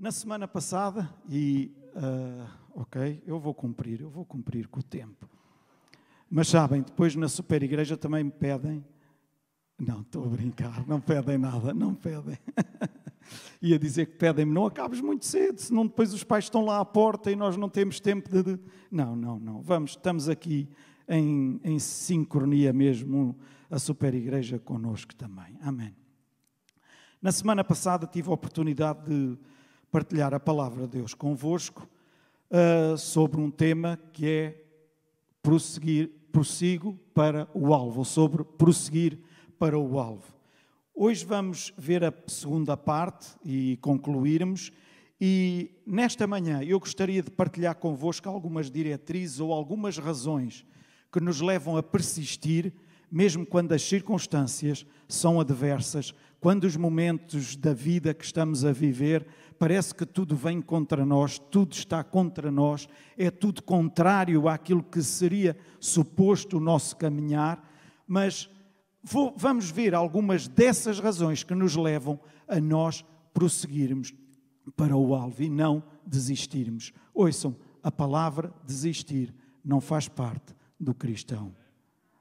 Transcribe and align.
Na 0.00 0.10
semana 0.10 0.48
passada, 0.48 1.12
e 1.28 1.70
uh, 1.94 2.48
ok, 2.74 3.22
eu 3.26 3.38
vou 3.38 3.52
cumprir, 3.52 4.00
eu 4.00 4.08
vou 4.08 4.24
cumprir 4.24 4.66
com 4.66 4.80
o 4.80 4.82
tempo. 4.82 5.28
Mas 6.30 6.48
sabem, 6.48 6.80
depois 6.80 7.14
na 7.14 7.28
super 7.28 7.62
igreja 7.62 7.98
também 7.98 8.24
me 8.24 8.30
pedem. 8.30 8.82
Não, 9.78 10.00
estou 10.00 10.24
a 10.24 10.26
brincar, 10.26 10.86
não 10.88 11.02
pedem 11.02 11.36
nada, 11.36 11.74
não 11.74 11.94
pedem. 11.94 12.38
Ia 13.60 13.78
dizer 13.78 14.06
que 14.06 14.16
pedem-me, 14.16 14.50
não 14.50 14.64
acabes 14.64 15.02
muito 15.02 15.26
cedo, 15.26 15.60
senão 15.60 15.86
depois 15.86 16.14
os 16.14 16.24
pais 16.24 16.44
estão 16.44 16.64
lá 16.64 16.80
à 16.80 16.84
porta 16.86 17.30
e 17.30 17.36
nós 17.36 17.58
não 17.58 17.68
temos 17.68 18.00
tempo 18.00 18.30
de. 18.30 18.58
Não, 18.90 19.14
não, 19.14 19.38
não. 19.38 19.60
Vamos, 19.60 19.90
estamos 19.90 20.30
aqui 20.30 20.66
em, 21.06 21.60
em 21.62 21.78
sincronia 21.78 22.72
mesmo, 22.72 23.38
a 23.70 23.78
super 23.78 24.14
igreja 24.14 24.58
connosco 24.58 25.14
também. 25.14 25.58
Amém. 25.60 25.94
Na 27.20 27.30
semana 27.30 27.62
passada 27.62 28.06
tive 28.06 28.30
a 28.30 28.32
oportunidade 28.32 29.04
de 29.04 29.38
partilhar 29.90 30.32
a 30.32 30.40
palavra 30.40 30.86
de 30.86 30.98
Deus 30.98 31.14
convosco 31.14 31.88
uh, 32.50 32.96
sobre 32.96 33.40
um 33.40 33.50
tema 33.50 33.98
que 34.12 34.28
é 34.28 34.64
prosseguir, 35.42 36.10
prossigo 36.30 36.98
para 37.12 37.48
o 37.52 37.74
alvo, 37.74 38.00
ou 38.00 38.04
sobre 38.04 38.44
prosseguir 38.44 39.18
para 39.58 39.76
o 39.78 39.98
alvo. 39.98 40.32
Hoje 40.94 41.24
vamos 41.24 41.72
ver 41.76 42.04
a 42.04 42.12
segunda 42.26 42.76
parte 42.76 43.28
e 43.44 43.78
concluirmos. 43.80 44.70
E 45.20 45.70
nesta 45.84 46.26
manhã 46.26 46.62
eu 46.62 46.78
gostaria 46.78 47.22
de 47.22 47.30
partilhar 47.30 47.74
convosco 47.74 48.28
algumas 48.28 48.70
diretrizes 48.70 49.40
ou 49.40 49.52
algumas 49.52 49.98
razões 49.98 50.64
que 51.12 51.20
nos 51.20 51.40
levam 51.40 51.76
a 51.76 51.82
persistir, 51.82 52.72
mesmo 53.10 53.44
quando 53.44 53.72
as 53.72 53.82
circunstâncias 53.82 54.86
são 55.08 55.40
adversas, 55.40 56.14
quando 56.40 56.64
os 56.64 56.76
momentos 56.76 57.56
da 57.56 57.74
vida 57.74 58.14
que 58.14 58.24
estamos 58.24 58.64
a 58.64 58.72
viver 58.72 59.26
parece 59.60 59.94
que 59.94 60.06
tudo 60.06 60.34
vem 60.34 60.62
contra 60.62 61.04
nós, 61.04 61.38
tudo 61.38 61.74
está 61.74 62.02
contra 62.02 62.50
nós, 62.50 62.88
é 63.14 63.30
tudo 63.30 63.62
contrário 63.62 64.48
àquilo 64.48 64.82
que 64.82 65.02
seria 65.02 65.54
suposto 65.78 66.56
o 66.56 66.60
nosso 66.60 66.96
caminhar, 66.96 67.62
mas 68.06 68.48
vou, 69.02 69.34
vamos 69.36 69.70
ver 69.70 69.94
algumas 69.94 70.48
dessas 70.48 70.98
razões 70.98 71.44
que 71.44 71.54
nos 71.54 71.76
levam 71.76 72.18
a 72.48 72.58
nós 72.58 73.04
prosseguirmos 73.34 74.14
para 74.74 74.96
o 74.96 75.14
alvo 75.14 75.42
e 75.42 75.50
não 75.50 75.82
desistirmos. 76.06 76.90
Ouçam, 77.12 77.54
a 77.82 77.92
palavra 77.92 78.54
desistir 78.64 79.34
não 79.62 79.78
faz 79.78 80.08
parte 80.08 80.56
do 80.80 80.94
cristão. 80.94 81.54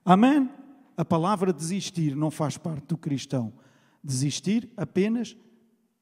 Amém? 0.04 0.50
A 0.98 1.06
palavra 1.06 1.54
desistir 1.54 2.18
não 2.18 2.30
faz 2.30 2.58
parte 2.58 2.88
do 2.88 2.98
cristão. 2.98 3.54
Desistir 4.04 4.70
apenas 4.76 5.38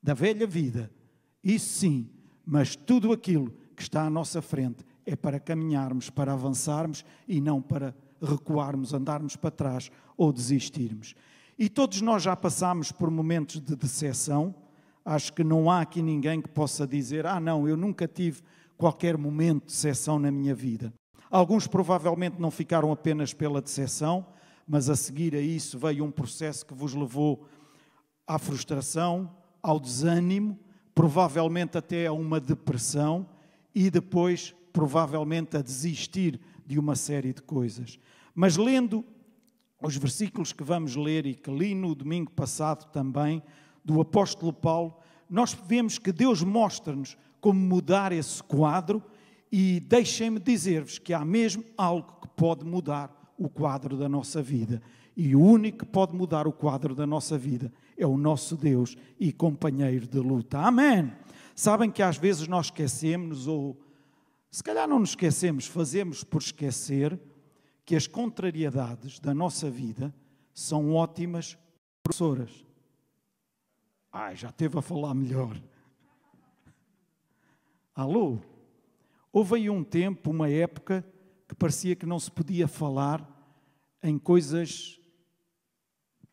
da 0.02 0.15
velha 0.15 0.47
vida 0.47 0.96
isso 1.43 1.80
sim, 1.80 2.09
mas 2.45 2.75
tudo 2.75 3.11
aquilo 3.11 3.53
que 3.75 3.81
está 3.81 4.03
à 4.03 4.09
nossa 4.09 4.41
frente 4.41 4.83
é 5.05 5.16
para 5.16 5.39
caminharmos, 5.39 6.09
para 6.09 6.33
avançarmos 6.33 7.05
e 7.27 7.39
não 7.39 7.61
para 7.61 7.95
recuarmos, 8.21 8.93
andarmos 8.93 9.35
para 9.35 9.52
trás 9.52 9.91
ou 10.17 10.33
desistirmos. 10.33 11.15
E 11.58 11.69
todos 11.69 12.02
nós 12.02 12.23
já 12.23 12.35
passamos 12.35 12.91
por 12.91 13.09
momentos 13.09 13.59
de 13.59 13.75
decepção. 13.75 14.53
Acho 15.03 15.33
que 15.33 15.43
não 15.43 15.71
há 15.71 15.81
aqui 15.81 16.02
ninguém 16.02 16.41
que 16.41 16.49
possa 16.49 16.85
dizer: 16.85 17.25
Ah, 17.25 17.39
não, 17.39 17.67
eu 17.67 17.77
nunca 17.77 18.08
tive 18.08 18.41
qualquer 18.77 19.17
momento 19.17 19.61
de 19.61 19.73
decepção 19.73 20.19
na 20.19 20.30
minha 20.30 20.53
vida. 20.53 20.93
Alguns 21.30 21.67
provavelmente 21.67 22.39
não 22.39 22.52
ficaram 22.52 22.91
apenas 22.91 23.33
pela 23.33 23.61
decepção, 23.61 24.25
mas 24.67 24.89
a 24.89 24.95
seguir 24.95 25.35
a 25.35 25.41
isso 25.41 25.80
veio 25.80 26.03
um 26.03 26.11
processo 26.11 26.65
que 26.65 26.73
vos 26.73 26.93
levou 26.93 27.45
à 28.25 28.38
frustração, 28.38 29.35
ao 29.61 29.80
desânimo, 29.80 30.59
provavelmente 30.97 31.77
até 31.77 32.07
a 32.07 32.11
uma 32.11 32.39
depressão 32.39 33.29
e 33.75 33.87
depois, 33.87 34.55
provavelmente, 34.73 35.55
a 35.55 35.61
desistir 35.61 36.39
de 36.65 36.79
uma 36.79 36.95
série 36.95 37.33
de 37.33 37.43
coisas. 37.43 37.99
Mas 38.33 38.57
lendo 38.57 39.05
os 39.80 39.95
versículos 39.95 40.52
que 40.52 40.63
vamos 40.63 40.95
ler 40.95 41.27
e 41.27 41.36
que 41.36 41.52
li 41.52 41.75
no 41.75 41.93
domingo 41.93 42.31
passado 42.31 42.91
também, 42.91 43.43
do 43.86 44.02
apóstolo 44.02 44.52
Paulo, 44.52 44.97
nós 45.30 45.53
vemos 45.67 45.99
que 45.99 46.11
Deus 46.11 46.41
mostra-nos 46.41 47.15
como 47.39 47.59
mudar 47.59 48.11
esse 48.11 48.41
quadro 48.41 49.03
e 49.52 49.80
deixem-me 49.81 50.39
dizer-vos 50.39 50.97
que 50.97 51.13
há 51.13 51.23
mesmo 51.23 51.63
algo 51.77 52.21
que 52.23 52.27
pode 52.30 52.65
mudar 52.65 53.36
o 53.37 53.47
quadro 53.47 53.95
da 53.97 54.09
nossa 54.09 54.41
vida. 54.41 54.81
E 55.15 55.36
o 55.36 55.41
único 55.41 55.86
que 55.86 55.86
pode 55.86 56.15
mudar 56.15 56.47
o 56.47 56.52
quadro 56.52 56.95
da 56.95 57.05
nossa 57.05 57.37
vida 57.37 57.71
é 57.97 58.05
o 58.05 58.17
nosso 58.17 58.55
Deus 58.55 58.95
e 59.19 59.33
companheiro 59.33 60.08
de 60.08 60.19
luta. 60.19 60.59
Amém. 60.59 61.11
Sabem 61.55 61.89
que 61.89 62.03
às 62.03 62.17
vezes 62.17 62.47
nós 62.47 62.67
esquecemos, 62.67 63.47
ou 63.47 63.81
se 64.52 64.63
calhar 64.63 64.87
não 64.87 64.99
nos 64.99 65.09
esquecemos, 65.09 65.65
fazemos 65.65 66.23
por 66.23 66.41
esquecer 66.41 67.19
que 67.83 67.95
as 67.95 68.05
contrariedades 68.05 69.19
da 69.19 69.33
nossa 69.33 69.69
vida 69.69 70.13
são 70.53 70.93
ótimas 70.93 71.57
professoras. 72.03 72.65
Ai, 74.11 74.36
já 74.36 74.52
teve 74.52 74.77
a 74.77 74.81
falar 74.81 75.13
melhor. 75.13 75.59
Alô? 77.95 78.39
Houve 79.31 79.55
aí 79.55 79.69
um 79.69 79.83
tempo, 79.83 80.30
uma 80.30 80.49
época, 80.49 81.05
que 81.47 81.55
parecia 81.55 81.95
que 81.95 82.05
não 82.05 82.19
se 82.19 82.30
podia 82.30 82.67
falar 82.67 83.27
em 84.03 84.17
coisas 84.17 84.99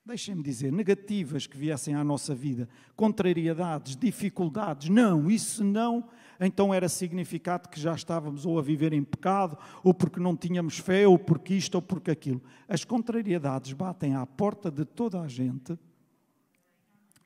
deixem-me 0.05 0.43
dizer, 0.43 0.71
negativas 0.71 1.47
que 1.47 1.57
viessem 1.57 1.95
à 1.95 2.05
nossa 2.05 2.35
vida, 2.35 2.69
contrariedades, 2.95 3.97
dificuldades, 3.97 4.91
não, 4.91 5.31
isso 5.31 5.65
não, 5.65 6.07
então 6.39 6.75
era 6.75 6.91
significado 6.91 7.71
que 7.71 7.81
já 7.81 7.95
estávamos 7.95 8.45
ou 8.45 8.59
a 8.59 8.63
viver 8.63 8.93
em 8.93 9.03
pecado, 9.03 9.57
ou 9.83 9.95
porque 9.95 10.21
não 10.21 10.37
tínhamos 10.37 10.79
fé, 10.79 11.09
ou 11.09 11.19
porque 11.19 11.55
isto, 11.55 11.77
ou 11.77 11.83
porque 11.83 12.11
aquilo. 12.11 12.43
As 12.69 12.85
contrariedades 12.85 13.73
batem 13.73 14.15
à 14.15 14.27
porta 14.27 14.71
de 14.71 14.85
toda 14.85 15.23
a 15.23 15.27
gente. 15.27 15.79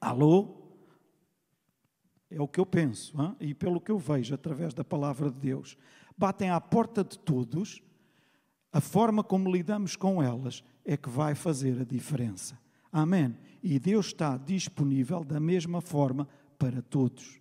Alô? 0.01 0.55
É 2.31 2.41
o 2.41 2.47
que 2.47 2.61
eu 2.61 2.67
penso, 2.67 3.21
hein? 3.21 3.35
e 3.41 3.55
pelo 3.55 3.81
que 3.81 3.91
eu 3.91 3.99
vejo 3.99 4.35
através 4.35 4.73
da 4.73 4.85
palavra 4.85 5.31
de 5.33 5.39
Deus. 5.41 5.77
Batem 6.17 6.51
à 6.51 6.61
porta 6.61 7.03
de 7.03 7.19
todos, 7.19 7.83
a 8.73 8.81
forma 8.81 9.25
como 9.25 9.51
lidamos 9.51 9.97
com 9.97 10.23
elas 10.23 10.63
é 10.85 10.97
que 10.97 11.09
vai 11.09 11.35
fazer 11.35 11.81
a 11.81 11.85
diferença. 11.85 12.68
Amém. 12.93 13.37
E 13.63 13.79
Deus 13.79 14.07
está 14.07 14.37
disponível 14.37 15.25
da 15.25 15.41
mesma 15.41 15.81
forma 15.81 16.29
para 16.59 16.83
todos, 16.83 17.41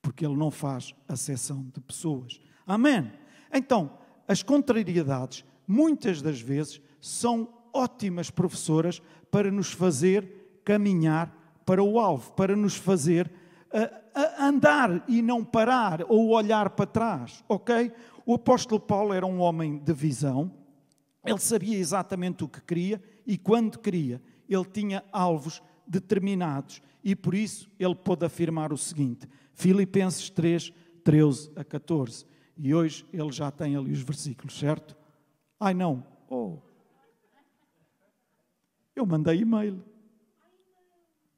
porque 0.00 0.24
Ele 0.24 0.36
não 0.36 0.50
faz 0.50 0.94
acessão 1.08 1.66
de 1.72 1.80
pessoas. 1.80 2.40
Amém. 2.66 3.10
Então, 3.52 3.98
as 4.26 4.42
contrariedades, 4.42 5.44
muitas 5.66 6.22
das 6.22 6.40
vezes, 6.40 6.80
são 7.00 7.48
ótimas 7.72 8.30
professoras 8.30 9.00
para 9.30 9.50
nos 9.50 9.72
fazer 9.72 10.60
caminhar 10.64 11.34
para 11.64 11.82
o 11.82 11.98
alvo, 11.98 12.32
para 12.32 12.54
nos 12.54 12.76
fazer 12.76 13.30
andar 14.38 15.02
e 15.08 15.22
não 15.22 15.44
parar 15.44 16.04
ou 16.08 16.30
olhar 16.30 16.70
para 16.70 16.86
trás, 16.86 17.42
ok? 17.48 17.90
O 18.26 18.34
apóstolo 18.34 18.80
Paulo 18.80 19.12
era 19.12 19.26
um 19.26 19.40
homem 19.40 19.78
de 19.78 19.92
visão, 19.92 20.52
ele 21.24 21.38
sabia 21.38 21.78
exatamente 21.78 22.44
o 22.44 22.48
que 22.48 22.60
queria 22.60 23.02
e 23.26 23.38
quando 23.38 23.78
queria 23.78 24.20
ele 24.54 24.64
tinha 24.64 25.04
alvos 25.12 25.62
determinados 25.86 26.82
e 27.02 27.16
por 27.16 27.34
isso 27.34 27.70
ele 27.78 27.94
pôde 27.94 28.24
afirmar 28.24 28.72
o 28.72 28.78
seguinte: 28.78 29.28
Filipenses 29.52 30.30
3, 30.30 30.72
13 31.04 31.50
a 31.56 31.64
14. 31.64 32.24
E 32.56 32.74
hoje 32.74 33.04
ele 33.12 33.32
já 33.32 33.50
tem 33.50 33.76
ali 33.76 33.92
os 33.92 34.02
versículos, 34.02 34.58
certo? 34.58 34.96
Ai 35.58 35.74
não, 35.74 36.06
oh. 36.28 36.58
Eu 38.94 39.06
mandei 39.06 39.40
e-mail. 39.40 39.82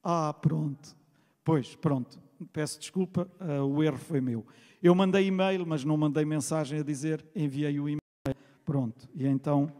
Ah, 0.03 0.33
pronto. 0.33 0.95
Pois, 1.43 1.75
pronto. 1.75 2.19
Peço 2.51 2.79
desculpa, 2.79 3.29
uh, 3.39 3.63
o 3.63 3.81
erro 3.81 3.97
foi 3.97 4.19
meu. 4.19 4.45
Eu 4.83 4.93
mandei 4.93 5.25
e-mail, 5.27 5.65
mas 5.65 5.83
não 5.83 5.95
mandei 5.95 6.25
mensagem 6.25 6.79
a 6.79 6.83
dizer 6.83 7.25
enviei 7.33 7.79
o 7.79 7.87
e-mail. 7.87 8.01
Pronto. 8.65 9.07
E 9.15 9.25
então, 9.25 9.71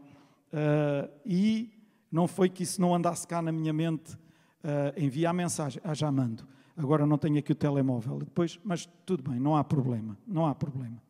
uh, 0.52 1.10
e 1.24 1.75
não 2.16 2.26
foi 2.26 2.48
que 2.48 2.62
isso 2.62 2.80
não 2.80 2.94
andasse 2.94 3.26
cá 3.26 3.42
na 3.42 3.52
minha 3.52 3.74
mente, 3.74 4.14
uh, 4.64 5.28
a 5.28 5.32
mensagem, 5.34 5.82
ah, 5.84 5.92
já 5.92 6.10
mando. 6.10 6.48
Agora 6.74 7.06
não 7.06 7.18
tenho 7.18 7.38
aqui 7.38 7.52
o 7.52 7.54
telemóvel. 7.54 8.20
Depois, 8.20 8.58
mas 8.64 8.88
tudo 9.04 9.30
bem, 9.30 9.38
não 9.38 9.54
há 9.54 9.62
problema, 9.62 10.16
não 10.26 10.46
há 10.46 10.54
problema. 10.54 11.02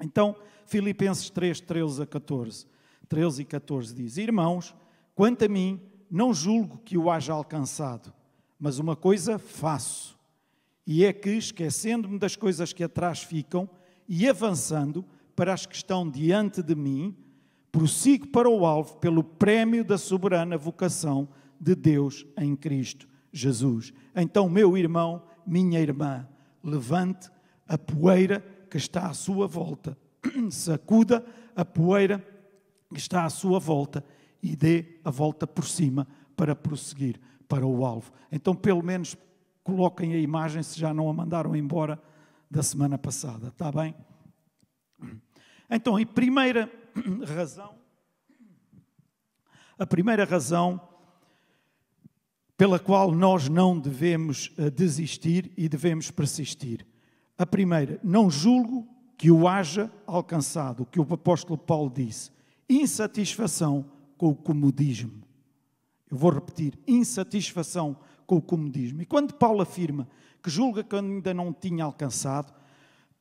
Então, 0.00 0.34
Filipenses 0.64 1.28
3, 1.28 1.60
13 1.60 2.02
a 2.02 2.06
14. 2.06 2.66
13 3.10 3.42
e 3.42 3.44
14 3.44 3.94
diz: 3.94 4.16
Irmãos, 4.16 4.74
quanto 5.14 5.44
a 5.44 5.48
mim, 5.48 5.78
não 6.10 6.32
julgo 6.32 6.78
que 6.78 6.96
o 6.96 7.10
haja 7.10 7.34
alcançado, 7.34 8.10
mas 8.58 8.78
uma 8.78 8.96
coisa 8.96 9.38
faço, 9.38 10.18
e 10.86 11.04
é 11.04 11.12
que, 11.12 11.30
esquecendo-me 11.30 12.18
das 12.18 12.36
coisas 12.36 12.72
que 12.72 12.82
atrás 12.82 13.22
ficam 13.22 13.68
e 14.08 14.26
avançando 14.26 15.04
para 15.36 15.52
as 15.52 15.66
que 15.66 15.76
estão 15.76 16.08
diante 16.08 16.62
de 16.62 16.74
mim, 16.74 17.14
prossigo 17.72 18.28
para 18.28 18.48
o 18.48 18.66
alvo 18.66 18.98
pelo 18.98 19.24
prémio 19.24 19.82
da 19.82 19.96
soberana 19.96 20.58
vocação 20.58 21.26
de 21.58 21.74
Deus 21.74 22.26
em 22.38 22.54
Cristo 22.54 23.08
Jesus. 23.32 23.94
Então, 24.14 24.48
meu 24.48 24.76
irmão, 24.76 25.22
minha 25.46 25.80
irmã, 25.80 26.28
levante 26.62 27.30
a 27.66 27.78
poeira 27.78 28.44
que 28.70 28.76
está 28.76 29.06
à 29.06 29.14
sua 29.14 29.46
volta, 29.46 29.96
sacuda 30.50 31.24
a 31.56 31.64
poeira 31.64 32.24
que 32.92 33.00
está 33.00 33.24
à 33.24 33.30
sua 33.30 33.58
volta 33.58 34.04
e 34.42 34.54
dê 34.54 35.00
a 35.02 35.10
volta 35.10 35.46
por 35.46 35.64
cima 35.64 36.06
para 36.36 36.54
prosseguir 36.54 37.18
para 37.48 37.66
o 37.66 37.86
alvo. 37.86 38.12
Então, 38.30 38.54
pelo 38.54 38.82
menos, 38.82 39.16
coloquem 39.64 40.12
a 40.12 40.18
imagem 40.18 40.62
se 40.62 40.78
já 40.78 40.92
não 40.92 41.08
a 41.08 41.12
mandaram 41.12 41.56
embora 41.56 42.00
da 42.50 42.62
semana 42.62 42.98
passada, 42.98 43.48
está 43.48 43.72
bem? 43.72 43.94
Então, 45.70 45.96
a 45.96 46.04
primeira 46.04 46.70
razão, 47.26 47.74
a 49.78 49.86
primeira 49.86 50.24
razão 50.24 50.80
pela 52.56 52.78
qual 52.78 53.10
nós 53.10 53.48
não 53.48 53.78
devemos 53.78 54.52
eh, 54.56 54.70
desistir 54.70 55.50
e 55.56 55.68
devemos 55.68 56.10
persistir. 56.10 56.86
A 57.36 57.44
primeira, 57.44 57.98
não 58.04 58.30
julgo 58.30 58.86
que 59.18 59.30
o 59.30 59.48
haja 59.48 59.90
alcançado, 60.06 60.86
que 60.86 61.00
o 61.00 61.06
apóstolo 61.10 61.58
Paulo 61.58 61.90
disse, 61.92 62.30
insatisfação 62.68 63.84
com 64.16 64.28
o 64.28 64.36
comodismo. 64.36 65.22
Eu 66.10 66.16
vou 66.16 66.30
repetir, 66.30 66.78
insatisfação 66.86 67.96
com 68.26 68.36
o 68.36 68.42
comodismo. 68.42 69.02
E 69.02 69.06
quando 69.06 69.34
Paulo 69.34 69.60
afirma 69.60 70.06
que 70.42 70.50
julga 70.50 70.84
que 70.84 70.94
ainda 70.94 71.34
não 71.34 71.52
tinha 71.52 71.84
alcançado, 71.84 72.52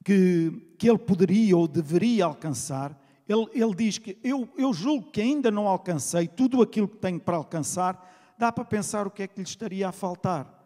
que, 0.04 0.52
que 0.78 0.90
ele 0.90 1.00
poderia 1.00 1.58
ou 1.58 1.68
deveria 1.68 2.26
alcançar, 2.26 2.96
ele, 3.31 3.48
ele 3.54 3.74
diz 3.74 3.98
que 3.98 4.18
eu, 4.24 4.50
eu 4.57 4.74
julgo 4.74 5.10
que 5.10 5.22
ainda 5.22 5.50
não 5.50 5.68
alcancei 5.68 6.28
tudo 6.28 6.62
aquilo 6.62 6.88
que 6.88 6.98
tenho 6.98 7.19
para 7.19 7.38
alcançar, 7.38 8.36
dá 8.38 8.51
para 8.51 8.66
pensar 8.66 9.07
o 9.07 9.12
que 9.12 9.24
é 9.24 9.28
que 9.28 9.39
lhe 9.39 9.48
estaria 9.48 9.88
a 9.88 9.92
faltar. 9.92 10.60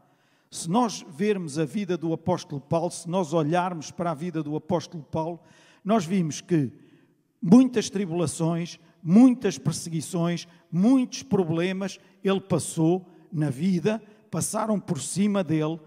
Se 0.49 0.69
nós 0.69 1.05
vermos 1.09 1.59
a 1.59 1.65
vida 1.65 1.97
do 1.97 2.13
apóstolo 2.13 2.61
Paulo, 2.61 2.89
se 2.89 3.09
nós 3.09 3.33
olharmos 3.33 3.91
para 3.91 4.11
a 4.11 4.13
vida 4.13 4.41
do 4.41 4.55
apóstolo 4.55 5.03
Paulo, 5.03 5.39
nós 5.83 6.05
vimos 6.05 6.41
que 6.41 6.71
muitas 7.41 7.89
tribulações, 7.89 8.79
muitas 9.03 9.57
perseguições, 9.57 10.47
muitos 10.71 11.21
problemas 11.21 11.99
ele 12.23 12.41
passou 12.41 13.05
na 13.31 13.49
vida, 13.49 14.01
passaram 14.31 14.79
por 14.79 14.99
cima 14.99 15.43
dele, 15.43 15.79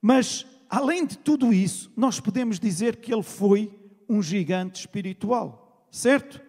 mas 0.00 0.46
além 0.70 1.04
de 1.04 1.18
tudo 1.18 1.52
isso, 1.52 1.90
nós 1.96 2.20
podemos 2.20 2.58
dizer 2.58 2.96
que 2.96 3.12
ele 3.12 3.22
foi 3.22 3.76
um 4.08 4.22
gigante 4.22 4.80
espiritual, 4.80 5.67
certo? 5.90 6.40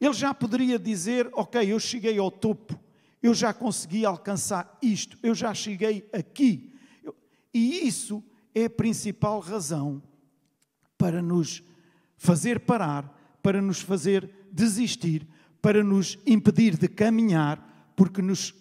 Ele 0.00 0.12
já 0.12 0.32
poderia 0.32 0.78
dizer: 0.78 1.28
Ok, 1.32 1.60
eu 1.70 1.78
cheguei 1.78 2.18
ao 2.18 2.30
topo, 2.30 2.78
eu 3.22 3.34
já 3.34 3.52
consegui 3.52 4.04
alcançar 4.04 4.78
isto, 4.82 5.18
eu 5.22 5.34
já 5.34 5.52
cheguei 5.52 6.08
aqui. 6.12 6.72
E 7.52 7.86
isso 7.86 8.22
é 8.54 8.64
a 8.64 8.70
principal 8.70 9.40
razão 9.40 10.02
para 10.96 11.20
nos 11.20 11.62
fazer 12.16 12.60
parar, 12.60 13.38
para 13.42 13.60
nos 13.60 13.80
fazer 13.80 14.30
desistir, 14.52 15.26
para 15.60 15.82
nos 15.82 16.18
impedir 16.26 16.76
de 16.76 16.88
caminhar, 16.88 17.92
porque 17.96 18.22
nos 18.22 18.54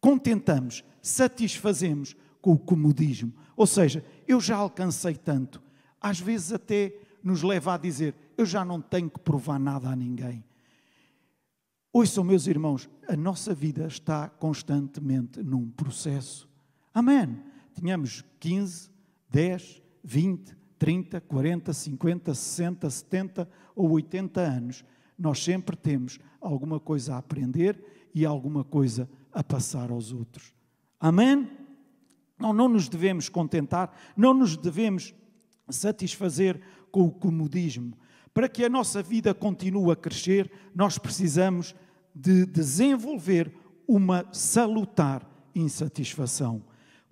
contentamos, 0.00 0.84
satisfazemos 1.00 2.16
com 2.40 2.52
o 2.52 2.58
comodismo. 2.58 3.32
Ou 3.56 3.66
seja, 3.66 4.04
eu 4.26 4.40
já 4.40 4.56
alcancei 4.56 5.14
tanto. 5.14 5.62
Às 6.00 6.18
vezes 6.18 6.52
até 6.52 6.92
nos 7.22 7.42
leva 7.42 7.74
a 7.74 7.78
dizer: 7.78 8.14
eu 8.36 8.46
já 8.46 8.64
não 8.64 8.80
tenho 8.80 9.10
que 9.10 9.20
provar 9.20 9.58
nada 9.58 9.88
a 9.88 9.96
ninguém. 9.96 10.44
Ouçam, 11.92 12.24
meus 12.24 12.46
irmãos, 12.46 12.88
a 13.06 13.14
nossa 13.14 13.54
vida 13.54 13.86
está 13.86 14.28
constantemente 14.28 15.42
num 15.42 15.68
processo. 15.70 16.48
Amém. 16.94 17.38
Tínhamos 17.74 18.24
15, 18.40 18.90
10, 19.28 19.82
20, 20.02 20.56
30, 20.78 21.20
40, 21.20 21.72
50, 21.72 22.34
60, 22.34 22.90
70 22.90 23.48
ou 23.76 23.90
80 23.90 24.40
anos. 24.40 24.84
Nós 25.18 25.44
sempre 25.44 25.76
temos 25.76 26.18
alguma 26.40 26.80
coisa 26.80 27.14
a 27.14 27.18
aprender 27.18 28.10
e 28.14 28.24
alguma 28.24 28.64
coisa 28.64 29.08
a 29.32 29.44
passar 29.44 29.90
aos 29.90 30.12
outros. 30.12 30.54
Amém? 30.98 31.48
Não, 32.38 32.52
não 32.52 32.68
nos 32.68 32.88
devemos 32.88 33.28
contentar, 33.28 33.94
não 34.16 34.34
nos 34.34 34.56
devemos 34.56 35.14
satisfazer 35.68 36.60
com 36.90 37.02
o 37.02 37.10
comodismo. 37.10 37.96
Para 38.34 38.48
que 38.48 38.64
a 38.64 38.68
nossa 38.68 39.02
vida 39.02 39.34
continue 39.34 39.92
a 39.92 39.96
crescer, 39.96 40.50
nós 40.74 40.98
precisamos 40.98 41.74
de 42.14 42.46
desenvolver 42.46 43.52
uma 43.86 44.26
salutar 44.32 45.28
insatisfação 45.54 46.62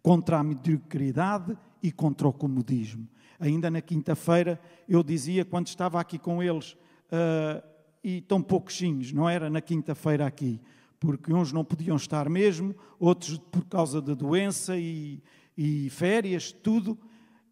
contra 0.03 0.39
a 0.39 0.45
mediocridade 0.45 1.57
e 1.83 1.93
contra 1.93 2.27
o 2.27 2.33
comodismo. 2.33 3.07
Ainda 3.39 3.71
na 3.71 3.81
quinta-feira 3.81 4.61
eu 4.89 5.03
dizia, 5.03 5.45
quando 5.45 5.67
estava 5.67 6.01
aqui 6.01 6.19
com 6.19 6.43
eles, 6.43 6.73
uh, 6.73 7.63
e 8.03 8.21
tão 8.23 8.43
pouquinhos, 8.43 9.13
não 9.13 9.29
era 9.29 9.51
na 9.51 9.61
quinta-feira 9.61 10.27
aqui, 10.27 10.61
porque 10.99 11.33
uns 11.33 11.53
não 11.53 11.65
podiam 11.65 11.97
estar 11.97 12.29
mesmo, 12.29 12.75
outros 12.99 13.39
por 13.39 13.65
causa 13.67 14.01
da 14.01 14.15
doença 14.15 14.77
e, 14.77 15.23
e 15.57 15.89
férias, 15.91 16.53
tudo. 16.53 16.99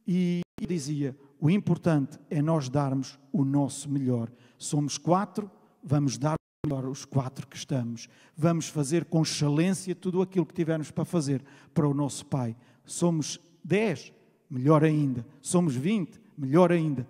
E 0.06 0.40
dizia: 0.66 1.16
o 1.40 1.49
importante 1.50 2.19
é 2.29 2.43
nós 2.43 2.69
darmos 2.69 3.19
o 3.32 3.44
nosso 3.44 3.88
melhor. 3.88 4.31
Somos 4.56 4.99
quatro, 4.99 5.50
vamos 5.82 6.19
dar 6.19 6.35
o 6.35 6.69
melhor, 6.69 6.85
os 6.87 7.05
quatro 7.05 7.46
que 7.46 7.56
estamos. 7.56 8.08
Vamos 8.37 8.69
fazer 8.69 9.05
com 9.05 9.23
excelência 9.23 9.94
tudo 9.94 10.20
aquilo 10.20 10.46
que 10.46 10.55
tivermos 10.55 10.90
para 10.90 11.05
fazer 11.05 11.44
para 11.73 11.88
o 11.88 11.94
nosso 11.94 12.26
Pai. 12.26 12.56
Somos 12.85 13.40
dez, 13.64 14.12
melhor 14.50 14.82
ainda. 14.82 15.25
Somos 15.40 15.76
vinte, 15.76 16.20
melhor 16.37 16.73
ainda. 16.73 17.06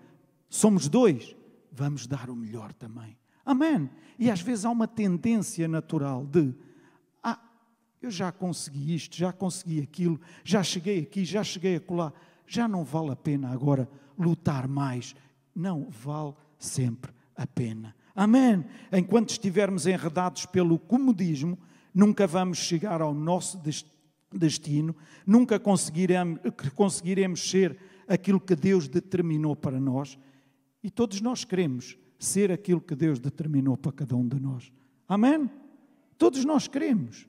Somos 0.51 0.89
dois, 0.89 1.35
vamos 1.73 2.07
dar 2.07 2.29
o 2.29 2.37
melhor 2.37 2.73
também. 2.75 3.17
Amém. 3.45 3.89
E 4.19 4.31
às 4.31 4.41
vezes 4.41 4.65
há 4.65 4.71
uma 4.71 4.87
tendência 4.87 5.67
natural 5.67 6.27
de 6.27 6.55
ah, 7.23 7.41
eu 8.03 8.11
já 8.11 8.31
consegui 8.31 8.95
isto, 8.95 9.17
já 9.17 9.33
consegui 9.33 9.81
aquilo, 9.81 10.21
já 10.45 10.63
cheguei 10.63 11.01
aqui, 11.01 11.25
já 11.25 11.43
cheguei 11.43 11.77
a 11.77 11.81
colar, 11.81 12.13
já 12.49 12.67
não 12.67 12.83
vale 12.83 13.11
a 13.11 13.17
pena 13.17 13.51
agora 13.51 13.89
lutar 14.19 14.67
mais. 14.67 15.15
Não, 15.55 15.89
vale 15.91 16.35
sempre 16.59 17.13
a 17.37 17.47
pena. 17.47 17.95
Amém. 18.15 18.65
Enquanto 18.93 19.31
estivermos 19.31 19.87
enredados 19.87 20.47
pelo 20.47 20.79
comodismo, 20.79 21.57
nunca 21.95 22.27
vamos 22.27 22.59
chegar 22.59 23.01
ao 23.01 23.15
nosso 23.15 23.61
destino, 24.33 24.97
nunca 25.27 25.61
conseguiremos, 25.61 26.41
conseguiremos 26.75 27.49
ser 27.49 27.79
aquilo 28.09 28.41
que 28.41 28.57
Deus 28.57 28.89
determinou 28.89 29.55
para 29.55 29.79
nós. 29.79 30.19
E 30.83 30.91
todos 30.91 31.21
nós 31.21 31.45
queremos 31.45 31.97
ser 32.19 32.51
aquilo 32.51 32.81
que 32.81 32.97
Deus 32.97 33.21
determinou 33.21 33.77
para 33.77 33.93
cada 33.93 34.17
um 34.17 34.27
de 34.27 34.41
nós. 34.41 34.73
Amém? 35.09 35.49
Todos 36.17 36.45
nós 36.45 36.67
queremos. 36.67 37.29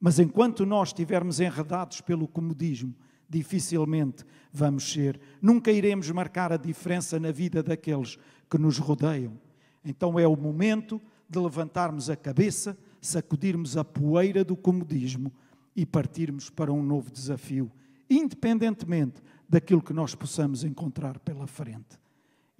Mas 0.00 0.18
enquanto 0.18 0.64
nós 0.64 0.88
estivermos 0.88 1.38
enredados 1.38 2.00
pelo 2.00 2.26
comodismo, 2.26 2.94
dificilmente 3.32 4.24
vamos 4.52 4.92
ser. 4.92 5.18
Nunca 5.40 5.72
iremos 5.72 6.10
marcar 6.10 6.52
a 6.52 6.58
diferença 6.58 7.18
na 7.18 7.32
vida 7.32 7.62
daqueles 7.62 8.18
que 8.50 8.58
nos 8.58 8.76
rodeiam. 8.76 9.40
Então 9.82 10.18
é 10.18 10.26
o 10.26 10.36
momento 10.36 11.00
de 11.28 11.38
levantarmos 11.38 12.10
a 12.10 12.16
cabeça, 12.16 12.76
sacudirmos 13.00 13.76
a 13.76 13.84
poeira 13.84 14.44
do 14.44 14.54
comodismo 14.54 15.32
e 15.74 15.86
partirmos 15.86 16.50
para 16.50 16.70
um 16.70 16.82
novo 16.82 17.10
desafio, 17.10 17.72
independentemente 18.08 19.22
daquilo 19.48 19.82
que 19.82 19.94
nós 19.94 20.14
possamos 20.14 20.62
encontrar 20.62 21.18
pela 21.18 21.46
frente. 21.46 21.98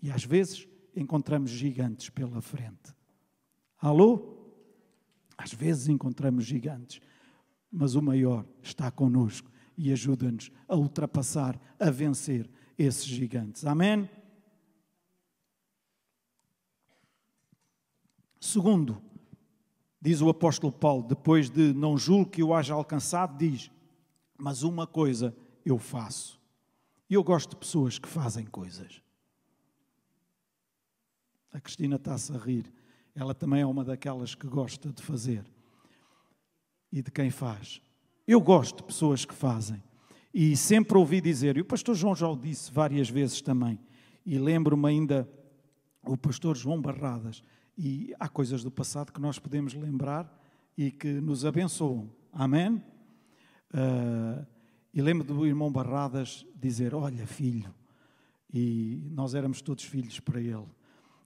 E 0.02 0.10
às 0.10 0.24
vezes 0.24 0.66
encontramos 0.96 1.50
gigantes 1.50 2.08
pela 2.08 2.40
frente. 2.40 2.94
Alô? 3.78 4.38
Às 5.36 5.52
vezes 5.52 5.88
encontramos 5.88 6.44
gigantes, 6.44 7.00
mas 7.70 7.94
o 7.94 8.02
maior 8.02 8.46
está 8.62 8.90
conosco 8.90 9.52
e 9.76 9.92
ajuda-nos 9.92 10.50
a 10.68 10.76
ultrapassar, 10.76 11.58
a 11.78 11.90
vencer 11.90 12.48
esses 12.78 13.04
gigantes. 13.04 13.64
Amém? 13.64 14.08
Segundo, 18.40 19.00
diz 20.00 20.20
o 20.20 20.28
apóstolo 20.28 20.72
Paulo, 20.72 21.04
depois 21.04 21.48
de 21.48 21.72
não 21.72 21.96
julgo 21.96 22.30
que 22.30 22.42
o 22.42 22.52
haja 22.52 22.74
alcançado, 22.74 23.38
diz: 23.38 23.70
Mas 24.36 24.62
uma 24.62 24.86
coisa 24.86 25.34
eu 25.64 25.78
faço. 25.78 26.40
E 27.08 27.14
eu 27.14 27.22
gosto 27.22 27.50
de 27.50 27.56
pessoas 27.56 27.98
que 27.98 28.08
fazem 28.08 28.44
coisas. 28.46 29.02
A 31.52 31.60
Cristina 31.60 31.96
está-se 31.96 32.32
a 32.32 32.38
rir. 32.38 32.72
Ela 33.14 33.34
também 33.34 33.60
é 33.60 33.66
uma 33.66 33.84
daquelas 33.84 34.34
que 34.34 34.46
gosta 34.46 34.90
de 34.90 35.02
fazer 35.02 35.44
e 36.90 37.02
de 37.02 37.10
quem 37.10 37.30
faz. 37.30 37.82
Eu 38.26 38.40
gosto 38.40 38.78
de 38.78 38.82
pessoas 38.84 39.24
que 39.24 39.34
fazem. 39.34 39.82
E 40.32 40.56
sempre 40.56 40.96
ouvi 40.96 41.20
dizer, 41.20 41.56
e 41.56 41.60
o 41.60 41.64
pastor 41.64 41.94
João 41.94 42.14
já 42.14 42.28
o 42.28 42.36
disse 42.36 42.72
várias 42.72 43.08
vezes 43.08 43.42
também, 43.42 43.78
e 44.24 44.38
lembro-me 44.38 44.88
ainda 44.88 45.28
o 46.04 46.16
pastor 46.16 46.56
João 46.56 46.80
Barradas, 46.80 47.42
e 47.76 48.14
há 48.18 48.28
coisas 48.28 48.64
do 48.64 48.70
passado 48.70 49.12
que 49.12 49.20
nós 49.20 49.38
podemos 49.38 49.74
lembrar 49.74 50.40
e 50.76 50.90
que 50.90 51.20
nos 51.20 51.44
abençoam. 51.44 52.10
Amém? 52.32 52.82
Uh, 53.74 54.46
E 54.94 55.00
lembro 55.00 55.26
do 55.26 55.46
irmão 55.46 55.72
Barradas 55.72 56.46
dizer: 56.54 56.94
Olha, 56.94 57.26
filho, 57.26 57.74
e 58.52 59.08
nós 59.10 59.34
éramos 59.34 59.62
todos 59.62 59.84
filhos 59.84 60.20
para 60.20 60.40
ele. 60.40 60.66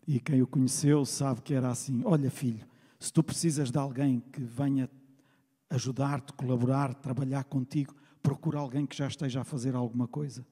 E 0.07 0.21
quem 0.21 0.41
o 0.41 0.47
conheceu 0.47 1.05
sabe 1.05 1.43
que 1.43 1.53
era 1.53 1.69
assim: 1.69 2.03
Olha, 2.05 2.31
filho, 2.31 2.65
se 2.99 3.13
tu 3.13 3.25
precisas 3.25 3.71
de 3.73 3.79
alguém 3.79 4.21
que 4.33 4.41
venha 4.41 4.89
ajudar-te, 5.71 6.33
colaborar, 6.33 6.95
trabalhar 6.95 7.45
contigo, 7.45 7.95
procura 8.23 8.59
alguém 8.59 8.87
que 8.87 8.97
já 8.97 9.07
esteja 9.07 9.41
a 9.41 9.45
fazer 9.45 9.75
alguma 9.75 10.07
coisa. 10.07 10.47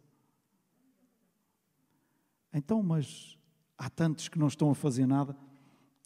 Então, 2.52 2.82
mas 2.82 3.38
há 3.76 3.90
tantos 3.90 4.28
que 4.28 4.38
não 4.38 4.46
estão 4.46 4.70
a 4.70 4.74
fazer 4.74 5.06
nada, 5.06 5.36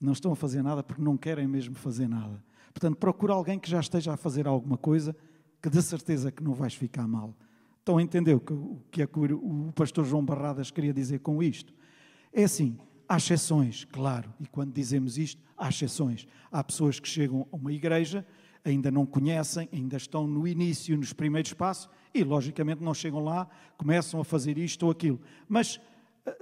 não 0.01 0.13
estão 0.13 0.33
a 0.33 0.37
fazer 0.37 0.63
nada 0.63 0.83
porque 0.83 1.03
não 1.03 1.17
querem 1.17 1.47
mesmo 1.47 1.75
fazer 1.75 2.09
nada. 2.09 2.43
Portanto, 2.73 2.97
procura 2.97 3.33
alguém 3.33 3.59
que 3.59 3.69
já 3.69 3.81
esteja 3.81 4.15
a 4.15 4.17
fazer 4.17 4.47
alguma 4.47 4.79
coisa, 4.79 5.17
que 5.61 5.69
de 5.69 5.83
certeza 5.83 6.31
que 6.31 6.43
não 6.43 6.55
vais 6.55 6.75
ficar 6.75 7.07
mal. 7.07 7.37
Estão 7.79 7.99
a 7.99 8.03
entender 8.03 8.35
o 8.35 8.41
que, 8.91 9.03
é 9.03 9.07
que 9.07 9.19
o 9.19 9.73
pastor 9.73 10.05
João 10.05 10.25
Barradas 10.25 10.71
queria 10.71 10.93
dizer 10.93 11.21
com 11.21 11.43
isto? 11.43 11.73
É 12.33 12.45
assim, 12.45 12.79
há 13.09 13.17
exceções, 13.17 13.85
claro, 13.85 14.33
e 14.39 14.47
quando 14.47 14.73
dizemos 14.73 15.19
isto, 15.19 15.43
há 15.57 15.69
exceções. 15.69 16.27
Há 16.53 16.63
pessoas 16.63 17.01
que 17.01 17.09
chegam 17.09 17.49
a 17.51 17.57
uma 17.57 17.73
igreja, 17.73 18.27
ainda 18.71 18.91
não 18.91 19.07
conhecem, 19.07 19.69
ainda 19.73 19.97
estão 19.97 20.27
no 20.27 20.47
início, 20.47 20.97
nos 20.97 21.13
primeiros 21.13 21.53
passos, 21.53 21.89
e 22.15 22.25
logicamente 22.25 22.83
não 22.83 22.95
chegam 22.95 23.23
lá, 23.23 23.49
começam 23.77 24.21
a 24.21 24.25
fazer 24.25 24.59
isto 24.59 24.85
ou 24.85 24.93
aquilo. 24.93 25.21
Mas 25.49 25.81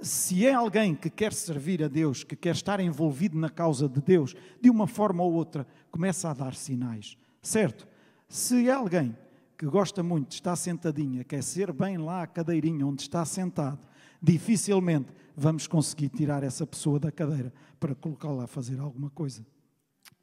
se 0.01 0.45
é 0.45 0.53
alguém 0.53 0.95
que 0.95 1.09
quer 1.09 1.33
servir 1.33 1.83
a 1.83 1.87
Deus, 1.87 2.23
que 2.23 2.35
quer 2.35 2.55
estar 2.55 2.79
envolvido 2.79 3.37
na 3.37 3.49
causa 3.49 3.87
de 3.87 4.01
Deus, 4.01 4.35
de 4.61 4.69
uma 4.69 4.87
forma 4.87 5.23
ou 5.23 5.33
outra, 5.33 5.67
começa 5.91 6.29
a 6.29 6.33
dar 6.33 6.53
sinais, 6.53 7.17
certo? 7.41 7.87
Se 8.27 8.67
é 8.67 8.71
alguém 8.71 9.15
que 9.57 9.65
gosta 9.65 10.03
muito 10.03 10.29
de 10.29 10.35
estar 10.35 10.55
sentadinha, 10.55 11.23
quer 11.23 11.41
ser 11.41 11.71
bem 11.71 11.97
lá 11.97 12.23
a 12.23 12.27
cadeirinha 12.27 12.85
onde 12.85 13.01
está 13.01 13.25
sentado, 13.25 13.79
dificilmente 14.21 15.11
vamos 15.35 15.67
conseguir 15.67 16.09
tirar 16.09 16.43
essa 16.43 16.65
pessoa 16.65 16.99
da 16.99 17.11
cadeira 17.11 17.53
para 17.79 17.95
colocá-la 17.95 18.43
a 18.43 18.47
fazer 18.47 18.79
alguma 18.79 19.09
coisa. 19.09 19.45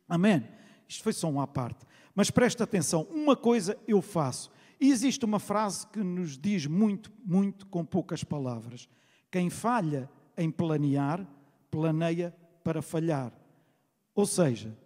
Amém? 0.09 0.45
Isto 0.89 1.03
foi 1.03 1.13
só 1.13 1.29
uma 1.29 1.47
parte. 1.47 1.87
Mas 2.15 2.31
presta 2.31 2.65
atenção, 2.65 3.07
uma 3.11 3.35
coisa 3.35 3.77
eu 3.89 4.01
faço. 4.01 4.51
E 4.81 4.91
existe 4.91 5.25
uma 5.25 5.39
frase 5.39 5.87
que 5.87 6.01
nos 6.01 6.37
diz 6.39 6.67
muito, 6.67 7.11
muito 7.25 7.67
com 7.67 7.85
poucas 7.85 8.23
palavras. 8.23 8.89
Quem 9.31 9.51
falha 9.51 10.09
em 10.37 10.51
planear, 10.51 11.27
planeia 11.71 12.35
para 12.63 12.83
falhar. 12.83 13.33
Ou 14.15 14.27
seja, 14.27 14.77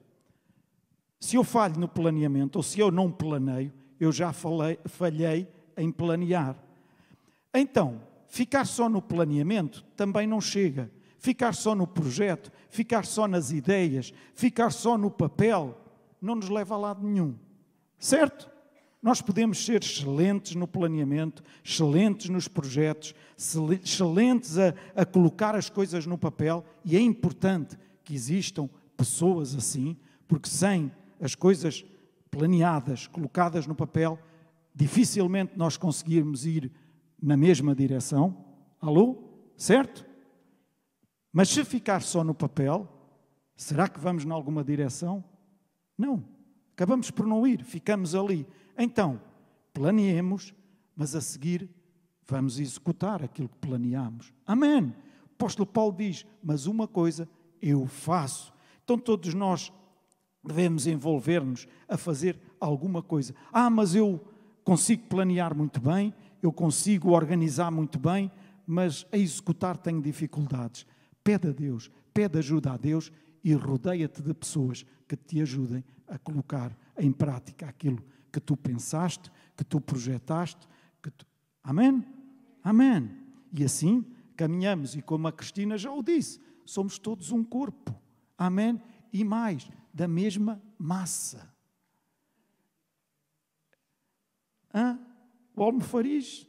se 1.21 1.37
eu 1.37 1.45
falho 1.45 1.79
no 1.79 1.89
planeamento, 1.89 2.57
ou 2.57 2.63
se 2.63 2.81
eu 2.81 2.91
não 2.91 3.11
planeio, 3.11 3.73
eu 3.99 4.13
já 4.13 4.33
falei, 4.33 4.79
falhei 4.87 5.49
em 5.77 5.91
planear. 5.91 6.57
Então, 7.53 8.01
ficar 8.27 8.65
só 8.65 8.89
no 8.89 9.03
planeamento 9.03 9.85
também 9.97 10.27
não 10.27 10.41
chega. 10.41 10.91
Ficar 11.19 11.53
só 11.53 11.75
no 11.75 11.87
projeto, 11.87 12.53
ficar 12.71 13.05
só 13.05 13.27
nas 13.27 13.51
ideias, 13.51 14.15
ficar 14.35 14.71
só 14.71 14.97
no 14.97 15.11
papel, 15.11 15.77
não 16.21 16.37
nos 16.37 16.49
leva 16.49 16.75
a 16.75 16.79
lado 16.79 17.07
nenhum. 17.07 17.35
Certo? 17.99 18.51
Nós 19.01 19.21
podemos 19.21 19.65
ser 19.65 19.83
excelentes 19.83 20.55
no 20.55 20.67
planeamento, 20.67 21.43
excelentes 21.65 22.29
nos 22.29 22.49
projetos, 22.49 23.15
excelentes 23.83 24.59
a, 24.59 24.75
a, 24.95 25.07
colocar 25.07 25.55
as 25.55 25.71
coisas 25.71 26.05
no 26.05 26.19
papel, 26.19 26.65
e 26.85 26.97
é 26.97 27.01
importante 27.01 27.79
que 28.03 28.15
existam 28.15 28.69
pessoas 28.97 29.55
assim, 29.55 29.97
porque 30.27 30.49
sem 30.49 30.91
as 31.21 31.35
coisas 31.35 31.85
planeadas, 32.31 33.07
colocadas 33.07 33.67
no 33.67 33.75
papel, 33.75 34.19
dificilmente 34.75 35.53
nós 35.57 35.77
conseguirmos 35.77 36.45
ir 36.45 36.71
na 37.21 37.37
mesma 37.37 37.75
direção. 37.75 38.45
Alô? 38.81 39.25
Certo? 39.57 40.07
Mas 41.33 41.49
se 41.49 41.65
ficar 41.65 42.03
só 42.03 42.25
no 42.25 42.35
papel, 42.35 42.89
será 43.57 43.89
que 43.89 44.01
vamos 44.01 44.25
em 44.25 44.31
alguma 44.31 44.65
direção? 44.65 45.25
Não. 45.99 46.25
Acabamos 46.73 47.11
por 47.11 47.27
não 47.27 47.45
ir, 47.45 47.65
ficamos 47.65 48.15
ali. 48.15 48.47
Então, 48.79 49.21
planeemos, 49.75 50.55
mas 50.95 51.17
a 51.17 51.21
seguir 51.21 51.69
vamos 52.25 52.61
executar 52.61 53.23
aquilo 53.25 53.49
que 53.49 53.59
planeamos. 53.59 54.33
Amém. 54.47 54.95
O 55.23 55.33
apóstolo 55.35 55.67
Paulo 55.67 55.97
diz: 55.97 56.25
Mas 56.41 56.67
uma 56.67 56.87
coisa 56.87 57.29
eu 57.61 57.85
faço. 57.87 58.53
Então, 58.85 58.97
todos 58.97 59.35
nós 59.35 59.73
devemos 60.45 60.87
envolver-nos 60.87 61.67
a 61.89 61.97
fazer 61.97 62.39
alguma 62.61 63.03
coisa. 63.03 63.35
Ah, 63.53 63.69
mas 63.69 63.95
eu 63.95 64.25
consigo 64.63 65.03
planear 65.09 65.57
muito 65.57 65.81
bem, 65.81 66.15
eu 66.43 66.53
consigo 66.53 67.11
organizar 67.11 67.71
muito 67.71 67.99
bem, 67.99 68.31
mas 68.67 69.07
a 69.11 69.19
executar 69.19 69.77
tenho 69.77 70.01
dificuldades. 70.01 70.87
Pede 71.25 71.49
a 71.49 71.53
Deus, 71.53 71.91
pede 72.15 72.39
ajuda 72.39 72.73
a 72.73 72.77
Deus 72.77 73.11
e 73.43 73.53
rodeia-te 73.55 74.23
de 74.23 74.35
pessoas 74.35 74.85
que 75.07 75.17
te 75.17 75.41
ajudem 75.41 75.85
a 76.07 76.19
colocar 76.19 76.77
em 76.97 77.13
prática 77.13 77.67
aquilo 77.67 78.03
que 78.33 78.41
tu 78.41 78.57
pensaste, 78.57 79.31
que 79.57 79.65
tu 79.65 79.81
projetaste. 79.81 80.69
Que 81.03 81.11
tu... 81.11 81.27
Amém? 81.63 82.05
Amém. 82.63 83.11
E 83.53 83.65
assim 83.65 84.05
caminhamos, 84.37 84.95
e 84.95 85.03
como 85.03 85.27
a 85.27 85.33
Cristina 85.33 85.77
já 85.77 85.91
o 85.91 86.03
disse, 86.03 86.41
somos 86.65 86.99
todos 86.99 87.33
um 87.33 87.43
corpo. 87.43 87.95
Amém? 88.37 88.81
E 89.13 89.25
mais, 89.25 89.69
da 89.93 90.07
mesma 90.07 90.63
massa. 90.79 91.53
Hã? 94.73 94.99
O 95.57 95.63
almofariz 95.63 96.47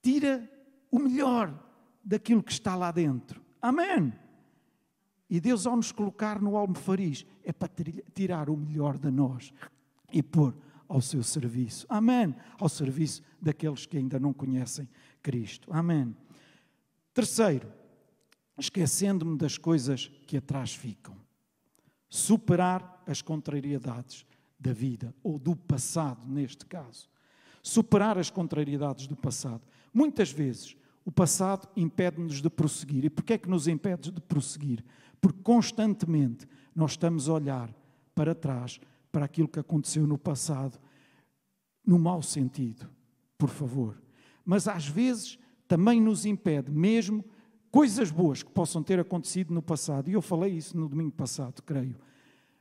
tira 0.00 0.48
o 0.90 0.98
melhor 1.00 1.58
daquilo 2.04 2.42
que 2.42 2.52
está 2.52 2.76
lá 2.76 2.92
dentro. 2.92 3.42
Amém? 3.60 4.12
E 5.34 5.40
Deus, 5.40 5.66
ao 5.66 5.74
nos 5.74 5.90
colocar 5.90 6.40
no 6.40 6.56
almofariz, 6.56 7.26
é 7.42 7.52
para 7.52 7.68
tirar 8.14 8.48
o 8.48 8.56
melhor 8.56 8.96
de 8.96 9.10
nós 9.10 9.52
e 10.12 10.22
pôr 10.22 10.54
ao 10.88 11.00
seu 11.00 11.24
serviço. 11.24 11.84
Amém. 11.88 12.36
Ao 12.56 12.68
serviço 12.68 13.20
daqueles 13.42 13.84
que 13.84 13.96
ainda 13.96 14.20
não 14.20 14.32
conhecem 14.32 14.88
Cristo. 15.20 15.68
Amém. 15.72 16.16
Terceiro, 17.12 17.66
esquecendo-me 18.56 19.36
das 19.36 19.58
coisas 19.58 20.06
que 20.24 20.36
atrás 20.36 20.72
ficam. 20.72 21.16
Superar 22.08 23.02
as 23.04 23.20
contrariedades 23.20 24.24
da 24.56 24.72
vida, 24.72 25.12
ou 25.20 25.36
do 25.36 25.56
passado, 25.56 26.24
neste 26.28 26.64
caso. 26.64 27.08
Superar 27.60 28.18
as 28.18 28.30
contrariedades 28.30 29.08
do 29.08 29.16
passado. 29.16 29.66
Muitas 29.92 30.30
vezes, 30.30 30.76
o 31.04 31.10
passado 31.10 31.68
impede-nos 31.76 32.40
de 32.40 32.48
prosseguir. 32.48 33.04
E 33.04 33.10
porquê 33.10 33.32
é 33.32 33.38
que 33.38 33.50
nos 33.50 33.66
impede 33.66 34.12
de 34.12 34.20
prosseguir? 34.20 34.84
Porque 35.24 35.40
constantemente 35.42 36.46
nós 36.76 36.90
estamos 36.90 37.30
a 37.30 37.32
olhar 37.32 37.74
para 38.14 38.34
trás 38.34 38.78
para 39.10 39.24
aquilo 39.24 39.48
que 39.48 39.58
aconteceu 39.58 40.06
no 40.06 40.18
passado, 40.18 40.78
no 41.82 41.98
mau 41.98 42.20
sentido, 42.20 42.90
por 43.38 43.48
favor. 43.48 44.02
Mas 44.44 44.68
às 44.68 44.86
vezes 44.86 45.38
também 45.66 45.98
nos 45.98 46.26
impede, 46.26 46.70
mesmo 46.70 47.24
coisas 47.70 48.10
boas 48.10 48.42
que 48.42 48.50
possam 48.50 48.82
ter 48.82 49.00
acontecido 49.00 49.54
no 49.54 49.62
passado, 49.62 50.10
e 50.10 50.12
eu 50.12 50.20
falei 50.20 50.52
isso 50.52 50.76
no 50.76 50.90
domingo 50.90 51.12
passado, 51.12 51.62
creio. 51.62 51.98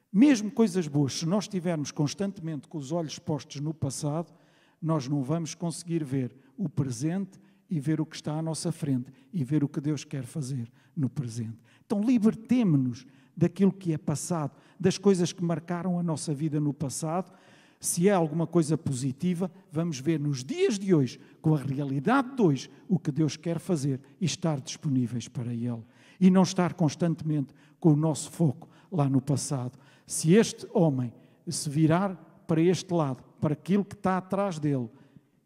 Mesmo 0.10 0.50
coisas 0.50 0.88
boas, 0.88 1.20
se 1.20 1.26
nós 1.26 1.44
estivermos 1.44 1.92
constantemente 1.92 2.70
com 2.70 2.78
os 2.78 2.94
olhos 2.94 3.20
postos 3.20 3.60
no 3.60 3.74
passado, 3.74 4.34
nós 4.82 5.06
não 5.06 5.22
vamos 5.22 5.54
conseguir 5.54 6.02
ver 6.06 6.34
o 6.58 6.70
presente 6.70 7.42
e 7.70 7.78
ver 7.78 8.00
o 8.00 8.06
que 8.06 8.16
está 8.16 8.36
à 8.38 8.42
nossa 8.42 8.72
frente 8.72 9.12
e 9.34 9.44
ver 9.44 9.66
o 9.66 9.68
que 9.68 9.82
Deus 9.82 10.06
quer 10.06 10.24
fazer 10.24 10.72
no 10.96 11.10
presente. 11.10 11.58
Então, 11.94 12.02
libertemo-nos 12.02 13.06
daquilo 13.38 13.72
que 13.72 13.94
é 13.94 14.00
passado, 14.00 14.58
das 14.80 14.98
coisas 14.98 15.32
que 15.32 15.44
marcaram 15.44 16.00
a 16.00 16.04
nossa 16.04 16.34
vida 16.34 16.60
no 16.60 16.74
passado. 16.74 17.32
Se 17.80 18.10
é 18.10 18.12
alguma 18.12 18.48
coisa 18.48 18.76
positiva, 18.76 19.52
vamos 19.72 20.00
ver 20.00 20.20
nos 20.20 20.44
dias 20.44 20.80
de 20.80 20.92
hoje, 20.92 21.20
com 21.40 21.54
a 21.54 21.60
realidade 21.60 22.36
de 22.36 22.42
hoje, 22.42 22.70
o 22.90 22.98
que 22.98 23.12
Deus 23.12 23.38
quer 23.38 23.60
fazer 23.60 24.02
e 24.20 24.26
estar 24.26 24.60
disponíveis 24.60 25.28
para 25.28 25.54
Ele. 25.54 25.84
E 26.20 26.32
não 26.32 26.42
estar 26.42 26.74
constantemente 26.74 27.54
com 27.80 27.94
o 27.94 27.96
nosso 27.96 28.32
foco 28.32 28.68
lá 28.92 29.08
no 29.08 29.22
passado. 29.22 29.78
Se 30.08 30.34
este 30.34 30.68
homem 30.74 31.14
se 31.48 31.70
virar 31.70 32.16
para 32.48 32.60
este 32.60 32.92
lado, 32.92 33.24
para 33.40 33.54
aquilo 33.54 33.86
que 33.86 33.96
está 33.96 34.18
atrás 34.18 34.58
dele, 34.58 34.90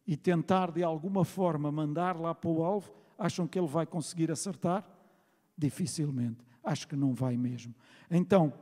e 0.07 0.15
tentar 0.15 0.71
de 0.71 0.81
alguma 0.81 1.25
forma 1.25 1.69
mandar 1.69 2.17
lá 2.17 2.33
para 2.33 2.49
o 2.49 2.63
alvo, 2.63 2.89
acham 3.17 3.45
que 3.45 3.59
ele 3.59 3.67
vai 3.67 3.85
conseguir 3.85 4.31
acertar? 4.31 4.96
Dificilmente. 5.57 6.45
Acho 6.63 6.87
que 6.87 6.95
não 6.95 7.13
vai 7.13 7.37
mesmo. 7.37 7.73
Então, 8.11 8.53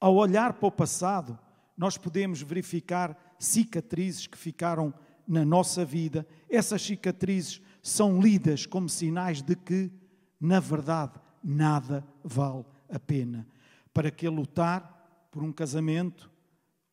ao 0.00 0.14
olhar 0.14 0.54
para 0.54 0.66
o 0.66 0.72
passado, 0.72 1.38
nós 1.76 1.96
podemos 1.96 2.40
verificar 2.42 3.36
cicatrizes 3.38 4.26
que 4.26 4.38
ficaram 4.38 4.92
na 5.26 5.44
nossa 5.44 5.84
vida. 5.84 6.26
Essas 6.48 6.82
cicatrizes 6.82 7.60
são 7.82 8.20
lidas 8.20 8.66
como 8.66 8.88
sinais 8.88 9.42
de 9.42 9.54
que, 9.54 9.90
na 10.40 10.58
verdade, 10.58 11.20
nada 11.42 12.04
vale 12.24 12.64
a 12.88 12.98
pena. 12.98 13.46
Para 13.92 14.10
que 14.10 14.28
lutar 14.28 15.28
por 15.30 15.42
um 15.42 15.52
casamento, 15.52 16.30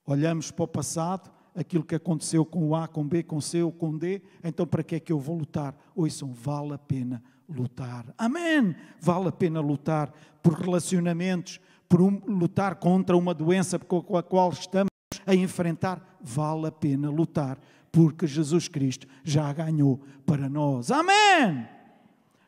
olhamos 0.06 0.52
para 0.52 0.66
o 0.66 0.68
passado, 0.68 1.32
aquilo 1.56 1.84
que 1.84 1.96
aconteceu 1.96 2.46
com 2.46 2.70
o 2.70 2.76
A, 2.76 2.88
com 2.88 3.08
B, 3.08 3.24
com 3.24 3.40
C 3.40 3.62
ou 3.64 3.72
com 3.72 3.98
D, 3.98 4.22
então 4.44 4.66
para 4.66 4.84
que 4.84 4.96
é 4.96 5.00
que 5.00 5.14
eu 5.14 5.20
vou 5.20 5.38
lutar? 5.38 5.76
Ouçam, 5.96 6.34
vale 6.34 6.74
a 6.74 6.78
pena 6.78 7.24
lutar. 7.54 8.14
Amém! 8.18 8.76
Vale 9.00 9.30
a 9.30 9.32
pena 9.32 9.60
lutar 9.60 10.12
por 10.42 10.54
relacionamentos, 10.54 11.60
por 11.88 12.02
um, 12.02 12.22
lutar 12.26 12.76
contra 12.76 13.16
uma 13.16 13.34
doença 13.34 13.78
com 13.80 14.18
a 14.18 14.24
qual 14.24 14.50
estamos 14.52 14.90
a 15.26 15.36
enfrentar. 15.36 16.18
Vale 16.22 16.68
a 16.68 16.72
pena 16.72 17.10
lutar, 17.10 17.58
porque 17.92 18.28
Jesus 18.28 18.68
Cristo 18.68 19.08
já 19.24 19.52
ganhou 19.54 20.02
para 20.26 20.50
nós. 20.50 20.92
Amém! 20.92 21.68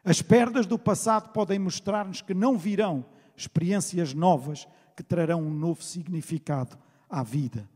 As 0.03 0.21
perdas 0.21 0.65
do 0.65 0.77
passado 0.77 1.29
podem 1.29 1.57
mostrar-nos 1.57 2.21
que 2.21 2.33
não 2.33 2.57
virão 2.57 3.05
experiências 3.35 4.13
novas 4.13 4.67
que 4.95 5.03
trarão 5.03 5.41
um 5.41 5.53
novo 5.53 5.83
significado 5.83 6.77
à 7.09 7.21
vida. 7.23 7.69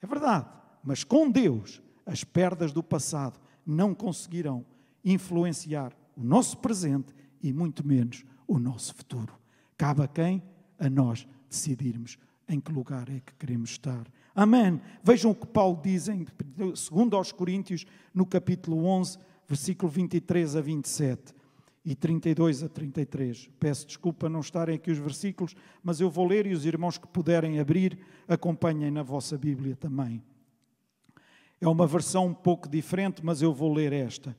É 0.00 0.06
verdade, 0.06 0.46
mas 0.82 1.02
com 1.02 1.30
Deus, 1.30 1.82
as 2.06 2.24
perdas 2.24 2.72
do 2.72 2.82
passado 2.82 3.40
não 3.66 3.94
conseguirão 3.94 4.64
influenciar 5.04 5.92
o 6.16 6.22
nosso 6.22 6.58
presente 6.58 7.14
e 7.42 7.52
muito 7.52 7.86
menos 7.86 8.24
o 8.46 8.58
nosso 8.58 8.94
futuro. 8.94 9.32
Cabe 9.76 10.02
a 10.02 10.08
quem? 10.08 10.42
A 10.78 10.88
nós 10.88 11.26
decidirmos 11.48 12.18
em 12.48 12.60
que 12.60 12.72
lugar 12.72 13.08
é 13.10 13.20
que 13.20 13.34
queremos 13.34 13.70
estar. 13.70 14.06
Amém. 14.34 14.80
Vejam 15.02 15.32
o 15.32 15.34
que 15.34 15.46
Paulo 15.46 15.78
diz 15.82 16.08
em 16.08 16.26
2 16.56 16.90
aos 17.12 17.32
Coríntios, 17.32 17.84
no 18.14 18.24
capítulo 18.24 18.84
11, 18.84 19.18
versículo 19.46 19.90
23 19.90 20.56
a 20.56 20.60
27 20.60 21.34
e 21.84 21.94
32 21.94 22.62
a 22.62 22.68
33. 22.68 23.50
Peço 23.58 23.86
desculpa 23.86 24.28
não 24.28 24.40
estarem 24.40 24.76
aqui 24.76 24.90
os 24.90 24.98
versículos, 24.98 25.54
mas 25.82 26.00
eu 26.00 26.10
vou 26.10 26.26
ler 26.26 26.46
e 26.46 26.52
os 26.52 26.64
irmãos 26.64 26.98
que 26.98 27.06
puderem 27.06 27.58
abrir, 27.58 27.98
acompanhem 28.26 28.90
na 28.90 29.02
vossa 29.02 29.36
Bíblia 29.36 29.76
também. 29.76 30.22
É 31.60 31.66
uma 31.66 31.86
versão 31.86 32.26
um 32.26 32.34
pouco 32.34 32.68
diferente, 32.68 33.24
mas 33.24 33.42
eu 33.42 33.52
vou 33.52 33.72
ler 33.72 33.92
esta. 33.92 34.36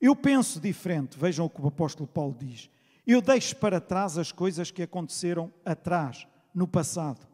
Eu 0.00 0.16
penso 0.16 0.58
diferente, 0.58 1.18
vejam 1.18 1.44
o 1.44 1.50
que 1.50 1.60
o 1.60 1.66
apóstolo 1.66 2.08
Paulo 2.08 2.34
diz. 2.38 2.70
Eu 3.06 3.20
deixo 3.20 3.54
para 3.56 3.80
trás 3.80 4.16
as 4.16 4.32
coisas 4.32 4.70
que 4.70 4.82
aconteceram 4.82 5.52
atrás, 5.64 6.26
no 6.54 6.66
passado. 6.66 7.26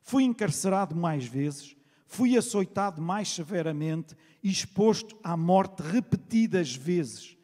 Fui 0.00 0.22
encarcerado 0.22 0.94
mais 0.94 1.24
vezes, 1.24 1.76
fui 2.06 2.36
açoitado 2.36 3.02
mais 3.02 3.28
severamente 3.28 4.14
e 4.42 4.50
exposto 4.50 5.16
à 5.24 5.36
morte 5.36 5.82
repetidas 5.82 6.74
vezes. 6.74 7.36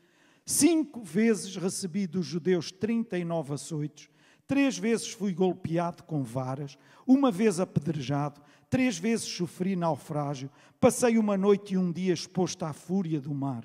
Cinco 0.47 1.03
vezes 1.03 1.57
recebi 1.57 2.07
dos 2.07 2.27
judeus 2.27 2.71
39 2.71 3.55
açoitos, 3.55 4.09
três 4.47 4.77
vezes 4.77 5.11
fui 5.11 5.33
golpeado 5.33 6.03
com 6.03 6.23
varas, 6.23 6.77
uma 7.07 7.31
vez 7.31 7.61
apedrejado, 7.61 8.41
três 8.69 8.99
vezes 8.99 9.27
sofri 9.27 9.75
naufrágio, 9.75 10.51
passei 10.81 11.19
uma 11.19 11.37
noite 11.37 11.75
e 11.75 11.79
um 11.79 11.91
dia 11.91 12.13
exposto 12.13 12.65
à 12.65 12.73
fúria 12.73 13.21
do 13.21 13.33
mar. 13.33 13.65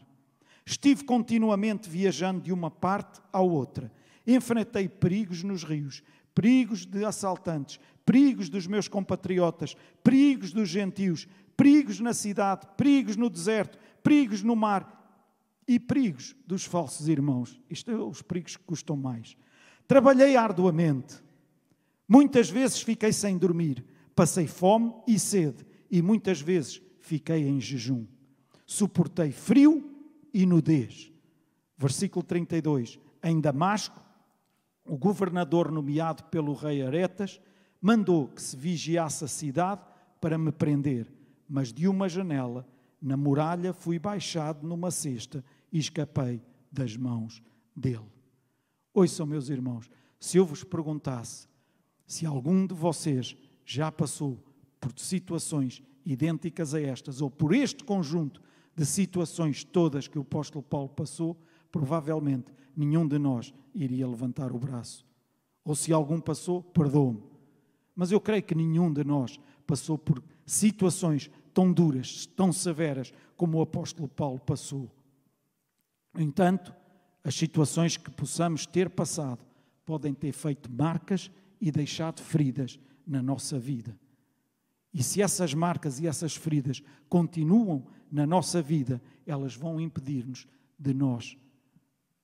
Estive 0.65 1.03
continuamente 1.03 1.87
viajando 1.87 2.41
de 2.41 2.51
uma 2.51 2.71
parte 2.71 3.21
à 3.31 3.39
outra. 3.39 3.91
Enfrentei 4.25 4.89
perigos 4.89 5.43
nos 5.43 5.63
rios, 5.63 6.01
perigos 6.33 6.85
de 6.85 7.05
assaltantes, 7.05 7.79
perigos 8.03 8.49
dos 8.49 8.65
meus 8.65 8.87
compatriotas, 8.87 9.75
perigos 10.03 10.51
dos 10.51 10.67
gentios, 10.67 11.27
perigos 11.55 11.99
na 11.99 12.13
cidade, 12.13 12.67
perigos 12.75 13.15
no 13.15 13.29
deserto, 13.29 13.77
perigos 14.01 14.41
no 14.41 14.55
mar 14.55 14.91
e 15.67 15.79
perigos 15.79 16.35
dos 16.47 16.65
falsos 16.65 17.07
irmãos. 17.07 17.61
Isto 17.69 17.91
é 17.91 17.95
os 17.95 18.23
perigos 18.23 18.57
que 18.57 18.63
custam 18.63 18.97
mais. 18.97 19.37
Trabalhei 19.87 20.35
arduamente. 20.35 21.23
Muitas 22.07 22.49
vezes 22.49 22.81
fiquei 22.81 23.13
sem 23.13 23.37
dormir. 23.37 23.85
Passei 24.15 24.47
fome 24.47 24.93
e 25.07 25.19
sede 25.19 25.63
e 25.91 26.01
muitas 26.01 26.41
vezes 26.41 26.81
fiquei 26.99 27.47
em 27.47 27.61
jejum. 27.61 28.05
Suportei 28.65 29.31
frio 29.31 29.94
e 30.35 30.45
nudez. 30.45 31.13
Versículo 31.77 32.21
32. 32.21 32.99
Em 33.23 33.39
Damasco, 33.39 34.03
o 34.85 34.97
governador 34.97 35.71
nomeado 35.71 36.25
pelo 36.25 36.53
rei 36.53 36.83
Aretas 36.83 37.39
mandou 37.81 38.27
que 38.27 38.41
se 38.41 38.57
vigiasse 38.57 39.23
a 39.23 39.29
cidade 39.29 39.81
para 40.19 40.37
me 40.37 40.51
prender, 40.51 41.09
mas 41.47 41.71
de 41.71 41.87
uma 41.87 42.09
janela 42.09 42.67
na 43.01 43.15
muralha 43.15 43.71
fui 43.71 43.97
baixado 43.97 44.67
numa 44.67 44.91
cesta 44.91 45.41
e 45.71 45.79
escapei 45.79 46.41
das 46.69 46.97
mãos 46.97 47.41
dele. 47.73 48.11
Ouçam, 48.93 49.25
meus 49.25 49.47
irmãos, 49.47 49.89
se 50.19 50.37
eu 50.37 50.45
vos 50.45 50.65
perguntasse 50.65 51.47
se 52.05 52.25
algum 52.25 52.67
de 52.67 52.73
vocês 52.73 53.37
já 53.65 53.89
passou 53.89 54.43
por 54.81 54.91
situações 54.97 55.81
idênticas 56.05 56.73
a 56.73 56.81
estas, 56.81 57.21
ou 57.21 57.31
por 57.31 57.53
este 57.55 57.85
conjunto 57.85 58.41
de 58.75 58.85
situações 58.85 59.63
todas 59.63 60.07
que 60.07 60.17
o 60.17 60.21
apóstolo 60.21 60.63
Paulo 60.63 60.89
passou, 60.89 61.37
provavelmente 61.71 62.53
nenhum 62.75 63.07
de 63.07 63.17
nós 63.17 63.53
iria 63.73 64.07
levantar 64.07 64.51
o 64.51 64.59
braço. 64.59 65.05
Ou 65.63 65.75
se 65.75 65.93
algum 65.93 66.19
passou, 66.19 66.61
perdoa-me. 66.61 67.23
Mas 67.95 68.11
eu 68.11 68.19
creio 68.19 68.43
que 68.43 68.53
nenhum 68.53 68.91
de 68.91 69.03
nós 69.03 69.39
passou 69.65 69.97
por 69.97 70.21
situações 70.45 71.31
tão 71.53 71.71
duras, 71.71 72.25
tão 72.25 72.51
severas, 72.51 73.13
como 73.37 73.57
o 73.57 73.61
apóstolo 73.61 74.07
Paulo 74.07 74.39
passou. 74.39 74.91
No 76.13 76.21
entanto, 76.21 76.73
as 77.23 77.35
situações 77.35 77.97
que 77.97 78.11
possamos 78.11 78.65
ter 78.65 78.89
passado 78.89 79.39
podem 79.85 80.13
ter 80.13 80.31
feito 80.31 80.71
marcas 80.71 81.31
e 81.59 81.71
deixado 81.71 82.21
feridas 82.21 82.79
na 83.07 83.21
nossa 83.21 83.57
vida. 83.57 83.97
E 84.93 85.03
se 85.03 85.21
essas 85.21 85.53
marcas 85.53 85.99
e 85.99 86.07
essas 86.07 86.35
feridas 86.35 86.81
continuam 87.09 87.85
na 88.11 88.25
nossa 88.25 88.61
vida, 88.61 89.01
elas 89.25 89.55
vão 89.55 89.79
impedir-nos 89.79 90.47
de 90.77 90.93
nós 90.93 91.37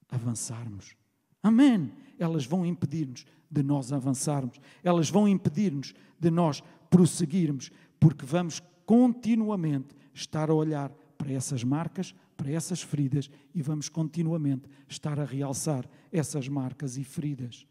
avançarmos. 0.10 0.96
Amém. 1.42 1.92
Elas 2.20 2.46
vão 2.46 2.66
impedir-nos 2.66 3.26
de 3.50 3.64
nós 3.64 3.92
avançarmos, 3.92 4.62
elas 4.82 5.10
vão 5.10 5.28
impedir-nos 5.28 5.94
de 6.18 6.32
nós 6.32 6.64
prosseguirmos, 6.90 7.70
porque 8.00 8.26
vamos 8.26 8.62
continuamente 8.86 9.94
estar 10.14 10.50
a 10.50 10.54
olhar 10.54 10.90
para 11.18 11.32
essas 11.32 11.64
marcas, 11.64 12.16
para 12.38 12.50
essas 12.50 12.82
feridas 12.82 13.30
e 13.54 13.62
vamos 13.62 13.90
continuamente 13.90 14.70
estar 14.88 15.20
a 15.20 15.26
realçar 15.26 15.88
essas 16.12 16.48
marcas 16.48 16.98
e 16.98 17.04
feridas. 17.04 17.68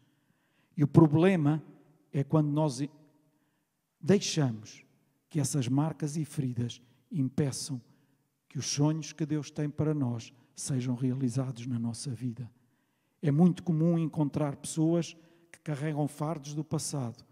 E 0.77 0.83
o 0.83 0.87
problema 0.87 1.61
é 2.13 2.23
quando 2.23 2.49
nós 2.49 2.81
deixamos 3.99 4.85
que 5.29 5.39
essas 5.39 5.67
marcas 5.67 6.15
e 6.15 6.25
feridas 6.25 6.81
impeçam 7.11 7.81
que 8.51 8.59
os 8.59 8.65
sonhos 8.65 9.13
que 9.13 9.25
Deus 9.25 9.49
tem 9.49 9.69
para 9.69 9.93
nós 9.93 10.33
sejam 10.53 10.93
realizados 10.93 11.65
na 11.65 11.79
nossa 11.79 12.11
vida. 12.11 12.51
É 13.21 13.31
muito 13.31 13.63
comum 13.63 13.97
encontrar 13.97 14.57
pessoas 14.57 15.15
que 15.49 15.57
carregam 15.61 16.05
fardos 16.05 16.53
do 16.53 16.61
passado, 16.61 17.23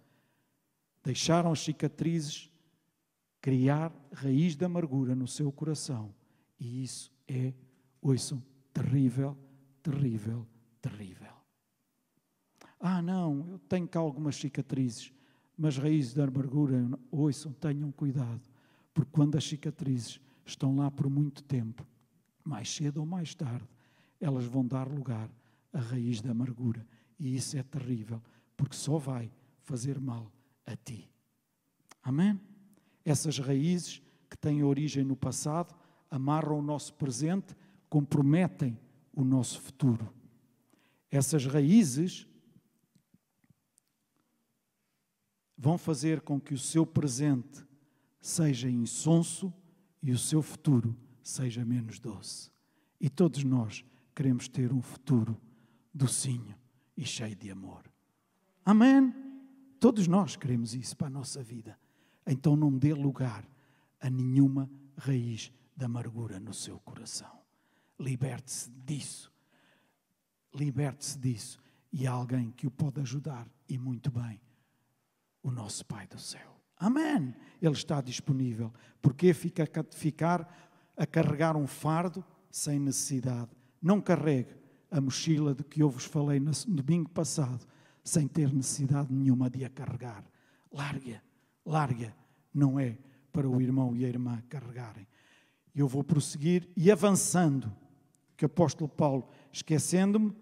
deixaram 1.03 1.51
as 1.51 1.59
cicatrizes 1.59 2.49
criar 3.41 3.91
raiz 4.13 4.55
de 4.55 4.63
amargura 4.63 5.13
no 5.13 5.27
seu 5.27 5.51
coração. 5.51 6.15
E 6.57 6.83
isso 6.83 7.11
é, 7.27 7.53
ouçam, 8.01 8.41
terrível, 8.73 9.37
terrível, 9.83 10.47
terrível. 10.81 11.33
Ah, 12.79 13.01
não, 13.01 13.45
eu 13.51 13.59
tenho 13.67 13.89
cá 13.89 13.99
algumas 13.99 14.37
cicatrizes, 14.37 15.11
mas 15.57 15.77
raízes 15.77 16.13
de 16.13 16.21
amargura, 16.21 16.81
ouçam, 17.11 17.51
tenham 17.51 17.91
cuidado, 17.91 18.49
porque 18.93 19.11
quando 19.11 19.37
as 19.37 19.43
cicatrizes 19.43 20.21
estão 20.49 20.75
lá 20.75 20.89
por 20.89 21.09
muito 21.09 21.43
tempo, 21.43 21.85
mais 22.43 22.73
cedo 22.73 22.97
ou 22.97 23.05
mais 23.05 23.33
tarde, 23.35 23.67
elas 24.19 24.45
vão 24.45 24.65
dar 24.65 24.87
lugar 24.87 25.29
à 25.71 25.79
raiz 25.79 26.21
da 26.21 26.31
amargura. 26.31 26.85
E 27.17 27.35
isso 27.35 27.57
é 27.57 27.63
terrível, 27.63 28.21
porque 28.57 28.75
só 28.75 28.97
vai 28.97 29.31
fazer 29.63 29.99
mal 29.99 30.31
a 30.65 30.75
ti. 30.75 31.09
Amém? 32.01 32.39
Essas 33.05 33.37
raízes 33.39 34.01
que 34.29 34.37
têm 34.37 34.63
origem 34.63 35.03
no 35.03 35.15
passado 35.15 35.75
amarram 36.09 36.59
o 36.59 36.61
nosso 36.61 36.93
presente, 36.93 37.55
comprometem 37.89 38.77
o 39.13 39.23
nosso 39.23 39.61
futuro. 39.61 40.11
Essas 41.11 41.45
raízes 41.45 42.27
vão 45.57 45.77
fazer 45.77 46.21
com 46.21 46.39
que 46.39 46.53
o 46.53 46.57
seu 46.57 46.85
presente 46.85 47.65
seja 48.21 48.69
insonso 48.69 49.53
e 50.01 50.11
o 50.11 50.17
seu 50.17 50.41
futuro 50.41 50.95
seja 51.21 51.65
menos 51.65 51.99
doce. 51.99 52.51
E 52.99 53.09
todos 53.09 53.43
nós 53.43 53.83
queremos 54.15 54.47
ter 54.47 54.73
um 54.73 54.81
futuro 54.81 55.39
docinho 55.93 56.55
e 56.95 57.05
cheio 57.05 57.35
de 57.35 57.49
amor. 57.49 57.83
Amém? 58.65 59.13
Todos 59.79 60.07
nós 60.07 60.35
queremos 60.35 60.75
isso 60.75 60.95
para 60.95 61.07
a 61.07 61.11
nossa 61.11 61.41
vida. 61.41 61.79
Então 62.25 62.55
não 62.55 62.77
dê 62.77 62.93
lugar 62.93 63.47
a 63.99 64.09
nenhuma 64.09 64.69
raiz 64.97 65.51
de 65.75 65.85
amargura 65.85 66.39
no 66.39 66.53
seu 66.53 66.79
coração. 66.79 67.39
Liberte-se 67.99 68.69
disso. 68.85 69.31
Liberte-se 70.53 71.17
disso. 71.17 71.59
E 71.91 72.05
há 72.05 72.11
alguém 72.11 72.51
que 72.51 72.67
o 72.67 72.71
pode 72.71 72.99
ajudar, 73.01 73.49
e 73.67 73.77
muito 73.77 74.11
bem: 74.11 74.39
o 75.41 75.51
nosso 75.51 75.85
Pai 75.85 76.07
do 76.07 76.19
céu. 76.19 76.58
Amém. 76.79 77.35
Ele 77.61 77.73
está 77.73 77.99
disponível. 77.99 78.73
Porque 79.01 79.33
fica, 79.33 79.67
ficar 79.91 80.49
a 80.95 81.05
carregar 81.05 81.57
um 81.57 81.67
fardo 81.67 82.23
sem 82.49 82.79
necessidade? 82.79 83.49
Não 83.81 83.99
carregue 83.99 84.55
a 84.89 84.99
mochila 84.99 85.53
de 85.53 85.63
que 85.63 85.83
eu 85.83 85.89
vos 85.89 86.05
falei 86.05 86.39
no 86.39 86.51
domingo 86.67 87.09
passado, 87.09 87.65
sem 88.03 88.27
ter 88.27 88.51
necessidade 88.53 89.13
nenhuma 89.13 89.49
de 89.49 89.65
a 89.65 89.69
carregar. 89.69 90.23
Larga, 90.71 91.21
larga. 91.65 92.15
Não 92.53 92.79
é 92.79 92.97
para 93.31 93.47
o 93.47 93.61
irmão 93.61 93.95
e 93.95 94.05
a 94.05 94.07
irmã 94.07 94.41
carregarem. 94.49 95.07
Eu 95.75 95.87
vou 95.87 96.03
prosseguir 96.03 96.67
e 96.75 96.91
avançando, 96.91 97.71
que 98.35 98.45
o 98.45 98.47
apóstolo 98.47 98.89
Paulo, 98.89 99.29
esquecendo-me 99.51 100.33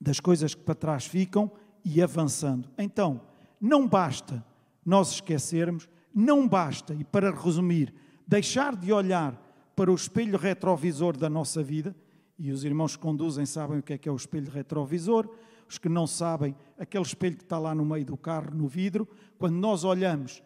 das 0.00 0.20
coisas 0.20 0.54
que 0.54 0.62
para 0.62 0.74
trás 0.74 1.06
ficam 1.06 1.50
e 1.84 2.02
avançando. 2.02 2.68
Então, 2.78 3.20
não 3.60 3.86
basta 3.86 4.44
nós 4.88 5.12
esquecermos, 5.12 5.86
não 6.14 6.48
basta, 6.48 6.94
e 6.94 7.04
para 7.04 7.30
resumir, 7.30 7.92
deixar 8.26 8.74
de 8.74 8.90
olhar 8.90 9.38
para 9.76 9.92
o 9.92 9.94
espelho 9.94 10.38
retrovisor 10.38 11.14
da 11.14 11.28
nossa 11.28 11.62
vida, 11.62 11.94
e 12.38 12.50
os 12.50 12.64
irmãos 12.64 12.96
que 12.96 13.02
conduzem 13.02 13.44
sabem 13.44 13.80
o 13.80 13.82
que 13.82 13.92
é 13.92 13.98
que 13.98 14.08
é 14.08 14.12
o 14.12 14.16
espelho 14.16 14.50
retrovisor, 14.50 15.28
os 15.68 15.76
que 15.76 15.90
não 15.90 16.06
sabem, 16.06 16.56
aquele 16.78 17.04
espelho 17.04 17.36
que 17.36 17.42
está 17.42 17.58
lá 17.58 17.74
no 17.74 17.84
meio 17.84 18.06
do 18.06 18.16
carro, 18.16 18.50
no 18.54 18.66
vidro, 18.66 19.06
quando 19.38 19.56
nós 19.56 19.84
olhamos 19.84 20.42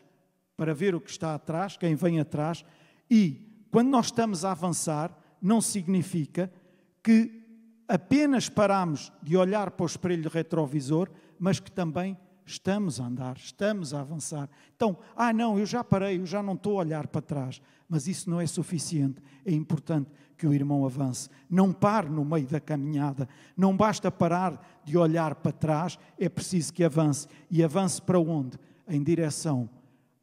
para 0.57 0.75
ver 0.75 0.93
o 0.93 1.01
que 1.01 1.11
está 1.11 1.37
atrás, 1.37 1.77
quem 1.77 1.95
vem 1.95 2.19
atrás, 2.19 2.65
e 3.09 3.65
quando 3.71 3.91
nós 3.91 4.07
estamos 4.07 4.45
a 4.45 4.51
avançar, 4.51 5.17
não 5.41 5.61
significa 5.61 6.53
que 7.01 7.47
apenas 7.87 8.49
paramos 8.49 9.13
de 9.23 9.37
olhar 9.37 9.71
para 9.71 9.85
o 9.85 9.87
espelho 9.87 10.29
retrovisor, 10.29 11.09
mas 11.39 11.61
que 11.61 11.71
também 11.71 12.19
estamos 12.53 13.01
a 13.01 13.07
andar, 13.07 13.37
estamos 13.37 13.95
a 13.95 14.01
avançar. 14.01 14.49
Então, 14.77 14.97
ah, 15.17 15.33
não, 15.33 15.59
eu 15.59 15.67
já 15.67 15.83
parei, 15.83 16.19
eu 16.19 16.27
já 16.27 16.43
não 16.43 16.55
estou 16.55 16.79
a 16.79 16.81
olhar 16.81 17.07
para 17.07 17.21
trás. 17.21 17.61
Mas 17.89 18.07
isso 18.07 18.31
não 18.31 18.41
é 18.41 18.47
suficiente. 18.47 19.21
É 19.45 19.53
importante 19.53 20.11
que 20.37 20.47
o 20.47 20.53
irmão 20.53 20.85
avance. 20.85 21.29
Não 21.49 21.73
pare 21.73 22.09
no 22.09 22.25
meio 22.25 22.47
da 22.47 22.61
caminhada. 22.61 23.29
Não 23.57 23.77
basta 23.77 24.11
parar 24.11 24.83
de 24.85 24.97
olhar 24.97 25.35
para 25.37 25.53
trás, 25.53 25.99
é 26.19 26.29
preciso 26.29 26.73
que 26.73 26.85
avance. 26.85 27.27
E 27.51 27.63
avance 27.63 28.01
para 28.01 28.19
onde? 28.19 28.59
Em 28.89 29.03
direção 29.03 29.69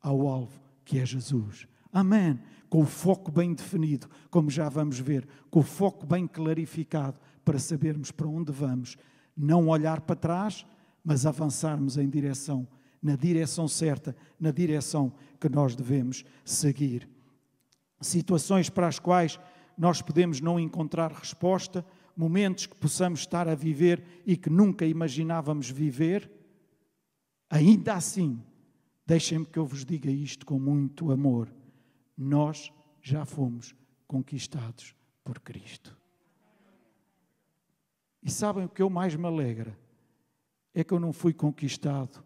ao 0.02 0.28
alvo, 0.28 0.60
que 0.84 1.00
é 1.00 1.06
Jesus. 1.06 1.68
Amém. 1.92 2.40
Com 2.70 2.82
o 2.82 2.86
foco 2.86 3.32
bem 3.32 3.54
definido, 3.54 4.08
como 4.30 4.50
já 4.50 4.70
vamos 4.70 5.00
ver, 5.00 5.28
com 5.50 5.60
o 5.60 5.64
foco 5.64 6.06
bem 6.06 6.28
clarificado, 6.28 7.18
para 7.44 7.58
sabermos 7.58 8.12
para 8.12 8.28
onde 8.28 8.52
vamos. 8.52 8.98
Não 9.36 9.70
olhar 9.70 10.02
para 10.02 10.16
trás, 10.16 10.66
mas 11.04 11.26
avançarmos 11.26 11.98
em 11.98 12.10
direção, 12.10 12.68
na 13.02 13.16
direção 13.16 13.68
certa, 13.68 14.16
na 14.40 14.52
direção 14.52 15.14
que 15.40 15.50
nós 15.50 15.76
devemos 15.76 16.24
seguir. 16.44 17.10
Situações 18.02 18.70
para 18.70 18.88
as 18.88 19.00
quais 19.00 19.40
nós 19.78 20.02
podemos 20.02 20.42
não 20.42 20.60
encontrar 20.60 21.12
resposta, 21.12 21.86
momentos 22.16 22.66
que 22.66 22.76
possamos 22.76 23.22
estar 23.22 23.48
a 23.48 23.56
viver 23.56 24.04
e 24.26 24.36
que 24.36 24.50
nunca 24.50 24.86
imaginávamos 24.86 25.70
viver, 25.70 26.30
ainda 27.50 27.94
assim, 27.94 28.44
deixem-me 29.06 29.46
que 29.46 29.58
eu 29.58 29.66
vos 29.66 29.86
diga 29.86 30.12
isto 30.12 30.46
com 30.46 30.60
muito 30.60 31.12
amor: 31.12 31.50
nós 32.18 32.74
já 33.02 33.24
fomos 33.24 33.74
conquistados 34.06 34.94
por 35.24 35.40
Cristo. 35.40 35.98
E 38.22 38.30
sabem 38.30 38.66
o 38.66 38.70
que 38.70 38.82
eu 38.82 38.90
mais 38.90 39.16
me 39.16 39.26
alegra? 39.26 39.78
É 40.74 40.84
que 40.84 40.94
eu 40.94 41.00
não 41.00 41.12
fui 41.12 41.34
conquistado 41.34 42.24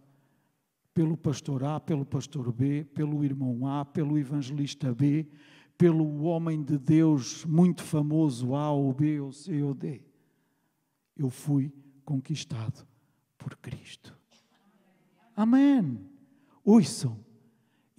pelo 0.93 1.17
pastor 1.17 1.63
A, 1.63 1.79
pelo 1.79 2.05
pastor 2.05 2.51
B, 2.51 2.85
pelo 2.93 3.23
irmão 3.23 3.65
A, 3.67 3.83
pelo 3.83 4.17
evangelista 4.17 4.93
B, 4.93 5.27
pelo 5.77 6.23
homem 6.23 6.63
de 6.63 6.77
Deus 6.77 7.43
muito 7.45 7.83
famoso 7.83 8.53
A 8.53 8.71
ou 8.71 8.93
B 8.93 9.19
ou 9.19 9.31
C 9.31 9.61
ou 9.63 9.73
D. 9.73 10.01
Eu 11.17 11.29
fui 11.29 11.73
conquistado 12.05 12.85
por 13.37 13.55
Cristo. 13.57 14.15
Amém. 15.35 15.99
Ouçam. 16.63 17.17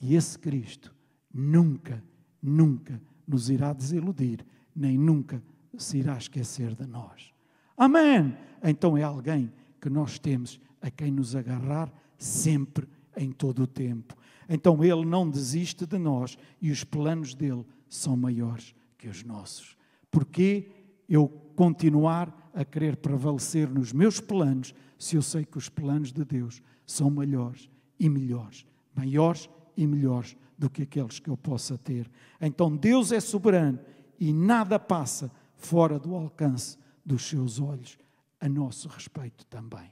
E 0.01 0.15
esse 0.15 0.39
Cristo 0.39 0.95
nunca, 1.33 2.03
nunca 2.41 3.01
nos 3.27 3.51
irá 3.51 3.73
desiludir, 3.73 4.45
nem 4.75 4.97
nunca 4.99 5.43
se 5.77 5.99
irá 5.99 6.17
esquecer 6.17 6.75
de 6.75 6.87
nós. 6.87 7.33
Amém. 7.77 8.37
Então 8.63 8.97
é 8.97 9.03
alguém 9.03 9.53
que 9.85 9.91
nós 9.91 10.19
temos 10.19 10.59
a 10.81 10.91
quem 10.91 11.11
nos 11.11 11.37
agarrar 11.37 11.93
sempre, 12.17 12.89
em 13.15 13.31
todo 13.31 13.65
o 13.65 13.67
tempo. 13.67 14.17
Então 14.49 14.83
Ele 14.83 15.05
não 15.05 15.29
desiste 15.29 15.85
de 15.85 15.99
nós 15.99 16.39
e 16.59 16.71
os 16.71 16.83
planos 16.85 17.35
dele 17.35 17.67
são 17.87 18.17
maiores 18.17 18.75
que 18.97 19.09
os 19.09 19.23
nossos. 19.23 19.77
Porque 20.11 20.71
eu 21.07 21.29
continuar 21.55 22.51
a 22.55 22.65
querer 22.65 22.97
prevalecer 22.97 23.69
nos 23.69 23.93
meus 23.93 24.21
planos 24.21 24.75
se 24.99 25.17
eu 25.17 25.23
sei 25.23 25.45
que 25.45 25.59
os 25.59 25.69
planos 25.69 26.15
de 26.15 26.25
Deus 26.25 26.63
são 26.87 27.11
maiores 27.11 27.69
e 28.01 28.09
melhores, 28.09 28.65
maiores 28.95 29.51
e 29.77 29.87
melhores 29.87 30.35
do 30.59 30.71
que 30.71 30.85
aqueles 30.85 31.19
que 31.21 31.29
eu 31.29 31.37
possa 31.37 31.77
ter. 31.77 32.11
Então 32.41 32.75
Deus 32.75 33.13
é 33.13 33.21
soberano 33.21 33.79
e 34.19 34.33
nada 34.33 34.79
passa 34.79 35.31
fora 35.57 35.99
do 35.99 36.15
alcance 36.15 36.79
dos 37.05 37.29
seus 37.29 37.61
olhos 37.61 37.99
a 38.45 38.49
nosso 38.49 38.89
respeito 38.89 39.47
também. 39.47 39.91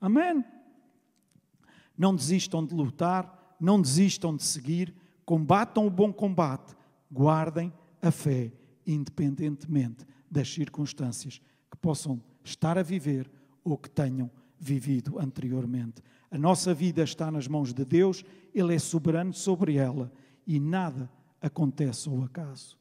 Amém? 0.00 0.44
Não 1.96 2.12
desistam 2.12 2.66
de 2.66 2.74
lutar, 2.74 3.56
não 3.60 3.80
desistam 3.80 4.36
de 4.36 4.42
seguir, 4.42 4.92
combatam 5.24 5.86
o 5.86 5.90
bom 5.90 6.12
combate, 6.12 6.74
guardem 7.08 7.72
a 8.02 8.10
fé, 8.10 8.52
independentemente 8.84 10.04
das 10.28 10.52
circunstâncias 10.52 11.40
que 11.70 11.76
possam 11.76 12.20
estar 12.42 12.76
a 12.76 12.82
viver 12.82 13.30
ou 13.62 13.78
que 13.78 13.88
tenham 13.88 14.28
vivido 14.58 15.20
anteriormente. 15.20 16.02
A 16.32 16.36
nossa 16.36 16.74
vida 16.74 17.04
está 17.04 17.30
nas 17.30 17.46
mãos 17.46 17.72
de 17.72 17.84
Deus, 17.84 18.24
Ele 18.52 18.74
é 18.74 18.78
soberano 18.80 19.32
sobre 19.32 19.76
ela 19.76 20.12
e 20.44 20.58
nada 20.58 21.08
acontece 21.40 22.08
ao 22.08 22.24
acaso. 22.24 22.76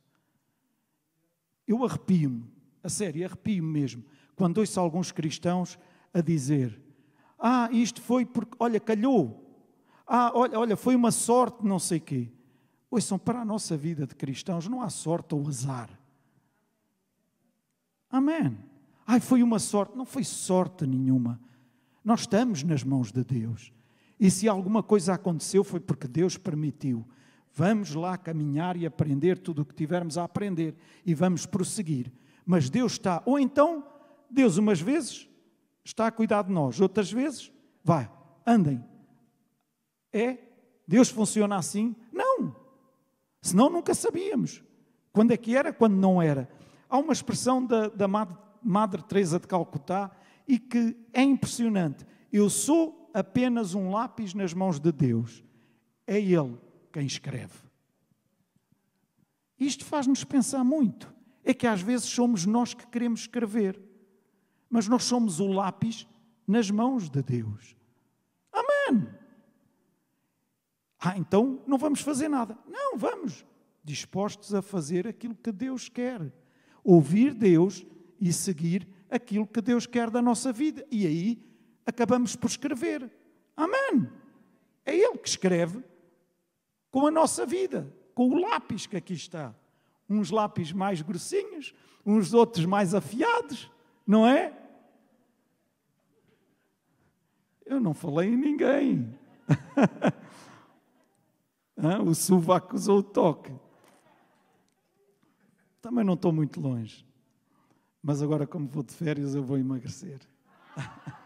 Eu 1.68 1.86
arrepio-me, 1.86 2.52
a 2.82 2.90
sério, 2.90 3.24
arrepio-me 3.24 3.70
mesmo, 3.70 4.04
quando 4.36 4.60
ouço 4.60 4.80
alguns 4.80 5.12
cristãos 5.12 5.78
a 6.14 6.22
dizer: 6.22 6.80
Ah, 7.40 7.70
isto 7.72 8.02
foi 8.02 8.26
porque, 8.26 8.56
olha, 8.60 8.80
calhou. 8.80 9.40
Ah, 10.06 10.32
olha, 10.34 10.60
olha, 10.60 10.78
foi 10.78 10.96
uma 10.96 11.12
sorte, 11.12 11.66
não 11.66 11.80
sei 11.80 12.00
quê. 12.00 12.32
Ouçam, 12.90 13.18
para 13.18 13.42
a 13.42 13.46
nossa 13.46 13.76
vida 13.76 14.06
de 14.06 14.14
cristãos 14.14 14.68
não 14.68 14.82
há 14.82 14.90
sorte 14.90 15.34
ou 15.34 15.48
azar. 15.48 15.90
Amém. 18.10 18.56
Ai, 19.08 19.20
foi 19.20 19.42
uma 19.42 19.58
sorte. 19.58 19.98
Não 19.98 20.06
foi 20.06 20.24
sorte 20.24 20.86
nenhuma. 20.86 21.40
Nós 22.04 22.22
estamos 22.22 22.62
nas 22.64 22.84
mãos 22.84 23.12
de 23.12 23.24
Deus. 23.24 23.74
E 24.20 24.30
se 24.30 24.48
alguma 24.48 24.84
coisa 24.84 25.14
aconteceu 25.14 25.64
foi 25.64 25.80
porque 25.80 26.08
Deus 26.08 26.38
permitiu. 26.38 27.04
Vamos 27.52 27.94
lá 27.94 28.18
caminhar 28.18 28.78
e 28.78 28.86
aprender 28.86 29.38
tudo 29.38 29.62
o 29.62 29.66
que 29.66 29.74
tivermos 29.74 30.18
a 30.18 30.24
aprender 30.24 30.76
e 31.06 31.14
vamos 31.14 31.46
prosseguir. 31.46 32.12
Mas 32.46 32.70
Deus 32.70 32.94
está, 32.94 33.22
ou 33.26 33.40
então 33.40 33.84
Deus, 34.34 34.58
umas 34.58 34.82
vezes, 34.82 35.30
está 35.84 36.08
a 36.08 36.12
cuidar 36.12 36.44
de 36.44 36.52
nós, 36.52 36.82
outras 36.82 37.12
vezes, 37.12 37.52
vai, 37.84 38.10
andem. 38.46 38.84
É? 40.12 40.38
Deus 40.88 41.10
funciona 41.10 41.56
assim? 41.56 41.96
Não. 42.12 42.56
Senão 43.42 43.70
nunca 43.70 43.94
sabíamos. 43.94 44.64
Quando 45.12 45.32
é 45.32 45.38
que 45.38 45.56
era, 45.56 45.72
quando 45.72 45.96
não 45.96 46.22
era. 46.22 46.50
Há 46.90 46.98
uma 46.98 47.14
expressão 47.14 47.64
da, 47.64 47.90
da 47.90 48.08
Madre, 48.08 48.36
Madre 48.62 49.04
Teresa 49.04 49.40
de 49.40 49.48
Calcutá 49.48 50.12
e 50.48 50.58
que 50.58 50.98
é 51.14 51.22
impressionante. 51.22 52.06
Eu 52.32 52.50
sou 52.50 53.12
apenas 53.14 53.76
um 53.76 53.92
lápis 53.92 54.34
nas 54.34 54.54
mãos 54.54 54.80
de 54.80 54.92
Deus. 54.92 55.44
É 56.08 56.20
Ele 56.20 56.58
quem 56.92 57.06
escreve. 57.06 57.54
Isto 59.60 59.86
faz-nos 59.86 60.24
pensar 60.24 60.64
muito. 60.64 61.14
É 61.44 61.54
que 61.54 61.68
às 61.68 61.82
vezes 61.82 62.08
somos 62.08 62.46
nós 62.46 62.74
que 62.74 62.88
queremos 62.88 63.22
escrever 63.22 63.93
mas 64.74 64.88
nós 64.88 65.04
somos 65.04 65.40
o 65.40 65.46
lápis 65.52 66.08
nas 66.48 66.72
mãos 66.72 67.08
de 67.08 67.22
Deus. 67.22 67.78
Amém. 68.52 69.08
Ah, 71.00 71.16
então 71.16 71.62
não 71.68 71.78
vamos 71.78 72.02
fazer 72.02 72.28
nada. 72.28 72.58
Não, 72.68 72.98
vamos. 72.98 73.46
Dispostos 73.84 74.52
a 74.52 74.64
fazer 74.64 75.08
aquilo 75.08 75.36
que 75.36 75.52
Deus 75.52 75.90
quer. 75.90 76.34
Ouvir 76.84 77.36
Deus 77.36 77.86
e 78.20 78.34
seguir 78.34 78.88
aquilo 79.12 79.46
que 79.46 79.62
Deus 79.62 79.86
quer 79.86 80.10
da 80.10 80.24
nossa 80.24 80.52
vida. 80.52 80.84
E 80.90 81.06
aí 81.06 81.46
acabamos 81.86 82.36
por 82.36 82.48
escrever. 82.48 83.12
Amém. 83.56 84.10
É 84.84 84.98
Ele 84.98 85.20
que 85.20 85.30
escreve 85.30 85.84
com 86.90 87.06
a 87.06 87.12
nossa 87.12 87.46
vida, 87.46 87.94
com 88.16 88.28
o 88.28 88.42
lápis 88.42 88.88
que 88.88 88.98
aqui 88.98 89.14
está. 89.14 89.54
Uns 90.10 90.32
lápis 90.32 90.72
mais 90.72 91.00
grossinhos, 91.04 91.76
uns 92.04 92.34
outros 92.34 92.66
mais 92.66 92.96
afiados, 92.96 93.70
não 94.08 94.28
é? 94.28 94.63
Eu 97.74 97.80
não 97.80 97.94
falei 97.94 98.30
em 98.30 98.38
ninguém. 98.38 99.18
O 102.06 102.14
sovaco 102.14 102.76
usou 102.76 103.00
o 103.00 103.04
toque. 103.04 103.52
Também 105.82 106.06
não 106.06 106.14
estou 106.14 106.32
muito 106.32 106.62
longe. 106.62 107.06
Mas 108.02 108.22
agora, 108.22 108.46
como 108.46 108.68
vou 108.68 108.84
de 108.84 108.94
férias, 108.94 109.36
eu 109.36 109.44
vou 109.44 109.58
emagrecer. 109.58 110.20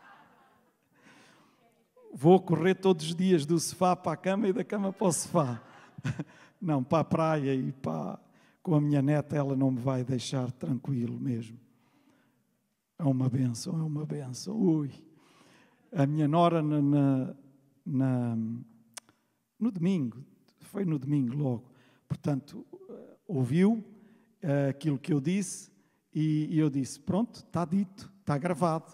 vou 2.14 2.40
correr 2.40 2.76
todos 2.76 3.08
os 3.08 3.16
dias 3.16 3.46
do 3.46 3.60
sofá 3.60 3.96
para 3.96 4.14
a 4.14 4.18
cama 4.18 4.48
e 4.48 4.54
da 4.54 4.64
cama 4.64 4.92
para 4.94 5.08
o 5.08 5.12
sofá. 5.12 5.62
Não, 6.60 6.84
para 6.84 7.00
a 7.00 7.04
praia 7.04 7.54
e 7.54 7.72
para. 7.72 8.20
Com 8.64 8.76
a 8.76 8.82
minha 8.82 9.02
neta, 9.02 9.36
ela 9.36 9.56
não 9.56 9.72
me 9.72 9.80
vai 9.80 10.04
deixar 10.04 10.52
tranquilo 10.52 11.18
mesmo. 11.18 11.58
É 13.00 13.04
uma 13.04 13.30
benção, 13.30 13.80
é 13.80 13.84
uma 13.84 14.06
benção. 14.06 14.58
Ui. 14.58 14.92
A 15.92 16.06
minha 16.06 16.28
nora, 16.28 16.62
na, 16.62 16.82
na, 16.82 17.36
na, 17.86 18.38
no 19.60 19.72
domingo, 19.72 20.24
foi 20.60 20.86
no 20.86 21.00
domingo 21.00 21.36
logo, 21.36 21.72
portanto, 22.08 22.66
ouviu 23.28 23.74
uh, 24.44 24.70
aquilo 24.70 24.98
que 24.98 25.14
eu 25.14 25.22
disse 25.22 25.72
e, 26.14 26.48
e 26.50 26.60
eu 26.60 26.70
disse: 26.70 27.00
Pronto, 27.00 27.38
está 27.38 27.64
dito, 27.66 28.12
está 28.20 28.38
gravado, 28.38 28.94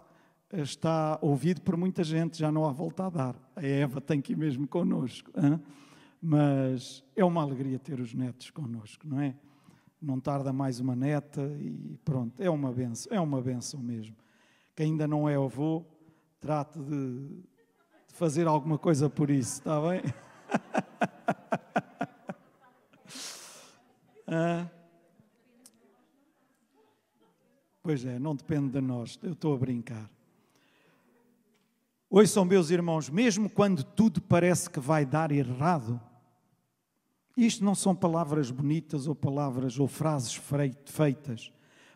está 0.51 1.17
ouvido 1.21 1.61
por 1.61 1.75
muita 1.75 2.03
gente, 2.03 2.37
já 2.37 2.51
não 2.51 2.65
há 2.65 2.71
volta 2.71 3.05
a 3.05 3.09
dar. 3.09 3.35
A 3.55 3.65
Eva 3.65 3.99
tem 3.99 4.21
que 4.21 4.33
ir 4.33 4.35
mesmo 4.35 4.67
connosco. 4.67 5.31
Hein? 5.35 5.59
Mas 6.21 7.03
é 7.15 7.25
uma 7.25 7.41
alegria 7.41 7.79
ter 7.79 7.99
os 7.99 8.13
netos 8.13 8.49
connosco, 8.49 9.05
não 9.07 9.19
é? 9.19 9.35
Não 10.01 10.19
tarda 10.19 10.53
mais 10.53 10.79
uma 10.79 10.95
neta 10.95 11.41
e 11.59 11.97
pronto, 12.03 12.41
é 12.41 12.49
uma 12.49 12.71
benção, 12.71 13.11
é 13.13 13.19
uma 13.19 13.41
benção 13.41 13.81
mesmo. 13.81 14.15
Quem 14.75 14.91
ainda 14.91 15.07
não 15.07 15.27
é 15.27 15.35
avô, 15.35 15.85
trate 16.43 16.77
de, 16.77 17.29
de 17.29 18.13
fazer 18.13 18.45
alguma 18.47 18.77
coisa 18.77 19.09
por 19.09 19.29
isso, 19.29 19.59
está 19.59 19.79
bem? 19.79 20.01
ah. 24.27 24.67
Pois 27.81 28.03
é, 28.03 28.19
não 28.19 28.35
depende 28.35 28.71
de 28.71 28.81
nós, 28.81 29.17
eu 29.23 29.31
estou 29.31 29.55
a 29.55 29.57
brincar. 29.57 30.09
Ouçam, 32.09 32.43
meus 32.43 32.69
irmãos, 32.69 33.09
mesmo 33.09 33.49
quando 33.49 33.81
tudo 33.81 34.21
parece 34.21 34.69
que 34.69 34.81
vai 34.81 35.05
dar 35.05 35.31
errado, 35.31 35.97
isto 37.37 37.63
não 37.63 37.73
são 37.73 37.95
palavras 37.95 38.51
bonitas 38.51 39.07
ou 39.07 39.15
palavras 39.15 39.79
ou 39.79 39.87
frases 39.87 40.37
feitas, 40.85 41.53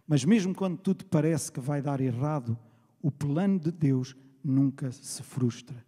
mas 0.08 0.24
mesmo 0.24 0.56
quando 0.56 0.78
tudo 0.78 1.06
parece 1.06 1.52
que 1.52 1.60
vai 1.60 1.82
dar 1.82 2.00
errado, 2.00 2.58
o 3.02 3.12
plano 3.12 3.60
de 3.60 3.72
Deus 3.72 4.16
nunca 4.48 4.92
se 4.92 5.22
frustra, 5.22 5.86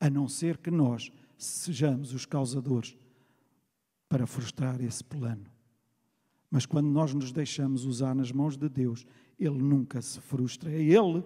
a 0.00 0.10
não 0.10 0.28
ser 0.28 0.58
que 0.58 0.70
nós 0.70 1.12
sejamos 1.38 2.12
os 2.12 2.26
causadores 2.26 2.96
para 4.08 4.26
frustrar 4.26 4.82
esse 4.82 5.02
plano. 5.02 5.46
Mas 6.50 6.66
quando 6.66 6.88
nós 6.88 7.14
nos 7.14 7.32
deixamos 7.32 7.84
usar 7.84 8.14
nas 8.14 8.30
mãos 8.32 8.56
de 8.56 8.68
Deus, 8.68 9.06
Ele 9.38 9.58
nunca 9.62 10.02
se 10.02 10.20
frustra. 10.20 10.70
É 10.70 10.80
Ele 10.80 11.24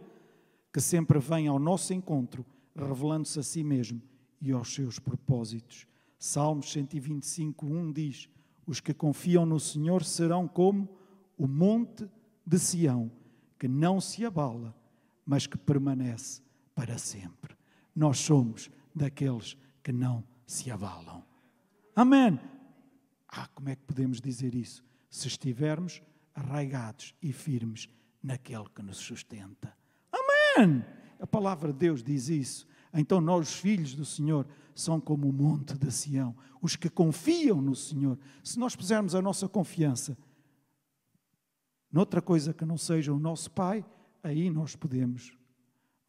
que 0.73 0.81
sempre 0.81 1.19
vem 1.19 1.49
ao 1.49 1.59
nosso 1.59 1.93
encontro, 1.93 2.45
revelando-se 2.75 3.39
a 3.39 3.43
si 3.43 3.65
mesmo 3.65 4.01
e 4.41 4.53
aos 4.53 4.73
seus 4.73 4.99
propósitos. 4.99 5.87
Salmos 6.19 6.71
125, 6.73 7.67
1 7.67 7.93
diz: 7.93 8.29
Os 8.67 8.81
que 8.81 8.95
confiam 8.95 9.45
no 9.45 9.59
Senhor 9.59 10.05
serão 10.05 10.47
como 10.47 10.89
o 11.37 11.47
monte 11.47 12.09
de 12.47 12.59
Sião, 12.59 13.11
que 13.59 13.69
não 13.69 14.01
se 14.01 14.25
abala, 14.25 14.75
mas 15.27 15.47
que 15.47 15.59
permanece 15.59 16.48
para 16.79 16.97
sempre. 16.97 17.57
Nós 17.93 18.21
somos 18.21 18.71
daqueles 18.95 19.57
que 19.83 19.91
não 19.91 20.23
se 20.47 20.71
abalam. 20.71 21.25
Amém. 21.97 22.39
Ah, 23.27 23.49
como 23.49 23.69
é 23.69 23.75
que 23.75 23.83
podemos 23.83 24.21
dizer 24.21 24.55
isso? 24.55 24.85
Se 25.11 25.27
estivermos 25.27 26.01
arraigados 26.33 27.17
e 27.21 27.33
firmes 27.33 27.89
naquele 28.23 28.69
que 28.73 28.81
nos 28.81 28.99
sustenta. 28.99 29.77
Amém. 30.13 30.85
A 31.19 31.27
palavra 31.27 31.73
de 31.73 31.81
Deus 31.81 32.01
diz 32.01 32.29
isso. 32.29 32.65
Então 32.95 33.21
nós, 33.21 33.49
os 33.49 33.55
filhos 33.57 33.97
do 33.97 34.05
Senhor, 34.05 34.47
são 34.73 35.01
como 35.01 35.29
o 35.29 35.33
monte 35.33 35.77
de 35.77 35.91
Sião, 35.91 36.37
os 36.63 36.77
que 36.77 36.89
confiam 36.89 37.61
no 37.61 37.75
Senhor. 37.75 38.17
Se 38.45 38.57
nós 38.57 38.77
pusermos 38.77 39.17
a 39.17 39.21
nossa 39.21 39.49
confiança 39.49 40.17
noutra 41.91 42.23
coisa 42.23 42.55
que 42.55 42.65
não 42.65 42.79
seja 42.79 43.13
o 43.13 43.19
nosso 43.19 43.51
Pai, 43.51 43.85
aí 44.23 44.49
nós 44.49 44.77
podemos 44.77 45.38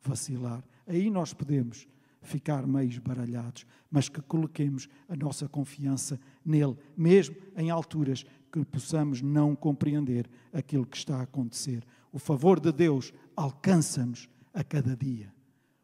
vacilar, 0.01 0.63
aí 0.88 1.09
nós 1.09 1.33
podemos 1.33 1.88
ficar 2.21 2.67
meio 2.67 2.89
esbaralhados, 2.89 3.65
mas 3.89 4.09
que 4.09 4.21
coloquemos 4.21 4.88
a 5.07 5.15
nossa 5.15 5.47
confiança 5.47 6.19
nele, 6.45 6.77
mesmo 6.95 7.35
em 7.55 7.69
alturas 7.69 8.25
que 8.51 8.63
possamos 8.65 9.21
não 9.21 9.55
compreender 9.55 10.29
aquilo 10.51 10.85
que 10.85 10.97
está 10.97 11.17
a 11.17 11.23
acontecer. 11.23 11.85
O 12.12 12.19
favor 12.19 12.59
de 12.59 12.71
Deus 12.71 13.13
alcança-nos 13.35 14.27
a 14.53 14.63
cada 14.63 14.95
dia. 14.95 15.33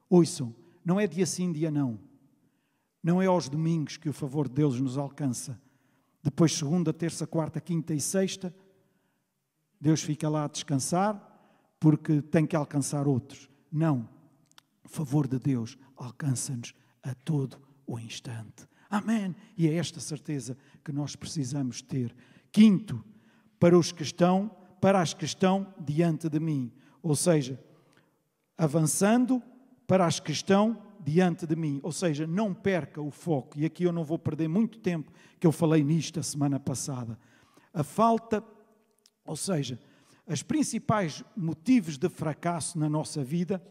Ouçam, 0.10 0.54
não 0.84 0.99
é 0.99 1.08
dia 1.08 1.25
sim, 1.25 1.51
dia 1.51 1.71
não. 1.71 1.99
Não 3.01 3.21
é 3.21 3.28
aos 3.28 3.47
domingos 3.47 3.97
que 3.97 4.10
o 4.10 4.13
favor 4.13 4.47
de 4.47 4.56
Deus 4.56 4.80
nos 4.80 4.97
alcança. 4.97 5.60
Depois, 6.23 6.54
segunda, 6.54 6.91
terça, 6.91 7.28
quarta, 7.28 7.62
quinta 7.62 7.93
e 7.93 8.01
sexta, 8.01 8.54
Deus 9.80 10.01
fica 10.01 10.28
lá 10.28 10.45
a 10.45 10.47
descansar 10.47 11.21
porque 11.80 12.21
tem 12.21 12.47
que 12.47 12.56
alcançar 12.56 13.08
outros. 13.08 13.47
Não. 13.71 14.08
O 14.84 14.89
favor 14.89 15.28
de 15.28 15.39
Deus 15.39 15.78
alcança-nos 15.95 16.73
a 17.04 17.13
todo 17.13 17.58
o 17.86 17.99
instante. 17.99 18.67
Amém. 18.89 19.36
E 19.58 19.67
é 19.67 19.75
esta 19.75 19.99
certeza 19.99 20.58
que 20.84 20.91
nós 20.91 21.15
precisamos 21.15 21.82
ter. 21.82 22.15
Quinto, 22.51 23.04
para 23.60 23.78
os 23.78 23.91
que 23.91 24.04
estão, 24.04 24.49
para 24.80 25.01
as 25.01 25.13
que 25.13 25.25
estão 25.25 25.73
diante 25.80 26.30
de 26.30 26.39
mim. 26.39 26.71
Ou 27.01 27.15
seja, 27.15 27.60
avançando 28.58 29.41
para 29.88 30.06
as 30.06 30.19
que 30.19 30.32
estão 30.32 30.82
diante 31.04 31.45
de 31.45 31.56
mim. 31.56 31.80
Ou 31.84 31.91
seja, 31.91 32.25
não 32.25 32.54
perca 32.54 33.01
o 33.01 33.12
foco. 33.12 33.60
E 33.60 33.65
aqui 33.65 33.84
eu 33.84 33.91
não 33.91 34.04
vou 34.04 34.17
perder 34.17 34.47
muito 34.47 34.80
tempo, 34.80 35.12
que 35.39 35.45
eu 35.45 35.51
falei 35.51 35.84
nisto 35.84 36.19
a 36.19 36.23
semana 36.23 36.60
passada. 36.60 37.17
A 37.73 37.84
falta, 37.84 38.43
ou 39.25 39.36
seja, 39.36 39.80
os 40.28 40.42
principais 40.42 41.24
motivos 41.36 41.98
de 41.98 42.10
fracasso 42.10 42.80
na 42.80 42.90
nossa 42.90 43.24
vida 43.24 43.62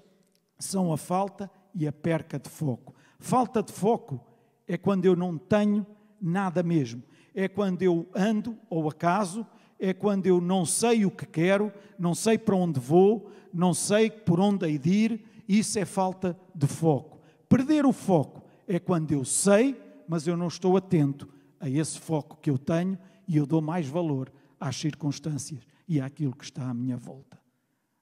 são 0.59 0.93
a 0.93 0.97
falta 0.97 1.51
e 1.75 1.87
a 1.87 1.93
perca 1.93 2.39
de 2.39 2.49
foco. 2.49 2.95
Falta 3.19 3.63
de 3.63 3.73
foco 3.73 4.21
é 4.67 4.77
quando 4.77 5.05
eu 5.05 5.17
não 5.17 5.37
tenho 5.37 5.85
nada 6.21 6.63
mesmo. 6.63 7.03
É 7.35 7.49
quando 7.49 7.83
eu 7.83 8.09
ando 8.15 8.57
ou 8.71 8.89
acaso, 8.89 9.45
é 9.81 9.93
quando 9.93 10.27
eu 10.27 10.41
não 10.41 10.65
sei 10.65 11.05
o 11.05 11.11
que 11.11 11.27
quero, 11.27 11.73
não 11.99 12.15
sei 12.15 12.39
para 12.39 12.55
onde 12.55 12.79
vou, 12.79 13.31
não 13.53 13.75
sei 13.75 14.09
por 14.09 14.39
onde 14.39 14.65
hei 14.65 14.79
de 14.79 14.91
ir. 14.91 15.25
Isso 15.49 15.79
é 15.79 15.85
falta 15.85 16.39
de 16.55 16.69
foco. 16.69 17.19
Perder 17.49 17.85
o 17.85 17.93
foco 17.93 18.43
é 18.69 18.79
quando 18.79 19.11
eu 19.11 19.25
sei, 19.25 19.77
mas 20.09 20.27
eu 20.29 20.37
não 20.37 20.47
estou 20.47 20.77
atento 20.77 21.29
a 21.59 21.69
esse 21.69 21.99
foco 21.99 22.39
que 22.41 22.49
eu 22.49 22.57
tenho 22.57 22.97
e 23.27 23.37
eu 23.37 23.45
dou 23.45 23.61
mais 23.61 23.89
valor 23.89 24.33
às 24.61 24.77
circunstâncias 24.77 25.74
e 25.89 26.01
àquilo 26.01 26.35
que 26.35 26.45
está 26.45 26.69
à 26.69 26.75
minha 26.75 26.97
volta. 26.97 27.39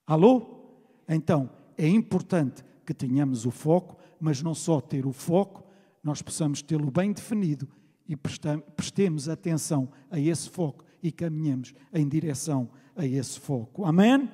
Alô? 0.07 0.61
Então, 1.09 1.51
é 1.77 1.89
importante 1.89 2.65
que 2.87 2.95
tenhamos 2.95 3.47
o 3.47 3.51
foco, 3.51 3.97
mas 4.21 4.43
não 4.43 4.55
só 4.55 4.81
ter 4.81 5.07
o 5.07 5.13
foco, 5.13 5.65
nós 6.03 6.23
possamos 6.23 6.63
tê-lo 6.63 6.91
bem 6.91 7.13
definido 7.13 7.69
e 8.09 8.17
prestemos 8.17 9.29
atenção 9.29 9.89
a 10.11 10.19
esse 10.19 10.51
foco 10.51 10.85
e 11.03 11.11
caminhemos 11.13 11.75
em 11.93 12.09
direção 12.09 12.71
a 12.95 13.07
esse 13.07 13.39
foco. 13.39 13.85
Amém? 13.85 14.29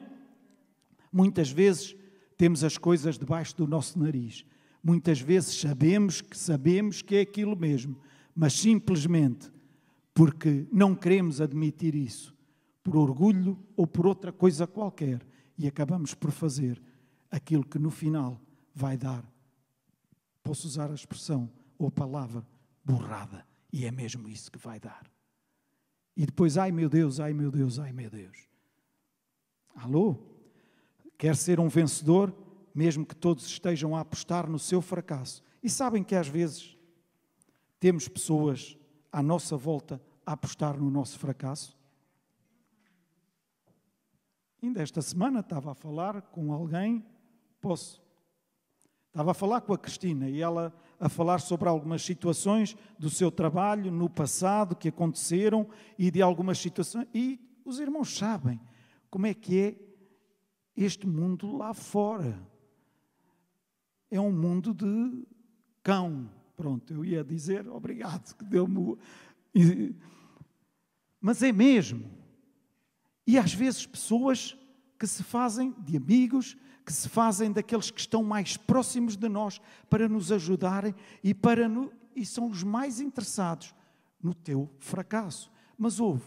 Muitas 1.13 1.51
vezes 1.51 1.95
temos 2.37 2.63
as 2.65 2.79
coisas 2.79 3.19
debaixo 3.19 3.57
do 3.57 3.67
nosso 3.67 3.99
nariz. 3.99 4.45
Muitas 4.83 5.21
vezes 5.21 5.61
sabemos 5.61 6.21
que 6.21 6.37
sabemos 6.37 7.03
que 7.03 7.17
é 7.17 7.21
aquilo 7.23 7.57
mesmo, 7.57 7.97
mas 8.35 8.53
simplesmente 8.53 9.51
porque 10.15 10.67
não 10.73 10.95
queremos 10.95 11.41
admitir 11.41 11.95
isso, 11.95 12.35
por 12.90 12.98
orgulho 12.98 13.59
ou 13.77 13.87
por 13.87 14.07
outra 14.07 14.33
coisa 14.33 14.66
qualquer, 14.66 15.27
e 15.57 15.66
acabamos 15.66 16.14
por 16.14 16.31
fazer 16.31 16.83
aquilo 17.31 17.64
que 17.64 17.79
no 17.79 17.90
final 17.90 18.40
vai 18.74 18.96
dar, 18.96 19.24
posso 20.42 20.66
usar 20.66 20.90
a 20.90 20.94
expressão 20.94 21.51
ou 21.77 21.88
a 21.88 21.90
palavra, 21.90 22.46
borrada. 22.85 23.46
E 23.72 23.85
é 23.85 23.90
mesmo 23.90 24.29
isso 24.29 24.51
que 24.51 24.59
vai 24.59 24.81
dar. 24.81 25.11
E 26.16 26.24
depois, 26.24 26.57
ai 26.57 26.72
meu 26.72 26.88
Deus, 26.88 27.20
ai 27.20 27.33
meu 27.33 27.51
Deus, 27.51 27.79
ai 27.79 27.92
meu 27.92 28.11
Deus. 28.11 28.48
Alô? 29.74 30.16
Quer 31.16 31.37
ser 31.37 31.61
um 31.61 31.68
vencedor, 31.68 32.35
mesmo 32.74 33.05
que 33.05 33.14
todos 33.14 33.46
estejam 33.46 33.94
a 33.94 34.01
apostar 34.01 34.48
no 34.48 34.59
seu 34.59 34.81
fracasso. 34.81 35.42
E 35.62 35.68
sabem 35.68 36.03
que 36.03 36.14
às 36.14 36.29
vezes 36.29 36.77
temos 37.79 38.09
pessoas 38.09 38.77
à 39.12 39.22
nossa 39.22 39.57
volta 39.57 40.01
a 40.24 40.33
apostar 40.33 40.77
no 40.79 40.90
nosso 40.90 41.18
fracasso? 41.18 41.78
Ainda 44.62 44.83
esta 44.83 45.01
semana 45.01 45.40
estava 45.40 45.73
a 45.73 45.75
falar 45.75 46.23
com 46.23 46.53
alguém, 46.53 47.05
posso 47.61 48.03
Estava 49.18 49.33
a 49.33 49.35
falar 49.35 49.62
com 49.62 49.73
a 49.73 49.79
Cristina 49.79 50.29
e 50.29 50.40
ela 50.40 50.73
a 51.01 51.09
falar 51.09 51.40
sobre 51.40 51.68
algumas 51.68 52.03
situações 52.03 52.77
do 52.99 53.11
seu 53.11 53.33
trabalho 53.33 53.90
no 53.90 54.09
passado 54.09 54.77
que 54.77 54.90
aconteceram 54.90 55.68
e 55.99 56.11
de 56.11 56.23
algumas 56.23 56.59
situações. 56.59 57.09
E 57.12 57.40
os 57.64 57.81
irmãos 57.81 58.16
sabem 58.16 58.61
como 59.11 59.27
é 59.27 59.35
que 59.35 59.59
é 59.59 59.77
este 60.77 61.07
mundo 61.07 61.57
lá 61.57 61.75
fora. 61.75 62.40
É 64.11 64.21
um 64.21 64.31
mundo 64.31 64.73
de 64.73 65.27
cão. 65.83 66.31
Pronto, 66.57 66.92
eu 66.92 67.05
ia 67.05 67.25
dizer 67.25 67.66
obrigado, 67.68 68.37
que 68.37 68.44
deu-me. 68.44 68.99
Mas 71.21 71.42
é 71.42 71.51
mesmo. 71.51 72.09
E 73.29 73.37
às 73.37 73.53
vezes 73.53 73.85
pessoas 73.85 74.57
que 74.99 75.07
se 75.07 75.23
fazem 75.23 75.75
de 75.81 75.99
amigos, 75.99 76.57
que 76.83 76.91
se 76.91 77.11
fazem 77.11 77.53
daqueles 77.53 77.91
que 77.91 78.01
estão 78.01 78.25
mais 78.25 78.57
próximos 78.57 79.19
de 79.19 79.29
nós 79.29 79.61
para 79.91 80.09
nos 80.09 80.33
ajudarem 80.33 80.95
e 81.23 81.35
para 81.35 81.69
no, 81.69 81.93
e 82.17 82.25
são 82.25 82.49
os 82.49 82.62
mais 82.62 83.01
interessados 83.01 83.75
no 84.23 84.33
teu 84.33 84.71
fracasso. 84.79 85.53
Mas 85.77 86.01
ouve, 86.01 86.25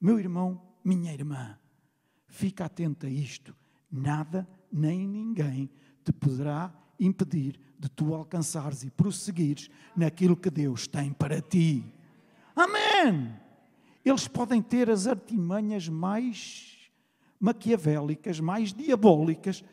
meu 0.00 0.18
irmão, 0.18 0.60
minha 0.84 1.14
irmã, 1.14 1.56
fica 2.26 2.64
atento 2.64 3.06
a 3.06 3.08
isto. 3.08 3.54
Nada 3.88 4.44
nem 4.72 5.06
ninguém 5.06 5.70
te 6.04 6.12
poderá 6.12 6.74
impedir 6.98 7.60
de 7.78 7.88
tu 7.88 8.12
alcançares 8.12 8.82
e 8.82 8.90
prosseguires 8.90 9.70
naquilo 9.94 10.36
que 10.36 10.50
Deus 10.50 10.88
tem 10.88 11.12
para 11.12 11.40
ti. 11.40 11.84
Amém! 12.56 13.49
Eles 14.04 14.26
podem 14.26 14.62
ter 14.62 14.88
as 14.90 15.06
artimanhas 15.06 15.88
mais 15.88 16.90
maquiavélicas, 17.38 18.40
mais 18.40 18.72
diabólicas, 18.72 19.64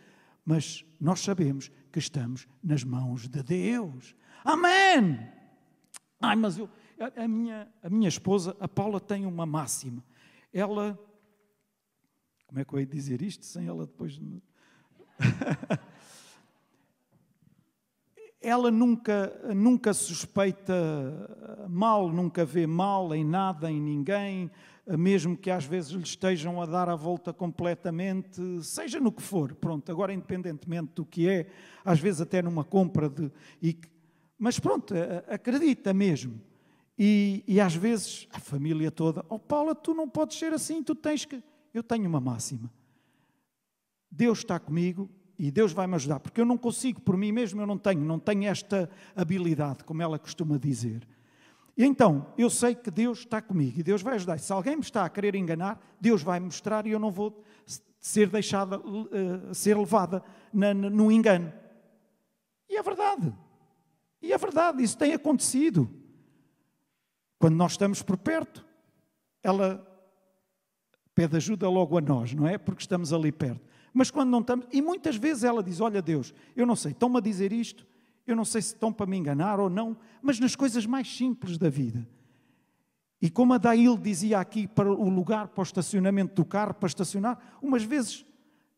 mas 0.46 0.86
nós 1.00 1.20
sabemos 1.22 1.72
que 1.92 2.00
estamos 2.00 2.48
nas 2.64 2.84
mãos 2.84 3.28
de 3.28 3.44
Deus. 3.44 4.16
Amém! 4.44 5.30
Ai, 6.20 6.36
mas 6.36 6.58
eu, 6.58 6.70
a, 7.16 7.28
minha, 7.28 7.68
a 7.84 7.90
minha 7.90 8.08
esposa, 8.08 8.56
a 8.60 8.68
Paula, 8.68 9.00
tem 9.00 9.26
uma 9.26 9.46
máxima. 9.46 10.04
Ela. 10.52 10.98
Como 12.48 12.60
é 12.60 12.66
que 12.66 12.74
eu 12.74 12.80
ia 12.80 12.86
dizer 12.86 13.22
isto 13.22 13.46
sem 13.46 13.68
ela 13.68 13.86
depois. 13.86 14.20
ela 18.48 18.72
nunca, 18.72 19.34
nunca 19.54 19.94
suspeita 19.94 20.74
mal, 21.68 22.10
nunca 22.10 22.46
vê 22.46 22.66
mal 22.66 23.14
em 23.14 23.26
nada, 23.26 23.70
em 23.70 23.82
ninguém, 23.82 24.50
mesmo 24.98 25.36
que 25.36 25.52
às 25.52 25.66
vezes 25.66 25.92
lhe 25.92 26.04
estejam 26.04 26.62
a 26.62 26.66
dar 26.66 26.88
a 26.88 26.96
volta 26.96 27.34
completamente, 27.34 28.42
seja 28.64 29.02
no 29.02 29.12
que 29.12 29.22
for, 29.22 29.54
pronto, 29.54 29.92
agora 29.92 30.14
independentemente 30.14 30.94
do 30.96 31.06
que 31.06 31.28
é, 31.28 31.48
às 31.84 32.00
vezes 32.00 32.22
até 32.22 32.42
numa 32.42 32.64
compra 32.64 33.10
de. 33.10 33.30
E, 33.62 33.78
mas 34.40 34.58
pronto, 34.58 34.94
acredita 35.28 35.94
mesmo. 35.94 36.40
E, 36.98 37.44
e 37.46 37.60
às 37.60 37.76
vezes 37.76 38.30
a 38.32 38.40
família 38.40 38.90
toda, 38.90 39.26
oh 39.28 39.38
Paula, 39.38 39.76
tu 39.76 39.94
não 39.94 40.08
podes 40.08 40.40
ser 40.40 40.54
assim, 40.54 40.82
tu 40.82 40.96
tens 40.96 41.26
que. 41.26 41.44
Eu 41.74 41.84
tenho 41.84 42.08
uma 42.08 42.22
máxima. 42.22 42.72
Deus 44.10 44.40
está 44.40 44.58
comigo 44.58 45.10
e 45.38 45.52
Deus 45.52 45.72
vai 45.72 45.86
me 45.86 45.96
ajudar, 45.96 46.20
porque 46.20 46.42
eu 46.42 46.46
não 46.46 46.58
consigo 46.58 47.00
por 47.02 47.16
mim 47.16 47.32
mesmo, 47.32 47.62
eu 47.62 47.68
não 47.68 47.78
tenho, 47.78 48.02
não 48.02 48.18
tenho 48.18 48.46
esta 48.46 48.90
habilidade, 49.16 49.84
como 49.84 50.02
ela 50.02 50.18
costuma 50.18 50.58
dizer. 50.58 51.08
E 51.78 51.86
então, 51.86 52.34
eu 52.38 52.50
sei 52.50 52.74
que 52.74 52.90
Deus 52.90 53.20
está 53.20 53.40
comigo 53.40 53.80
e 53.80 53.84
Deus 53.84 54.02
vai 54.02 54.16
ajudar. 54.16 54.40
Se 54.40 54.52
alguém 54.52 54.76
me 54.76 54.82
está 54.82 55.06
a 55.06 55.10
querer 55.10 55.36
enganar, 55.36 55.80
Deus 56.02 56.24
vai 56.24 56.40
mostrar 56.40 56.88
e 56.88 56.92
eu 56.92 56.98
não 56.98 57.12
vou 57.12 57.44
ser 58.00 58.30
deixada, 58.30 58.80
uh, 58.80 59.54
ser 59.54 59.78
levada 59.78 60.24
na, 60.52 60.74
no 60.74 61.12
engano. 61.12 61.54
E 62.68 62.78
é 62.78 62.82
verdade. 62.82 63.32
E 64.20 64.34
é 64.34 64.38
verdade, 64.40 64.82
isso 64.82 64.98
tem 64.98 65.14
acontecido. 65.14 65.88
Quando 67.38 67.56
nós 67.56 67.74
estamos 67.74 68.02
por 68.02 68.18
perto, 68.18 68.66
ela 69.44 69.86
pede 71.14 71.38
ajuda 71.38 71.70
logo 71.70 71.96
a 71.98 72.02
nós, 72.02 72.34
não 72.34 72.48
é? 72.48 72.58
Porque 72.58 72.82
estamos 72.82 73.14
ali 73.14 73.32
perto. 73.32 73.62
Mas 73.94 74.12
quando 74.12 74.30
não 74.30 74.40
estamos, 74.40 74.68
e 74.72 74.82
muitas 74.82 75.16
vezes 75.16 75.44
ela 75.44 75.64
diz: 75.64 75.80
Olha, 75.82 76.02
Deus, 76.02 76.34
eu 76.56 76.66
não 76.66 76.76
sei, 76.76 76.92
estão-me 76.92 77.18
a 77.18 77.22
dizer 77.22 77.52
isto, 77.52 77.86
eu 78.26 78.36
não 78.36 78.46
sei 78.46 78.62
se 78.62 78.74
estão 78.74 78.92
para 78.92 79.06
me 79.06 79.18
enganar 79.18 79.60
ou 79.60 79.70
não, 79.70 79.98
mas 80.22 80.40
nas 80.40 80.56
coisas 80.56 80.86
mais 80.86 81.08
simples 81.16 81.58
da 81.58 81.70
vida. 81.70 82.08
E 83.22 83.30
como 83.30 83.54
a 83.54 83.58
Dail 83.58 83.98
dizia 83.98 84.40
aqui 84.40 84.68
para 84.68 84.92
o 84.92 85.10
lugar 85.10 85.48
para 85.48 85.62
o 85.62 85.64
estacionamento 85.64 86.36
do 86.36 86.46
carro, 86.46 86.74
para 86.74 86.88
estacionar, 86.88 87.40
umas 87.62 87.84
vezes 87.84 88.26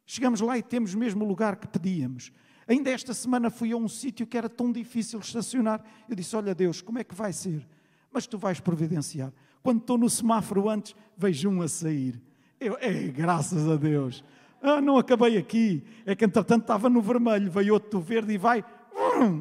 chegamos 0.06 0.40
lá 0.40 0.58
e 0.58 0.64
temos 0.64 0.96
mesmo 0.96 1.26
o 1.26 1.28
lugar 1.28 1.58
que 1.58 1.68
pedíamos. 1.68 2.32
Ainda 2.68 2.92
esta 2.92 3.14
semana 3.14 3.50
fui 3.50 3.72
a 3.72 3.78
um 3.78 3.88
sítio 3.88 4.28
que 4.28 4.38
era 4.38 4.48
tão 4.48 4.72
difícil 4.72 5.20
estacionar. 5.20 5.84
Eu 6.08 6.16
disse: 6.16 6.36
Olha, 6.36 6.54
Deus, 6.54 6.82
como 6.82 7.00
é 7.00 7.04
que 7.04 7.16
vai 7.16 7.34
ser? 7.34 7.68
Mas 8.12 8.28
tu 8.28 8.38
vais 8.38 8.60
providenciar. 8.60 9.34
Quando 9.62 9.82
estou 9.82 9.98
no 9.98 10.10
semáforo 10.10 10.70
antes, 10.70 10.96
vejo 11.18 11.50
um 11.50 11.62
a 11.62 11.68
sair. 11.68 12.22
Eu, 12.60 12.78
é, 12.80 13.08
graças 13.08 13.68
a 13.68 13.76
Deus. 13.76 14.24
Ah, 14.62 14.82
não 14.82 14.98
acabei 14.98 15.38
aqui. 15.38 15.84
É 16.06 16.16
que 16.16 16.26
entretanto 16.26 16.64
estava 16.64 16.90
no 16.90 17.02
vermelho, 17.02 17.52
veio 17.52 17.74
outro 17.74 18.00
verde 18.00 18.34
e 18.34 18.38
vai, 18.38 18.64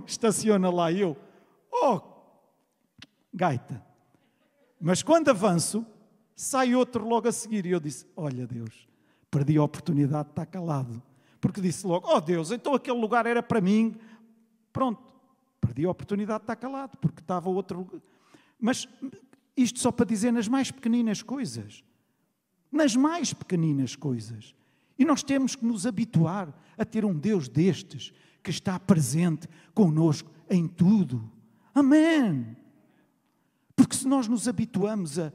estaciona 0.07 0.71
lá 0.71 0.93
eu. 0.93 1.17
Oh, 1.73 2.01
gaita. 3.33 3.85
Mas 4.81 5.03
quando 5.03 5.29
avanço, 5.29 5.85
sai 6.35 6.75
outro 6.75 7.07
logo 7.07 7.29
a 7.29 7.33
seguir. 7.33 7.67
E 7.67 7.71
eu 7.71 7.81
disse: 7.81 8.07
Olha, 8.17 8.47
Deus, 8.47 8.89
perdi 9.31 9.57
a 9.57 9.63
oportunidade 9.63 10.27
de 10.27 10.33
estar 10.33 10.47
calado. 10.47 11.03
Porque 11.41 11.61
disse 11.61 11.87
logo: 11.87 12.09
Oh, 12.09 12.21
Deus, 12.21 12.51
então 12.51 12.75
aquele 12.75 12.99
lugar 12.99 13.27
era 13.27 13.43
para 13.43 13.61
mim. 13.61 13.97
Pronto, 14.73 15.03
perdi 15.61 15.85
a 15.85 15.91
oportunidade 15.91 16.41
de 16.41 16.45
estar 16.45 16.57
calado, 16.57 16.97
porque 16.99 17.21
estava 17.21 17.49
outro 17.49 17.79
lugar. 17.79 18.01
Mas 18.61 18.89
isto 19.57 19.79
só 19.79 19.91
para 19.91 20.07
dizer 20.07 20.33
nas 20.33 20.47
mais 20.47 20.71
pequeninas 20.71 21.23
coisas. 21.23 21.83
Nas 22.71 22.95
mais 22.95 23.33
pequeninas 23.33 23.97
coisas. 23.97 24.55
E 24.99 25.05
nós 25.05 25.23
temos 25.23 25.55
que 25.55 25.65
nos 25.65 25.87
habituar 25.87 26.53
a 26.77 26.85
ter 26.85 27.05
um 27.05 27.15
Deus 27.15 27.49
destes, 27.49 28.13
que 28.43 28.51
está 28.51 28.79
presente 28.79 29.49
conosco 29.75 30.31
em 30.49 30.67
tudo. 30.67 31.31
Amém. 31.75 32.57
Porque 33.77 33.95
se 33.95 34.09
nós 34.09 34.27
nos 34.27 34.49
habituamos 34.49 35.19
a, 35.19 35.33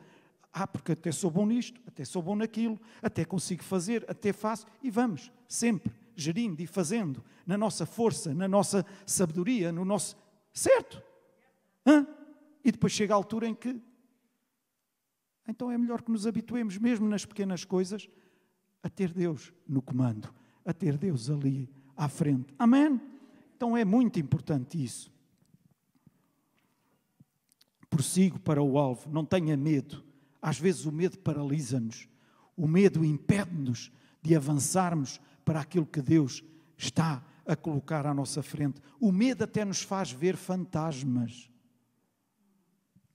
ah, 0.52 0.67
porque 0.67 0.91
até 0.91 1.12
sou 1.12 1.32
bom 1.32 1.45
nisto, 1.45 1.82
até 1.88 2.06
sou 2.06 2.21
bom 2.21 2.36
naquilo, 2.36 2.80
até 3.02 3.26
consigo 3.26 3.63
fazer, 3.63 4.06
até 4.08 4.32
faço, 4.32 4.67
e 4.84 4.91
vamos 4.91 5.32
sempre 5.47 5.91
gerindo 6.15 6.62
e 6.62 6.67
fazendo 6.67 7.23
na 7.45 7.58
nossa 7.58 7.86
força, 7.86 8.34
na 8.34 8.47
nossa 8.47 8.86
sabedoria, 9.06 9.71
no 9.71 9.84
nosso. 9.84 10.15
Certo? 10.54 11.02
Hã? 11.86 12.06
E 12.63 12.71
depois 12.71 12.93
chega 12.93 13.13
a 13.13 13.17
altura 13.17 13.47
em 13.47 13.56
que. 13.56 13.82
Então 15.47 15.71
é 15.71 15.78
melhor 15.78 16.02
que 16.02 16.12
nos 16.12 16.28
habituemos, 16.28 16.78
mesmo 16.78 17.08
nas 17.08 17.26
pequenas 17.26 17.65
coisas, 17.65 18.08
a 18.83 18.89
ter 18.89 19.13
Deus 19.13 19.53
no 19.65 19.81
comando, 19.81 20.31
a 20.65 20.73
ter 20.73 20.97
Deus 20.97 21.29
ali 21.29 21.69
à 21.95 22.09
frente. 22.09 22.53
Amém? 22.59 23.01
Então 23.55 23.77
é 23.77 23.85
muito 23.85 24.19
importante 24.19 24.83
isso. 24.83 25.11
Prossigo 27.89 28.39
para 28.39 28.61
o 28.61 28.77
alvo, 28.77 29.09
não 29.09 29.23
tenha 29.23 29.55
medo. 29.55 30.03
Às 30.41 30.59
vezes 30.59 30.85
o 30.85 30.91
medo 30.91 31.17
paralisa-nos, 31.19 32.09
o 32.57 32.67
medo 32.67 33.05
impede-nos 33.05 33.89
de 34.21 34.35
avançarmos 34.35 35.21
para 35.45 35.61
aquilo 35.61 35.85
que 35.85 36.01
Deus 36.01 36.43
está 36.77 37.23
a 37.45 37.55
colocar 37.55 38.05
à 38.05 38.13
nossa 38.13 38.43
frente. 38.43 38.81
O 38.99 39.11
medo 39.11 39.43
até 39.43 39.63
nos 39.63 39.81
faz 39.81 40.11
ver 40.11 40.35
fantasmas. 40.35 41.49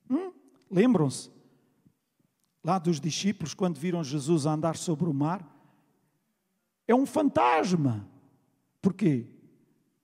Hum? 0.08 0.32
Lembram-se 0.70 1.30
lá 2.62 2.78
dos 2.78 3.00
discípulos 3.00 3.54
quando 3.54 3.78
viram 3.78 4.02
Jesus 4.04 4.46
andar 4.46 4.76
sobre 4.76 5.08
o 5.08 5.14
mar? 5.14 5.57
É 6.88 6.94
um 6.94 7.04
fantasma. 7.04 8.08
Porquê? 8.80 9.26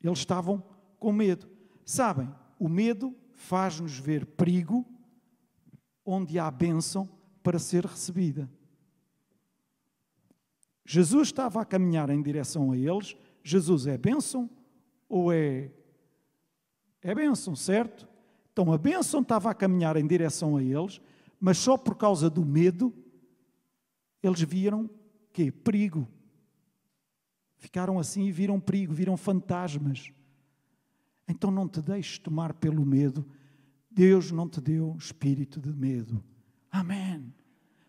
Eles 0.02 0.18
estavam 0.18 0.62
com 1.00 1.10
medo. 1.12 1.48
Sabem, 1.84 2.32
o 2.58 2.68
medo 2.68 3.16
faz-nos 3.32 3.98
ver 3.98 4.26
perigo 4.26 4.86
onde 6.04 6.38
há 6.38 6.50
bênção 6.50 7.08
para 7.42 7.58
ser 7.58 7.86
recebida. 7.86 8.50
Jesus 10.84 11.28
estava 11.28 11.62
a 11.62 11.64
caminhar 11.64 12.10
em 12.10 12.20
direção 12.22 12.70
a 12.70 12.76
eles. 12.76 13.16
Jesus 13.42 13.86
é 13.86 13.96
bênção 13.96 14.50
ou 15.08 15.32
é. 15.32 15.70
É 17.00 17.14
bênção, 17.14 17.56
certo? 17.56 18.06
Então 18.52 18.72
a 18.72 18.78
bênção 18.78 19.20
estava 19.20 19.50
a 19.50 19.54
caminhar 19.54 19.96
em 19.96 20.06
direção 20.06 20.56
a 20.56 20.62
eles, 20.62 21.00
mas 21.40 21.58
só 21.58 21.76
por 21.76 21.96
causa 21.96 22.28
do 22.28 22.44
medo 22.44 22.94
eles 24.22 24.40
viram 24.42 24.88
que 25.32 25.50
perigo. 25.50 26.08
Ficaram 27.64 27.98
assim 27.98 28.26
e 28.26 28.30
viram 28.30 28.60
perigo, 28.60 28.92
viram 28.92 29.16
fantasmas. 29.16 30.12
Então 31.26 31.50
não 31.50 31.66
te 31.66 31.80
deixes 31.80 32.18
tomar 32.18 32.52
pelo 32.52 32.84
medo. 32.84 33.24
Deus 33.90 34.30
não 34.30 34.46
te 34.46 34.60
deu 34.60 34.94
espírito 34.98 35.58
de 35.58 35.72
medo. 35.72 36.22
Amém. 36.70 37.32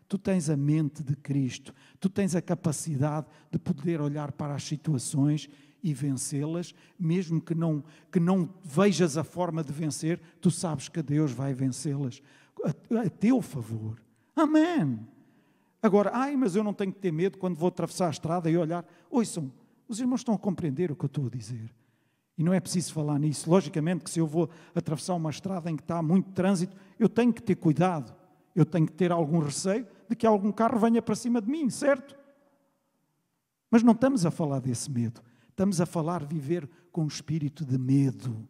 Tu 0.08 0.16
tens 0.16 0.48
a 0.48 0.56
mente 0.56 1.02
de 1.02 1.14
Cristo, 1.14 1.74
tu 2.00 2.08
tens 2.08 2.34
a 2.34 2.40
capacidade 2.40 3.26
de 3.50 3.58
poder 3.58 4.00
olhar 4.00 4.32
para 4.32 4.54
as 4.54 4.64
situações 4.64 5.46
e 5.82 5.92
vencê-las, 5.92 6.74
mesmo 6.98 7.38
que 7.38 7.54
não, 7.54 7.84
que 8.10 8.18
não 8.18 8.48
vejas 8.64 9.18
a 9.18 9.24
forma 9.24 9.62
de 9.62 9.74
vencer, 9.74 10.18
tu 10.40 10.50
sabes 10.50 10.88
que 10.88 11.02
Deus 11.02 11.32
vai 11.32 11.52
vencê-las 11.52 12.22
a, 12.64 13.00
a 13.02 13.10
teu 13.10 13.42
favor. 13.42 14.00
Amém. 14.34 15.06
Agora, 15.82 16.12
ai, 16.14 16.34
mas 16.34 16.56
eu 16.56 16.64
não 16.64 16.72
tenho 16.72 16.94
que 16.94 16.98
ter 16.98 17.12
medo 17.12 17.36
quando 17.36 17.56
vou 17.56 17.68
atravessar 17.68 18.06
a 18.06 18.10
estrada 18.10 18.50
e 18.50 18.56
olhar. 18.56 18.86
Ouçam, 19.10 19.52
os 19.88 20.00
irmãos 20.00 20.20
estão 20.20 20.34
a 20.34 20.38
compreender 20.38 20.90
o 20.90 20.96
que 20.96 21.04
eu 21.04 21.08
estou 21.08 21.26
a 21.26 21.30
dizer. 21.30 21.74
E 22.38 22.42
não 22.42 22.52
é 22.52 22.60
preciso 22.60 22.92
falar 22.92 23.18
nisso. 23.18 23.48
Logicamente 23.48 24.04
que 24.04 24.10
se 24.10 24.20
eu 24.20 24.26
vou 24.26 24.50
atravessar 24.74 25.14
uma 25.14 25.30
estrada 25.30 25.70
em 25.70 25.76
que 25.76 25.82
está 25.82 26.02
muito 26.02 26.30
trânsito, 26.32 26.76
eu 26.98 27.08
tenho 27.08 27.32
que 27.32 27.42
ter 27.42 27.54
cuidado. 27.54 28.14
Eu 28.54 28.64
tenho 28.64 28.86
que 28.86 28.92
ter 28.92 29.10
algum 29.12 29.38
receio 29.38 29.86
de 30.08 30.16
que 30.16 30.26
algum 30.26 30.52
carro 30.52 30.78
venha 30.78 31.00
para 31.00 31.14
cima 31.14 31.40
de 31.40 31.50
mim, 31.50 31.68
certo? 31.70 32.16
Mas 33.70 33.82
não 33.82 33.92
estamos 33.92 34.24
a 34.24 34.30
falar 34.30 34.60
desse 34.60 34.90
medo. 34.90 35.20
Estamos 35.48 35.80
a 35.80 35.86
falar 35.86 36.24
viver 36.24 36.68
com 36.92 37.04
um 37.04 37.06
espírito 37.06 37.64
de 37.64 37.78
medo. 37.78 38.46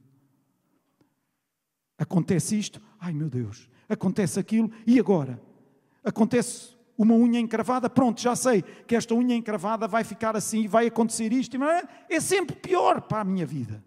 Acontece 1.98 2.58
isto, 2.58 2.80
ai 3.00 3.12
meu 3.12 3.30
Deus, 3.30 3.70
acontece 3.88 4.38
aquilo, 4.38 4.70
e 4.86 5.00
agora? 5.00 5.40
Acontece 6.04 6.75
uma 6.96 7.14
unha 7.14 7.38
encravada, 7.38 7.90
pronto, 7.90 8.20
já 8.20 8.34
sei 8.34 8.62
que 8.62 8.96
esta 8.96 9.14
unha 9.14 9.34
encravada 9.34 9.86
vai 9.86 10.02
ficar 10.02 10.36
assim 10.36 10.62
e 10.62 10.68
vai 10.68 10.86
acontecer 10.86 11.32
isto, 11.32 11.56
é 12.08 12.20
sempre 12.20 12.56
pior 12.56 13.02
para 13.02 13.20
a 13.20 13.24
minha 13.24 13.44
vida. 13.44 13.84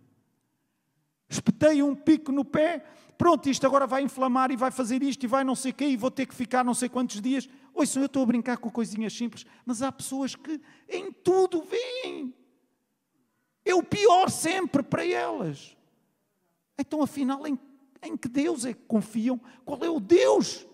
Espetei 1.28 1.82
um 1.82 1.96
pico 1.96 2.32
no 2.32 2.46
pé, 2.46 2.84
pronto, 3.18 3.50
isto 3.50 3.66
agora 3.66 3.86
vai 3.86 4.04
inflamar 4.04 4.52
e 4.52 4.56
vai 4.56 4.72
fazer 4.72 5.02
isto 5.04 5.24
e 5.24 5.28
vai 5.28 5.44
não 5.44 5.56
sei 5.56 5.72
o 5.72 5.74
quê 5.74 5.86
e 5.86 5.98
vou 5.98 6.12
ter 6.12 6.26
que 6.26 6.36
ficar 6.36 6.64
não 6.64 6.74
sei 6.74 6.90
quantos 6.90 7.22
dias. 7.22 7.50
Ouçam, 7.74 8.02
eu 8.02 8.08
estou 8.08 8.24
a 8.24 8.26
brincar 8.26 8.58
com 8.58 8.70
coisinhas 8.70 9.14
simples, 9.14 9.46
mas 9.66 9.82
há 9.82 9.92
pessoas 9.92 10.36
que 10.36 10.60
em 10.88 11.12
tudo 11.12 11.64
veem. 11.64 12.34
É 13.64 13.74
o 13.76 13.84
pior 13.84 14.30
sempre 14.30 14.82
para 14.82 15.06
elas. 15.06 15.78
Então, 16.78 17.04
afinal, 17.04 17.46
em, 17.46 17.60
em 18.02 18.18
que 18.18 18.28
Deus 18.28 18.66
é 18.66 18.74
que 18.74 18.84
confiam? 18.88 19.40
Qual 19.66 19.84
é 19.84 19.90
o 19.90 20.00
Deus 20.00 20.66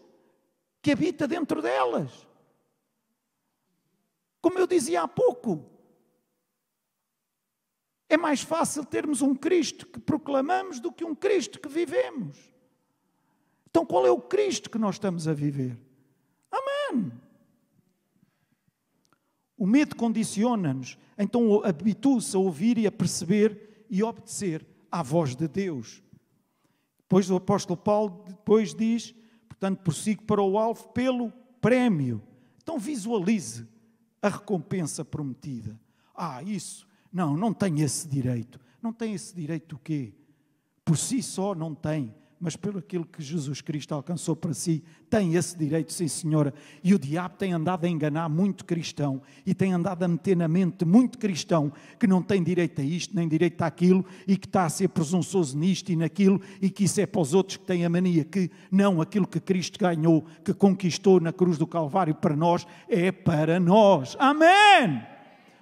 que 0.86 0.92
habita 0.92 1.28
dentro 1.28 1.64
delas? 1.64 2.12
Como 4.40 4.60
eu 4.60 4.68
dizia 4.68 5.02
há 5.02 5.08
pouco, 5.08 5.68
é 8.08 8.16
mais 8.16 8.44
fácil 8.44 8.86
termos 8.86 9.24
um 9.24 9.34
Cristo 9.34 9.88
que 9.88 10.00
proclamamos 10.00 10.80
do 10.80 10.92
que 10.92 11.04
um 11.04 11.16
Cristo 11.16 11.60
que 11.60 11.68
vivemos. 11.68 12.38
Então, 13.68 13.84
qual 13.84 14.06
é 14.06 14.12
o 14.12 14.22
Cristo 14.22 14.70
que 14.70 14.78
nós 14.78 14.94
estamos 14.94 15.28
a 15.28 15.34
viver? 15.34 15.76
Amém. 16.52 17.12
O 19.58 19.66
medo 19.66 19.96
condiciona-nos, 19.96 21.00
então 21.18 21.64
habitua-se 21.66 22.36
a 22.36 22.40
ouvir 22.40 22.78
e 22.78 22.86
a 22.86 22.92
perceber 22.92 23.88
e 23.90 24.04
obedecer 24.04 24.64
à 24.92 25.02
voz 25.02 25.36
de 25.36 25.48
Deus. 25.48 26.04
Depois 27.00 27.28
o 27.32 27.38
apóstolo 27.38 27.76
Paulo 27.76 28.24
depois 28.28 28.76
diz, 28.76 29.16
portanto, 29.60 29.80
prossigo 29.80 30.24
para 30.24 30.42
o 30.42 30.58
alvo 30.58 30.90
pelo 30.90 31.32
prémio. 31.62 32.22
Então 32.62 32.78
visualize 32.78 33.68
a 34.22 34.30
recompensa 34.30 35.04
prometida. 35.04 35.80
Ah, 36.16 36.42
isso, 36.44 36.88
não, 37.12 37.36
não 37.36 37.54
tem 37.54 37.82
esse 37.82 38.08
direito. 38.08 38.60
Não 38.82 38.94
tem 38.94 39.14
esse 39.14 39.36
direito 39.36 39.76
o 39.76 39.80
quê? 39.80 40.14
Por 40.84 40.98
si 40.98 41.24
só 41.24 41.56
não 41.56 41.74
tem 41.74 42.14
mas 42.40 42.56
pelo 42.56 42.80
aquilo 42.80 43.06
que 43.06 43.24
Jesus 43.24 43.62
Cristo 43.62 43.94
alcançou 43.94 44.36
para 44.36 44.54
si, 44.54 44.84
tem 45.10 45.36
esse 45.36 45.58
direito, 45.58 45.94
sim 45.94 46.08
senhora. 46.08 46.54
E 46.84 46.94
o 46.94 47.00
diabo 47.00 47.36
tem 47.38 47.54
andado 47.54 47.86
a 47.86 47.90
enganar 47.90 48.28
muito 48.28 48.66
cristão 48.66 49.22
e 49.46 49.54
tem 49.54 49.74
andado 49.74 50.04
a 50.04 50.08
meter 50.08 50.36
na 50.36 50.48
mente 50.48 50.84
muito 50.84 51.18
cristão 51.18 51.72
que 51.98 52.06
não 52.06 52.22
tem 52.22 52.44
direito 52.44 52.82
a 52.82 52.84
isto, 52.84 53.16
nem 53.16 53.28
direito 53.28 53.62
àquilo 53.62 54.06
e 54.28 54.36
que 54.36 54.48
está 54.48 54.66
a 54.66 54.70
ser 54.70 54.90
presunçoso 54.90 55.58
nisto 55.58 55.92
e 55.92 55.96
naquilo 55.96 56.42
e 56.62 56.70
que 56.70 56.84
isso 56.84 57.00
é 57.00 57.06
para 57.06 57.22
os 57.22 57.34
outros 57.34 57.58
que 57.58 57.66
têm 57.66 57.86
a 57.86 57.90
mania 57.90 58.26
que 58.26 58.52
não, 58.70 59.02
aquilo 59.02 59.28
que 59.28 59.40
Cristo 59.40 59.80
ganhou, 59.80 60.26
que 60.44 60.54
conquistou 60.54 61.22
na 61.22 61.32
cruz 61.32 61.58
do 61.58 61.66
Calvário 61.66 62.16
para 62.16 62.36
nós, 62.36 62.68
é 62.90 63.12
para 63.12 63.60
nós. 63.60 64.18
Amém! 64.20 65.02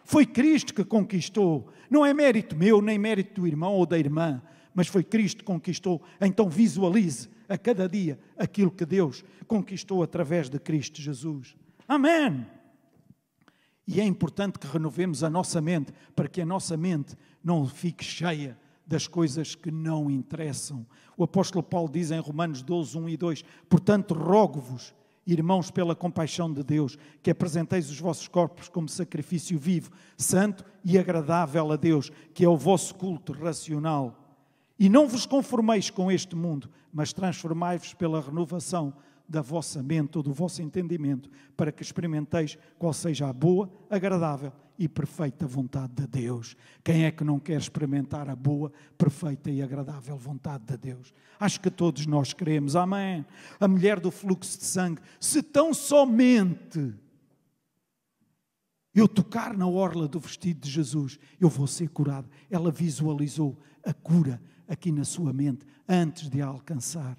Foi 0.03 0.25
Cristo 0.25 0.73
que 0.73 0.83
conquistou. 0.83 1.69
Não 1.89 2.05
é 2.05 2.13
mérito 2.13 2.55
meu, 2.57 2.81
nem 2.81 2.97
mérito 2.97 3.41
do 3.41 3.47
irmão 3.47 3.73
ou 3.73 3.85
da 3.85 3.97
irmã 3.97 4.41
mas 4.73 4.87
foi 4.87 5.03
Cristo 5.03 5.39
que 5.39 5.43
conquistou. 5.43 6.01
Então 6.19 6.49
visualize 6.49 7.29
a 7.47 7.57
cada 7.57 7.87
dia 7.87 8.19
aquilo 8.37 8.71
que 8.71 8.85
Deus 8.85 9.23
conquistou 9.47 10.03
através 10.03 10.49
de 10.49 10.59
Cristo 10.59 11.01
Jesus. 11.01 11.55
Amém! 11.87 12.45
E 13.85 13.99
é 13.99 14.05
importante 14.05 14.57
que 14.57 14.67
renovemos 14.67 15.23
a 15.23 15.29
nossa 15.29 15.59
mente 15.59 15.93
para 16.15 16.29
que 16.29 16.41
a 16.41 16.45
nossa 16.45 16.77
mente 16.77 17.15
não 17.43 17.67
fique 17.67 18.03
cheia 18.03 18.57
das 18.85 19.07
coisas 19.07 19.55
que 19.55 19.71
não 19.71 20.09
interessam. 20.09 20.85
O 21.17 21.23
apóstolo 21.23 21.63
Paulo 21.63 21.89
diz 21.89 22.11
em 22.11 22.19
Romanos 22.19 22.61
12, 22.61 22.97
1 22.97 23.09
e 23.09 23.17
2: 23.17 23.43
Portanto, 23.69 24.13
rogo-vos, 24.13 24.93
irmãos, 25.27 25.69
pela 25.69 25.95
compaixão 25.95 26.51
de 26.51 26.63
Deus, 26.63 26.97
que 27.21 27.31
apresenteis 27.31 27.89
os 27.89 27.99
vossos 27.99 28.27
corpos 28.27 28.69
como 28.69 28.87
sacrifício 28.87 29.57
vivo, 29.57 29.91
santo 30.17 30.65
e 30.83 30.97
agradável 30.97 31.71
a 31.71 31.75
Deus, 31.75 32.09
que 32.33 32.45
é 32.45 32.49
o 32.49 32.57
vosso 32.57 32.95
culto 32.95 33.33
racional. 33.33 34.22
E 34.83 34.89
não 34.89 35.07
vos 35.07 35.25
conformeis 35.25 35.89
com 35.89 36.11
este 36.11 36.35
mundo, 36.35 36.69
mas 36.91 37.13
transformai-vos 37.13 37.93
pela 37.93 38.19
renovação 38.19 38.93
da 39.29 39.41
vossa 39.41 39.81
mente 39.81 40.17
ou 40.17 40.21
do 40.21 40.33
vosso 40.33 40.61
entendimento, 40.61 41.29
para 41.55 41.71
que 41.71 41.81
experimenteis 41.81 42.57
qual 42.77 42.91
seja 42.91 43.29
a 43.29 43.31
boa, 43.31 43.71
agradável 43.89 44.51
e 44.77 44.89
perfeita 44.89 45.47
vontade 45.47 45.93
de 45.93 46.05
Deus. 46.05 46.57
Quem 46.83 47.05
é 47.05 47.11
que 47.11 47.23
não 47.23 47.39
quer 47.39 47.57
experimentar 47.57 48.27
a 48.27 48.35
boa, 48.35 48.73
perfeita 48.97 49.49
e 49.49 49.61
agradável 49.61 50.17
vontade 50.17 50.65
de 50.65 50.75
Deus? 50.75 51.13
Acho 51.39 51.61
que 51.61 51.71
todos 51.71 52.05
nós 52.05 52.33
queremos. 52.33 52.75
Amém. 52.75 53.25
A 53.61 53.69
mulher 53.69 54.01
do 54.01 54.11
fluxo 54.11 54.59
de 54.59 54.65
sangue, 54.65 55.01
se 55.17 55.41
tão 55.41 55.73
somente 55.73 56.93
eu 58.93 59.07
tocar 59.07 59.55
na 59.55 59.65
orla 59.65 60.09
do 60.09 60.19
vestido 60.19 60.59
de 60.59 60.69
Jesus, 60.69 61.17
eu 61.39 61.47
vou 61.47 61.67
ser 61.67 61.87
curado. 61.87 62.29
Ela 62.51 62.69
visualizou 62.69 63.57
a 63.81 63.93
cura 63.93 64.41
aqui 64.67 64.91
na 64.91 65.03
sua 65.03 65.33
mente 65.33 65.65
antes 65.87 66.29
de 66.29 66.41
a 66.41 66.47
alcançar. 66.47 67.17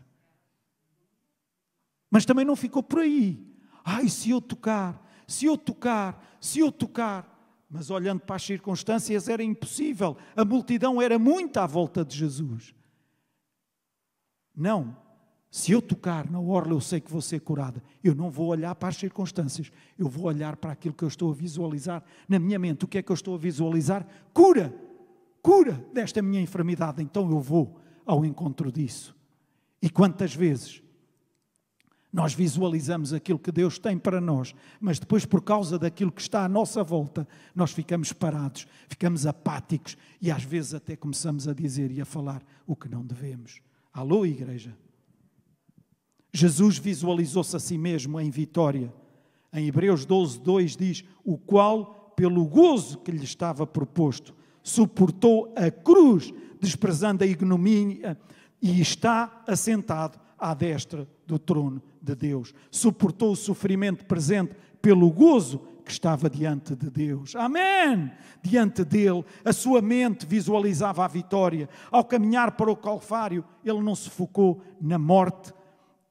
Mas 2.11 2.25
também 2.25 2.45
não 2.45 2.55
ficou 2.55 2.83
por 2.83 3.01
aí. 3.01 3.45
Ai, 3.85 4.09
se 4.09 4.31
eu 4.31 4.41
tocar, 4.41 5.05
se 5.27 5.47
eu 5.47 5.59
tocar, 5.59 6.37
se 6.41 6.61
eu 6.61 6.71
tocar. 6.71 7.31
Mas 7.69 7.91
olhando 7.91 8.21
para 8.21 8.37
as 8.37 8.43
circunstâncias 8.43 9.29
era 9.29 9.43
impossível. 9.43 10.17
A 10.37 10.45
multidão 10.45 11.03
era 11.03 11.19
muito 11.19 11.59
à 11.59 11.67
volta 11.67 12.05
de 12.05 12.17
Jesus. 12.17 12.75
Não. 14.55 14.97
Se 15.51 15.73
eu 15.73 15.81
tocar 15.81 16.31
na 16.31 16.41
orla, 16.41 16.73
eu 16.73 16.81
sei 16.81 17.01
que 17.01 17.11
vou 17.11 17.21
ser 17.21 17.41
curada. 17.41 17.83
Eu 18.03 18.15
não 18.15 18.31
vou 18.31 18.49
olhar 18.49 18.75
para 18.75 18.89
as 18.89 18.97
circunstâncias. 18.97 19.71
Eu 19.99 20.09
vou 20.09 20.27
olhar 20.27 20.57
para 20.57 20.73
aquilo 20.73 20.95
que 20.95 21.05
eu 21.05 21.09
estou 21.09 21.31
a 21.31 21.35
visualizar 21.35 22.03
na 22.29 22.39
minha 22.39 22.59
mente. 22.59 22.85
O 22.85 22.89
que 22.89 22.99
é 22.99 23.03
que 23.03 23.11
eu 23.11 23.15
estou 23.15 23.35
a 23.35 23.39
visualizar? 23.39 24.07
Cura 24.33 24.75
cura 25.45 25.85
desta 25.93 26.23
minha 26.23 26.41
enfermidade, 26.41 27.03
então 27.03 27.31
eu 27.31 27.39
vou 27.39 27.79
ao 28.07 28.25
encontro 28.25 28.73
disso. 28.73 29.15
E 29.83 29.91
quantas 29.91 30.35
vezes 30.35 30.83
nós 32.11 32.33
visualizamos 32.33 33.13
aquilo 33.13 33.39
que 33.39 33.53
Deus 33.53 33.79
tem 33.79 33.99
para 33.99 34.23
nós, 34.23 34.55
mas 34.81 34.99
depois, 34.99 35.27
por 35.27 35.43
causa 35.43 35.79
daquilo 35.79 36.11
que 36.11 36.23
está 36.23 36.47
à 36.47 36.49
nossa 36.49 36.83
volta, 36.83 37.29
nós 37.55 37.73
ficamos 37.73 38.11
parados, 38.11 38.67
ficamos 38.89 39.27
apáticos 39.27 39.99
e 40.19 40.31
às 40.31 40.43
vezes 40.43 40.73
até 40.73 40.97
começamos 40.97 41.47
a 41.47 41.53
dizer 41.53 41.91
e 41.91 42.01
a 42.01 42.07
falar 42.07 42.43
o 42.67 42.75
que 42.75 42.89
não 42.89 43.05
devemos. 43.05 43.61
Alô, 43.93 44.25
igreja? 44.25 44.75
Jesus 46.33 46.79
visualizou-se 46.79 47.55
a 47.55 47.61
si 47.61 47.77
mesmo 47.77 48.19
em 48.19 48.31
vitória. 48.31 48.91
Em 49.53 49.67
Hebreus 49.67 50.07
12, 50.07 50.41
2 50.41 50.77
diz: 50.77 51.05
O 51.23 51.37
qual, 51.37 52.15
pelo 52.17 52.47
gozo 52.47 52.99
que 52.99 53.13
lhe 53.13 53.25
estava 53.25 53.67
proposto, 53.67 54.35
suportou 54.65 55.53
a 55.55 55.71
cruz, 55.71 56.33
desprezando 56.59 57.23
a 57.23 57.27
ignomínia, 57.27 58.19
e 58.61 58.81
está 58.81 59.45
assentado 59.47 60.19
à 60.39 60.55
destra 60.55 61.07
do 61.27 61.39
trono 61.39 61.83
de 62.01 62.15
Deus. 62.15 62.55
Suportou 62.71 63.33
o 63.33 63.37
sofrimento 63.37 64.07
presente 64.07 64.57
pelo 64.81 65.11
gozo 65.11 65.61
que 65.85 65.93
estava 65.93 66.31
diante 66.31 66.75
de 66.75 66.89
Deus. 66.89 67.37
Amém! 67.37 68.11
Diante 68.43 68.83
dele, 68.85 69.23
a 69.45 69.53
sua 69.53 69.83
mente 69.83 70.25
visualizava 70.25 71.05
a 71.05 71.09
vitória. 71.09 71.69
Ao 71.91 72.03
caminhar 72.03 72.53
para 72.53 72.71
o 72.71 72.77
Calvário, 72.77 73.45
ele 73.63 73.83
não 73.83 73.95
se 73.95 74.09
focou 74.09 74.63
na 74.81 74.99
morte 74.99 75.53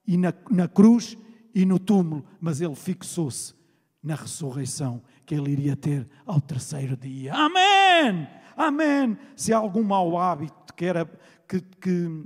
e 0.06 0.16
na, 0.16 0.32
na 0.52 0.68
cruz 0.68 1.18
e 1.56 1.66
no 1.66 1.80
túmulo, 1.80 2.24
mas 2.40 2.62
ele 2.62 2.76
fixou-se 2.76 3.56
na 4.04 4.14
ressurreição 4.14 5.02
que 5.26 5.34
ele 5.34 5.52
iria 5.52 5.76
ter 5.76 6.08
ao 6.26 6.40
terceiro 6.40 6.96
dia. 6.96 7.34
Amém! 7.34 8.28
Amém. 8.56 9.18
Se 9.36 9.54
há 9.54 9.58
algum 9.58 9.84
mau 9.84 10.18
hábito 10.18 10.74
que, 10.74 10.86
era, 10.86 11.06
que, 11.48 11.62
que, 11.62 12.26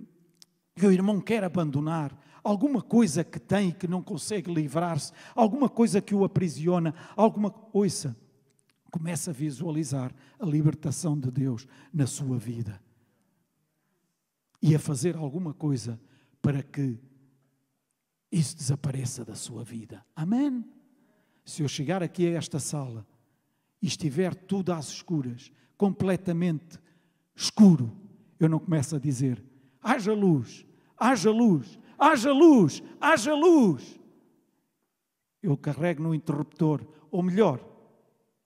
que 0.75 0.85
o 0.85 0.91
irmão 0.91 1.19
quer 1.21 1.43
abandonar, 1.43 2.17
alguma 2.43 2.81
coisa 2.81 3.23
que 3.23 3.39
tem 3.39 3.69
e 3.69 3.73
que 3.73 3.87
não 3.87 4.01
consegue 4.01 4.53
livrar-se, 4.53 5.11
alguma 5.35 5.69
coisa 5.69 6.01
que 6.01 6.15
o 6.15 6.23
aprisiona, 6.23 6.93
alguma. 7.15 7.53
Ouça, 7.73 8.15
Comece 8.91 9.29
a 9.29 9.33
visualizar 9.33 10.13
a 10.39 10.45
libertação 10.45 11.19
de 11.19 11.29
Deus 11.29 11.67
na 11.93 12.07
sua 12.07 12.37
vida 12.37 12.81
e 14.61 14.73
a 14.73 14.79
fazer 14.79 15.15
alguma 15.15 15.53
coisa 15.53 15.99
para 16.41 16.63
que 16.63 16.97
isso 18.31 18.55
desapareça 18.55 19.25
da 19.25 19.35
sua 19.35 19.63
vida. 19.63 20.05
Amém? 20.15 20.63
Se 21.45 21.61
eu 21.61 21.67
chegar 21.67 22.01
aqui 22.01 22.27
a 22.27 22.37
esta 22.37 22.59
sala 22.59 23.05
e 23.81 23.87
estiver 23.87 24.33
tudo 24.33 24.71
às 24.71 24.87
escuras, 24.89 25.51
completamente 25.77 26.79
escuro, 27.35 27.91
eu 28.39 28.49
não 28.49 28.59
começo 28.59 28.95
a 28.95 28.99
dizer: 28.99 29.43
haja 29.81 30.13
luz, 30.13 30.65
haja 30.97 31.31
luz, 31.31 31.79
haja 31.97 32.31
luz, 32.31 32.83
haja 32.99 33.33
luz. 33.33 33.99
Eu 35.41 35.55
carrego 35.55 36.03
no 36.03 36.15
interruptor, 36.15 36.85
ou 37.11 37.21
melhor, 37.21 37.63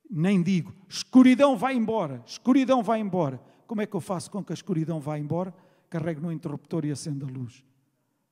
nem 0.09 0.43
digo, 0.43 0.73
escuridão 0.89 1.55
vai 1.55 1.75
embora, 1.75 2.21
escuridão 2.25 2.83
vai 2.83 2.99
embora. 2.99 3.41
Como 3.65 3.81
é 3.81 3.85
que 3.85 3.95
eu 3.95 4.01
faço 4.01 4.29
com 4.29 4.43
que 4.43 4.51
a 4.51 4.53
escuridão 4.53 4.99
vá 4.99 5.17
embora? 5.17 5.55
Carrego 5.89 6.19
no 6.19 6.31
interruptor 6.31 6.83
e 6.83 6.91
acendo 6.91 7.25
a 7.25 7.29
luz. 7.29 7.63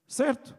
Certo? 0.05 0.53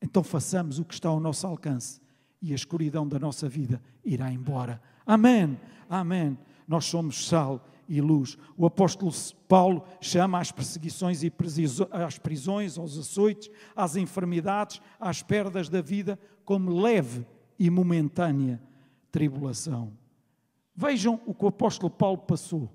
Então 0.00 0.22
façamos 0.22 0.78
o 0.78 0.84
que 0.84 0.94
está 0.94 1.10
ao 1.10 1.20
nosso 1.20 1.46
alcance 1.46 2.00
e 2.40 2.52
a 2.52 2.54
escuridão 2.54 3.06
da 3.06 3.18
nossa 3.18 3.48
vida 3.48 3.82
irá 4.02 4.32
embora. 4.32 4.80
Amém. 5.04 5.58
Amém. 5.88 6.38
Nós 6.66 6.86
somos 6.86 7.26
sal 7.26 7.66
e 7.88 8.00
luz. 8.00 8.38
O 8.56 8.66
apóstolo 8.66 9.12
Paulo 9.48 9.84
chama 10.00 10.38
às 10.38 10.50
perseguições 10.50 11.22
e 11.22 11.32
às 11.90 12.18
prisões, 12.18 12.78
aos 12.78 12.98
açoites, 12.98 13.50
às 13.74 13.96
enfermidades, 13.96 14.80
às 14.98 15.22
perdas 15.22 15.68
da 15.68 15.80
vida 15.80 16.18
como 16.44 16.80
leve 16.80 17.26
e 17.58 17.70
momentânea 17.70 18.60
tribulação. 19.10 19.92
Vejam 20.74 21.20
o 21.24 21.34
que 21.34 21.44
o 21.44 21.48
apóstolo 21.48 21.90
Paulo 21.90 22.18
passou. 22.18 22.70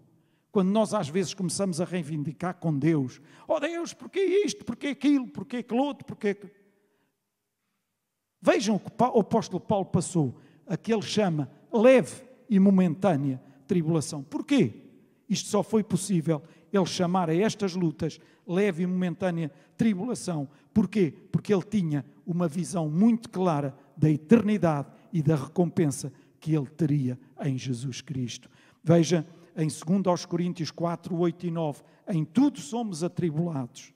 Quando 0.52 0.70
nós 0.70 0.94
às 0.94 1.10
vezes 1.10 1.34
começamos 1.34 1.80
a 1.80 1.86
reivindicar 1.86 2.56
com 2.56 2.78
Deus, 2.78 3.22
oh 3.48 3.60
Deus, 3.60 3.94
porquê 3.94 4.22
isto, 4.46 4.66
porquê 4.66 4.88
aquilo, 4.88 5.28
porquê 5.28 5.58
aquilo 5.58 5.84
outro, 5.84 6.06
porquê... 6.06 6.36
Vejam 8.42 8.78
o 8.78 8.80
que 8.80 8.92
o 9.04 9.20
apóstolo 9.20 9.60
Paulo 9.60 9.86
passou, 9.86 10.40
a 10.66 10.78
que 10.78 10.94
ele 10.94 11.02
chama 11.02 11.52
leve 11.72 12.24
e 12.50 12.58
momentânea 12.58 13.42
tribulação. 13.70 14.24
Porquê? 14.24 14.74
Isto 15.30 15.48
só 15.48 15.62
foi 15.62 15.84
possível 15.84 16.42
ele 16.74 16.86
chamar 16.88 17.30
a 17.30 17.36
estas 17.36 17.76
lutas 17.76 18.20
leve 18.48 18.82
e 18.82 18.88
momentânea 18.88 19.52
tribulação. 19.78 20.50
Porquê? 20.74 21.14
Porque 21.32 21.54
ele 21.54 21.62
tinha 21.62 22.04
uma 22.26 22.48
visão 22.48 22.90
muito 22.90 23.30
clara 23.30 23.78
da 23.96 24.10
eternidade 24.10 24.88
e 25.14 25.22
da 25.22 25.36
recompensa 25.36 26.12
que 26.40 26.56
ele 26.56 26.66
teria 26.66 27.20
em 27.42 27.60
Jesus 27.60 28.02
Cristo. 28.02 28.50
Veja 28.84 29.26
em 29.56 29.68
2 29.68 30.26
Coríntios 30.26 30.72
4, 30.72 31.16
8 31.16 31.46
e 31.46 31.52
9: 31.52 31.84
em 32.08 32.26
tudo 32.26 32.60
somos 32.60 33.04
atribulados, 33.04 33.94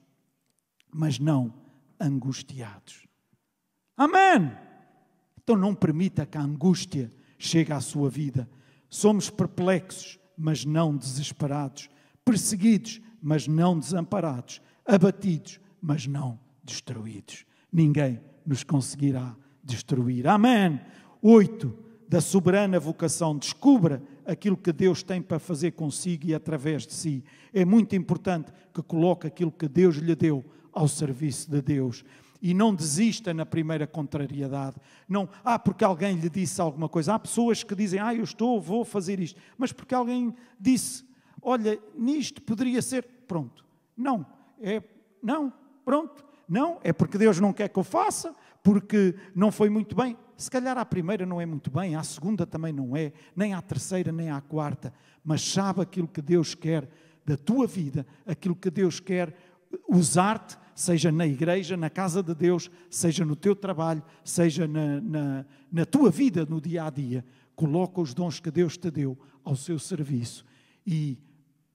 mas 0.93 1.17
não 1.17 1.51
angustiados. 1.99 3.07
Amém! 3.97 4.55
Então 5.41 5.57
não 5.57 5.73
permita 5.73 6.27
que 6.27 6.37
a 6.37 6.41
angústia 6.41 7.09
chegue 7.39 7.73
à 7.73 7.81
sua 7.81 8.07
vida. 8.07 8.47
Somos 8.93 9.27
perplexos, 9.27 10.19
mas 10.37 10.63
não 10.63 10.95
desesperados, 10.95 11.89
perseguidos, 12.23 13.01
mas 13.19 13.47
não 13.47 13.79
desamparados, 13.79 14.61
abatidos, 14.85 15.59
mas 15.81 16.05
não 16.05 16.39
destruídos. 16.63 17.43
Ninguém 17.71 18.21
nos 18.45 18.63
conseguirá 18.63 19.35
destruir. 19.63 20.27
Amém! 20.27 20.79
Oito, 21.23 21.75
da 22.07 22.21
soberana 22.21 22.79
vocação. 22.79 23.35
Descubra 23.35 23.99
aquilo 24.27 24.55
que 24.55 24.71
Deus 24.71 25.01
tem 25.01 25.23
para 25.23 25.39
fazer 25.39 25.71
consigo 25.71 26.27
e 26.27 26.35
através 26.35 26.85
de 26.85 26.93
si. 26.93 27.23
É 27.51 27.65
muito 27.65 27.95
importante 27.95 28.51
que 28.71 28.83
coloque 28.83 29.25
aquilo 29.25 29.51
que 29.51 29.67
Deus 29.67 29.95
lhe 29.95 30.15
deu 30.15 30.45
ao 30.71 30.87
serviço 30.87 31.49
de 31.49 31.63
Deus 31.63 32.05
e 32.43 32.53
não 32.53 32.75
desista 32.75 33.33
na 33.33 33.45
primeira 33.45 33.87
contrariedade. 33.87 34.75
Não, 35.07 35.29
ah, 35.45 35.57
porque 35.57 35.81
alguém 35.81 36.17
lhe 36.17 36.29
disse 36.29 36.59
alguma 36.59 36.89
coisa. 36.89 37.13
Há 37.13 37.19
pessoas 37.19 37.63
que 37.63 37.73
dizem, 37.73 38.01
ah, 38.01 38.13
eu 38.13 38.25
estou, 38.25 38.59
vou 38.59 38.83
fazer 38.83 39.21
isto. 39.21 39.39
Mas 39.57 39.71
porque 39.71 39.95
alguém 39.95 40.35
disse, 40.59 41.05
olha, 41.41 41.79
nisto 41.97 42.41
poderia 42.41 42.81
ser. 42.81 43.07
Pronto. 43.25 43.63
Não. 43.95 44.25
É, 44.61 44.83
não. 45.23 45.53
Pronto. 45.85 46.21
Não. 46.47 46.81
É 46.83 46.91
porque 46.91 47.17
Deus 47.17 47.39
não 47.39 47.53
quer 47.53 47.69
que 47.69 47.79
eu 47.79 47.83
faça, 47.83 48.35
porque 48.61 49.15
não 49.33 49.49
foi 49.49 49.69
muito 49.69 49.95
bem. 49.95 50.17
Se 50.35 50.51
calhar 50.51 50.77
à 50.77 50.83
primeira 50.83 51.25
não 51.25 51.39
é 51.39 51.45
muito 51.45 51.71
bem, 51.71 51.95
à 51.95 52.03
segunda 52.03 52.45
também 52.45 52.73
não 52.73 52.93
é, 52.93 53.13
nem 53.33 53.53
à 53.53 53.61
terceira, 53.61 54.11
nem 54.11 54.29
à 54.29 54.41
quarta. 54.41 54.93
Mas 55.23 55.41
sabe 55.41 55.79
aquilo 55.79 56.09
que 56.09 56.21
Deus 56.21 56.53
quer 56.53 56.89
da 57.25 57.37
tua 57.37 57.65
vida, 57.65 58.05
aquilo 58.25 58.53
que 58.53 58.69
Deus 58.69 58.99
quer 58.99 59.33
usar-te 59.87 60.57
seja 60.75 61.11
na 61.11 61.25
igreja, 61.25 61.77
na 61.77 61.89
casa 61.89 62.23
de 62.23 62.33
Deus, 62.33 62.69
seja 62.89 63.23
no 63.23 63.35
teu 63.35 63.55
trabalho, 63.55 64.03
seja 64.23 64.67
na, 64.67 64.99
na, 65.01 65.45
na 65.71 65.85
tua 65.85 66.09
vida 66.09 66.45
no 66.45 66.59
dia 66.59 66.85
a 66.85 66.89
dia. 66.89 67.25
Coloca 67.55 68.01
os 68.01 68.13
dons 68.13 68.39
que 68.39 68.49
Deus 68.49 68.77
te 68.77 68.89
deu 68.89 69.17
ao 69.43 69.55
seu 69.55 69.77
serviço 69.77 70.45
e 70.85 71.17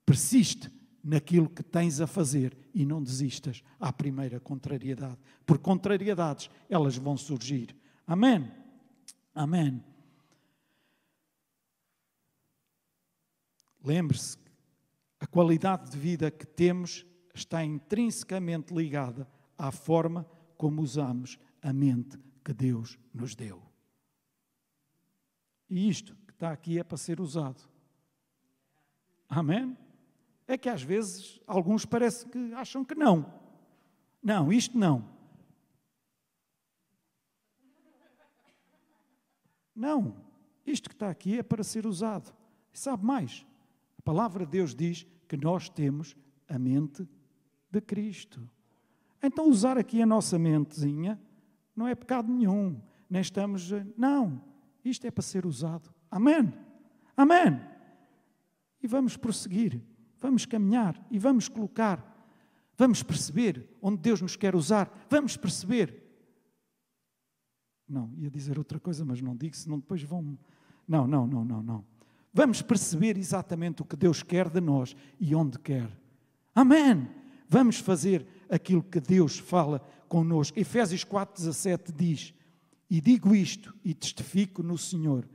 persiste 0.05 0.71
naquilo 1.03 1.49
que 1.49 1.63
tens 1.63 2.01
a 2.01 2.07
fazer 2.07 2.57
e 2.75 2.85
não 2.85 3.03
desistas 3.03 3.63
à 3.79 3.93
primeira 3.93 4.41
contrariedade. 4.41 5.19
Por 5.47 5.59
contrariedades, 5.59 6.51
elas 6.69 6.97
vão 6.97 7.17
surgir. 7.17 7.75
Amém. 8.07 8.51
Amém. 9.35 9.83
Lembre-se, 13.85 14.37
a 15.21 15.27
qualidade 15.27 15.91
de 15.91 15.99
vida 15.99 16.31
que 16.31 16.47
temos 16.47 17.07
está 17.39 17.65
intrinsecamente 17.65 18.75
ligada 18.75 19.29
à 19.57 19.71
forma 19.71 20.27
como 20.57 20.83
usamos 20.83 21.39
a 21.63 21.73
mente 21.73 22.19
que 22.45 22.53
Deus 22.53 22.99
nos 23.13 23.35
deu. 23.35 23.63
E 25.69 25.89
isto 25.89 26.15
que 26.27 26.33
está 26.33 26.51
aqui 26.51 26.79
é 26.79 26.85
para 26.85 26.97
ser 26.97 27.21
usado. 27.21 27.63
Amém? 29.29 29.77
É 30.47 30.57
que 30.57 30.69
às 30.69 30.83
vezes 30.83 31.41
alguns 31.47 31.85
parece 31.85 32.27
que 32.27 32.53
acham 32.55 32.85
que 32.85 32.95
não. 32.95 33.33
Não, 34.23 34.53
isto 34.53 34.79
não. 34.79 35.17
Não, 39.75 40.17
isto 40.67 40.89
que 40.89 40.95
está 40.95 41.09
aqui 41.09 41.39
é 41.39 41.43
para 41.43 41.63
ser 41.63 41.87
usado. 41.87 42.35
Sabe 42.73 43.05
mais? 43.05 43.47
A 43.99 44.03
palavra 44.03 44.45
de 44.45 44.53
Deus 44.53 44.75
diz 44.75 45.07
que 45.29 45.37
nós 45.37 45.69
temos 45.69 46.17
a 46.49 46.59
mente 46.59 47.07
de 47.71 47.81
Cristo. 47.81 48.49
Então, 49.23 49.49
usar 49.49 49.77
aqui 49.77 50.01
a 50.01 50.07
nossa 50.07 50.39
mentezinha 50.39 51.21
não 51.75 51.87
é 51.87 51.95
pecado 51.95 52.33
nenhum, 52.33 52.81
nem 53.09 53.21
estamos. 53.21 53.71
Não, 53.97 54.43
isto 54.85 55.07
é 55.07 55.11
para 55.11 55.23
ser 55.23 55.47
usado. 55.47 55.93
Amém? 56.11 56.53
Amém? 57.17 57.61
E 58.83 58.87
vamos 58.87 59.17
prosseguir, 59.17 59.81
vamos 60.19 60.47
caminhar 60.47 61.05
e 61.11 61.19
vamos 61.19 61.49
colocar, 61.49 62.27
vamos 62.77 63.03
perceber 63.03 63.69
onde 63.83 63.99
Deus 63.99 64.23
nos 64.23 64.37
quer 64.37 64.55
usar, 64.55 65.07
vamos 65.11 65.37
perceber. 65.37 66.05
Não, 67.89 68.13
ia 68.17 68.31
dizer 68.31 68.59
outra 68.59 68.79
coisa, 68.79 69.05
mas 69.05 69.21
não 69.21 69.35
digo, 69.35 69.57
senão 69.57 69.79
depois 69.79 70.03
vão. 70.03 70.39
Não, 70.87 71.07
não, 71.07 71.27
não, 71.27 71.45
não, 71.45 71.63
não. 71.63 71.85
Vamos 72.33 72.63
perceber 72.63 73.17
exatamente 73.17 73.83
o 73.83 73.85
que 73.85 73.97
Deus 73.97 74.23
quer 74.23 74.49
de 74.49 74.61
nós 74.61 74.95
e 75.19 75.35
onde 75.35 75.59
quer. 75.59 75.91
Amém. 76.55 77.09
Vamos 77.49 77.79
fazer 77.79 78.27
aquilo 78.49 78.83
que 78.83 79.01
Deus 79.01 79.39
fala 79.39 79.81
connosco. 80.09 80.59
Efésios 80.59 81.05
4,17 81.05 81.93
diz: 81.95 82.35
E 82.91 83.01
digo 83.01 83.35
isto 83.35 83.75
e 83.85 83.95
testifico 83.95 84.63
no 84.63 84.77
Senhor, 84.77 85.29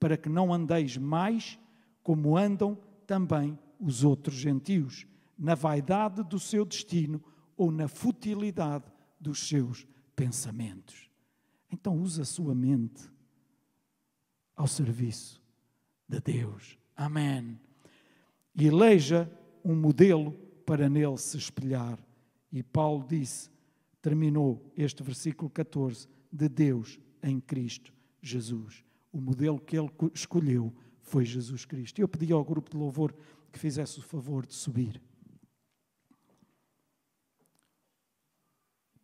para 0.00 0.16
que 0.16 0.28
não 0.28 0.52
andeis 0.52 0.96
mais 0.96 1.58
como 2.02 2.36
andam 2.36 2.78
também 3.06 3.58
os 3.78 4.02
outros 4.02 4.36
gentios, 4.36 5.06
na 5.38 5.54
vaidade 5.54 6.22
do 6.24 6.40
seu 6.40 6.64
destino 6.64 7.22
ou 7.56 7.70
na 7.70 7.86
futilidade 7.86 8.84
dos 9.20 9.46
seus 9.46 9.86
pensamentos. 10.16 11.08
Então 11.70 11.96
use 11.98 12.20
a 12.20 12.24
sua 12.24 12.54
mente 12.54 13.08
ao 14.56 14.66
serviço 14.66 15.40
de 16.08 16.18
Deus. 16.20 16.78
Amém. 16.96 17.60
E 18.54 18.66
eleja 18.66 19.30
um 19.64 19.76
modelo 19.76 20.34
para 20.68 20.86
nele 20.86 21.16
se 21.16 21.38
espelhar. 21.38 21.98
E 22.52 22.62
Paulo 22.62 23.06
disse, 23.08 23.48
terminou 24.02 24.70
este 24.76 25.02
versículo 25.02 25.48
14, 25.48 26.06
de 26.30 26.46
Deus 26.46 27.00
em 27.22 27.40
Cristo 27.40 27.90
Jesus. 28.20 28.84
O 29.10 29.18
modelo 29.18 29.58
que 29.58 29.78
ele 29.78 29.90
escolheu 30.12 30.70
foi 31.00 31.24
Jesus 31.24 31.64
Cristo. 31.64 31.98
Eu 32.02 32.06
pedi 32.06 32.34
ao 32.34 32.44
grupo 32.44 32.70
de 32.70 32.76
louvor 32.76 33.16
que 33.50 33.58
fizesse 33.58 33.98
o 33.98 34.02
favor 34.02 34.44
de 34.44 34.52
subir. 34.52 35.00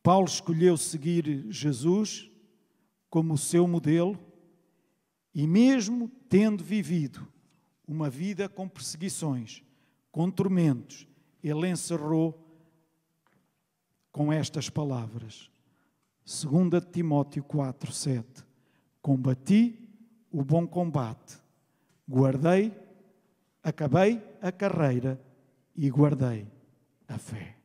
Paulo 0.02 0.26
escolheu 0.26 0.76
seguir 0.76 1.50
Jesus 1.50 2.30
como 3.08 3.32
o 3.32 3.38
seu 3.38 3.66
modelo 3.66 4.18
E 5.34 5.46
mesmo 5.46 6.10
tendo 6.28 6.62
vivido 6.62 7.26
uma 7.88 8.10
vida 8.10 8.50
com 8.50 8.68
perseguições, 8.68 9.64
com 10.12 10.30
tormentos, 10.30 11.08
ele 11.50 11.68
encerrou 11.68 12.40
com 14.10 14.32
estas 14.32 14.70
palavras. 14.70 15.50
2 16.24 16.84
Timóteo 16.90 17.42
4, 17.42 17.92
7. 17.92 18.44
Combati 19.02 19.78
o 20.32 20.42
bom 20.42 20.66
combate, 20.66 21.38
guardei, 22.08 22.72
acabei 23.62 24.20
a 24.40 24.50
carreira 24.50 25.20
e 25.76 25.88
guardei 25.90 26.46
a 27.06 27.18
fé. 27.18 27.56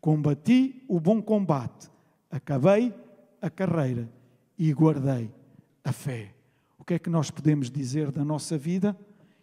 Combati 0.00 0.84
o 0.88 0.98
bom 0.98 1.22
combate, 1.22 1.88
acabei 2.30 2.92
a 3.40 3.48
carreira 3.48 4.10
e 4.58 4.72
guardei 4.72 5.30
a 5.84 5.92
fé. 5.92 6.34
O 6.78 6.84
que 6.84 6.94
é 6.94 6.98
que 6.98 7.08
nós 7.08 7.30
podemos 7.30 7.70
dizer 7.70 8.10
da 8.10 8.24
nossa 8.24 8.58
vida? 8.58 8.98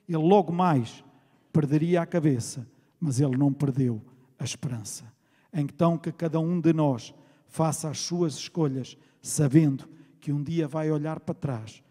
Ele 0.08 0.18
logo 0.18 0.52
mais 0.52 1.04
perderia 1.52 2.02
a 2.02 2.06
cabeça, 2.06 2.68
mas 3.02 3.20
ele 3.20 3.36
não 3.36 3.52
perdeu 3.52 4.00
a 4.38 4.44
esperança. 4.46 5.12
Então 5.52 5.98
que 5.98 6.12
cada 6.12 6.40
um 6.40 6.62
de 6.62 6.72
nós 6.72 7.14
faça 7.48 7.90
as 7.90 8.00
suas 8.00 8.36
escolhas, 8.36 8.96
sabendo 9.22 9.90
que 10.20 10.32
um 10.32 10.42
dia 10.42 10.68
vai 10.68 10.92
olhar 10.92 11.20
para 11.20 11.34
trás 11.34 11.84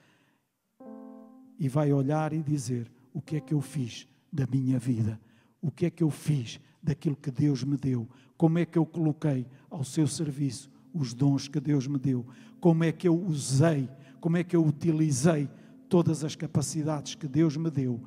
e 1.58 1.68
vai 1.68 1.92
olhar 1.92 2.32
e 2.32 2.40
dizer: 2.42 2.90
o 3.12 3.20
que 3.20 3.36
é 3.36 3.40
que 3.40 3.52
eu 3.52 3.61
fiz 3.61 4.08
da 4.32 4.46
minha 4.46 4.78
vida? 4.78 5.20
O 5.61 5.70
que 5.70 5.86
é 5.86 5.90
que 5.90 6.02
eu 6.02 6.11
fiz 6.11 6.58
daquilo 6.82 7.16
que 7.16 7.30
Deus 7.30 7.64
me 7.64 7.76
deu? 7.76 8.08
Como 8.36 8.58
é 8.58 8.64
que 8.64 8.78
eu 8.78 8.86
coloquei 8.86 9.46
ao 9.68 9.84
seu 9.84 10.06
serviço 10.06 10.70
os 10.94 11.12
dons 11.12 11.48
que 11.48 11.61
Deus 11.61 11.86
me 11.86 11.98
deu? 11.98 12.24
Como 12.61 12.84
é 12.84 12.92
que 12.92 13.06
eu 13.06 13.14
usei? 13.14 13.88
Como 14.20 14.36
é 14.36 14.44
que 14.44 14.56
eu 14.56 14.64
utilizei 14.64 15.50
todas 15.88 16.24
as 16.24 16.34
capacidades 16.34 17.14
que 17.14 17.28
Deus 17.28 17.56
me 17.56 17.70
deu 17.70 18.00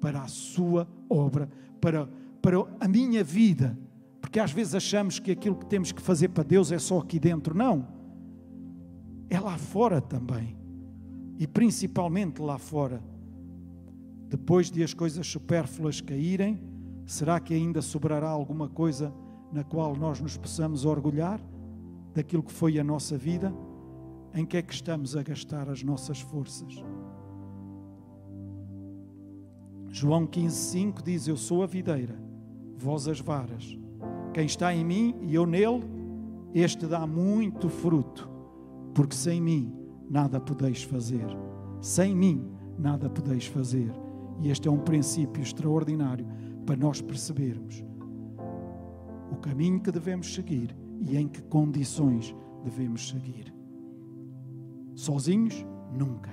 para 0.00 0.22
a 0.22 0.28
sua 0.28 0.86
obra, 1.08 1.50
para, 1.80 2.08
para 2.40 2.56
a 2.80 2.88
minha 2.88 3.22
vida? 3.22 3.78
Porque 4.20 4.38
às 4.38 4.52
vezes 4.52 4.74
achamos 4.74 5.18
que 5.18 5.30
aquilo 5.30 5.56
que 5.56 5.66
temos 5.66 5.92
que 5.92 6.00
fazer 6.00 6.28
para 6.28 6.44
Deus 6.44 6.70
é 6.70 6.78
só 6.78 6.98
aqui 6.98 7.18
dentro. 7.18 7.56
Não. 7.56 7.86
É 9.28 9.38
lá 9.38 9.56
fora 9.56 10.00
também. 10.00 10.56
E 11.38 11.46
principalmente 11.46 12.40
lá 12.40 12.58
fora. 12.58 13.02
Depois 14.28 14.70
de 14.70 14.82
as 14.82 14.94
coisas 14.94 15.26
supérfluas 15.26 16.00
caírem, 16.00 16.62
será 17.06 17.40
que 17.40 17.52
ainda 17.52 17.82
sobrará 17.82 18.28
alguma 18.28 18.68
coisa 18.68 19.12
na 19.52 19.64
qual 19.64 19.96
nós 19.96 20.20
nos 20.20 20.36
possamos 20.36 20.84
orgulhar 20.84 21.40
daquilo 22.14 22.42
que 22.42 22.52
foi 22.52 22.78
a 22.78 22.84
nossa 22.84 23.18
vida? 23.18 23.52
Em 24.32 24.46
que 24.46 24.56
é 24.56 24.62
que 24.62 24.72
estamos 24.72 25.16
a 25.16 25.22
gastar 25.22 25.68
as 25.68 25.82
nossas 25.82 26.20
forças? 26.20 26.72
João 29.88 30.26
15,5 30.26 31.02
diz: 31.02 31.26
Eu 31.26 31.36
sou 31.36 31.64
a 31.64 31.66
videira, 31.66 32.16
vós 32.80 33.06
as 33.06 33.20
varas. 33.20 33.78
Quem 34.32 34.46
está 34.46 34.74
em 34.74 34.84
mim 34.84 35.14
e 35.20 35.34
eu 35.34 35.44
nele, 35.44 35.84
este 36.54 36.86
dá 36.86 37.06
muito 37.06 37.68
fruto, 37.68 38.28
porque 38.94 39.14
sem 39.14 39.40
mim 39.40 39.72
nada 40.08 40.40
podeis 40.40 40.82
fazer. 40.82 41.26
Sem 41.80 42.16
mim 42.16 42.50
nada 42.78 43.10
podeis 43.10 43.46
fazer. 43.46 43.92
E 44.40 44.50
este 44.50 44.66
é 44.66 44.70
um 44.70 44.78
princípio 44.78 45.42
extraordinário 45.42 46.26
para 46.64 46.76
nós 46.76 47.02
percebermos 47.02 47.84
o 49.30 49.36
caminho 49.36 49.80
que 49.80 49.92
devemos 49.92 50.34
seguir 50.34 50.74
e 51.00 51.16
em 51.16 51.28
que 51.28 51.42
condições 51.42 52.34
devemos 52.64 53.10
seguir. 53.10 53.54
Sozinhos, 54.94 55.64
nunca. 55.92 56.30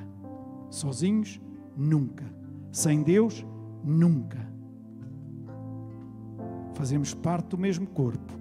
Sozinhos, 0.70 1.42
nunca. 1.76 2.26
Sem 2.72 3.04
Deus, 3.04 3.46
nunca 3.84 4.47
fazemos 6.78 7.12
parte 7.12 7.50
do 7.50 7.58
mesmo 7.58 7.88
corpo 7.88 8.34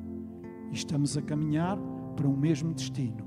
e 0.70 0.74
estamos 0.74 1.16
a 1.16 1.22
caminhar 1.22 1.78
para 2.14 2.28
um 2.28 2.37
mesmo 2.37 2.74
destino. 2.74 3.24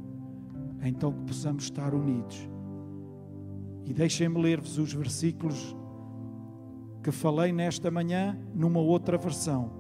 Então 0.84 1.12
que 1.12 1.24
possamos 1.24 1.64
estar 1.64 1.96
unidos. 1.96 2.48
E 3.86 3.94
deixem-me 3.94 4.40
ler-vos 4.40 4.78
os 4.78 4.94
versículos 4.94 5.76
que 7.04 7.12
falei 7.12 7.52
nesta 7.52 7.90
manhã 7.90 8.38
numa 8.54 8.80
outra 8.80 9.18
versão. 9.18 9.72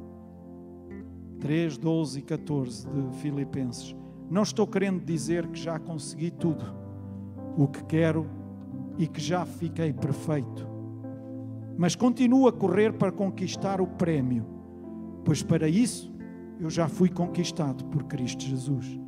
3, 1.39 1.77
12 1.77 2.19
e 2.19 2.21
14 2.23 2.87
de 2.89 3.17
Filipenses. 3.17 3.95
Não 4.31 4.41
estou 4.41 4.65
querendo 4.65 5.05
dizer 5.05 5.47
que 5.47 5.59
já 5.59 5.77
consegui 5.77 6.31
tudo 6.31 6.65
o 7.55 7.67
que 7.67 7.83
quero 7.83 8.25
e 8.97 9.07
que 9.07 9.21
já 9.21 9.45
fiquei 9.45 9.93
perfeito, 9.93 10.67
mas 11.77 11.95
continuo 11.95 12.47
a 12.47 12.51
correr 12.51 12.93
para 12.93 13.11
conquistar 13.11 13.79
o 13.79 13.87
prémio 13.87 14.58
pois 15.23 15.43
para 15.43 15.67
isso 15.67 16.11
eu 16.59 16.69
já 16.69 16.87
fui 16.87 17.09
conquistado 17.09 17.85
por 17.85 18.03
Cristo 18.03 18.43
Jesus. 18.43 18.99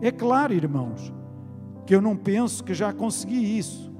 É 0.00 0.10
claro, 0.10 0.52
irmãos, 0.52 1.12
que 1.86 1.94
eu 1.94 2.02
não 2.02 2.16
penso 2.16 2.62
que 2.62 2.74
já 2.74 2.92
consegui 2.92 3.58
isso. 3.58 3.92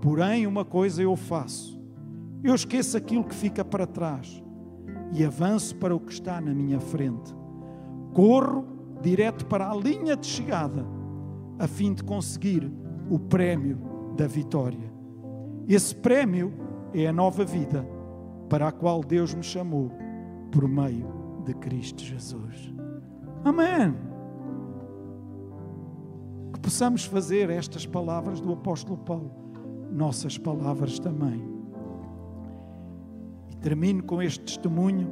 Porém, 0.00 0.46
uma 0.46 0.64
coisa 0.64 1.02
eu 1.02 1.14
faço: 1.16 1.80
eu 2.42 2.54
esqueço 2.54 2.96
aquilo 2.96 3.24
que 3.24 3.34
fica 3.34 3.64
para 3.64 3.86
trás 3.86 4.42
e 5.12 5.24
avanço 5.24 5.76
para 5.76 5.94
o 5.94 6.00
que 6.00 6.12
está 6.12 6.40
na 6.40 6.52
minha 6.52 6.80
frente. 6.80 7.34
Corro 8.12 8.66
direto 9.00 9.46
para 9.46 9.70
a 9.70 9.74
linha 9.74 10.16
de 10.16 10.26
chegada, 10.26 10.84
a 11.58 11.66
fim 11.66 11.94
de 11.94 12.02
conseguir 12.02 12.70
o 13.08 13.18
prémio 13.18 13.78
da 14.16 14.26
vitória. 14.26 14.92
Esse 15.68 15.94
prémio 15.94 16.52
é 16.92 17.06
a 17.06 17.12
nova 17.12 17.44
vida 17.44 17.86
para 18.48 18.68
a 18.68 18.72
qual 18.72 19.02
Deus 19.02 19.34
me 19.34 19.42
chamou 19.42 19.92
por 20.56 20.66
meio 20.66 21.06
de 21.44 21.52
Cristo 21.52 22.02
Jesus. 22.02 22.72
Amém. 23.44 23.94
Que 26.54 26.60
possamos 26.60 27.04
fazer 27.04 27.50
estas 27.50 27.84
palavras 27.84 28.40
do 28.40 28.54
apóstolo 28.54 28.96
Paulo, 28.96 29.30
nossas 29.92 30.38
palavras 30.38 30.98
também. 30.98 31.44
E 33.50 33.56
termino 33.56 34.02
com 34.02 34.22
este 34.22 34.42
testemunho 34.44 35.10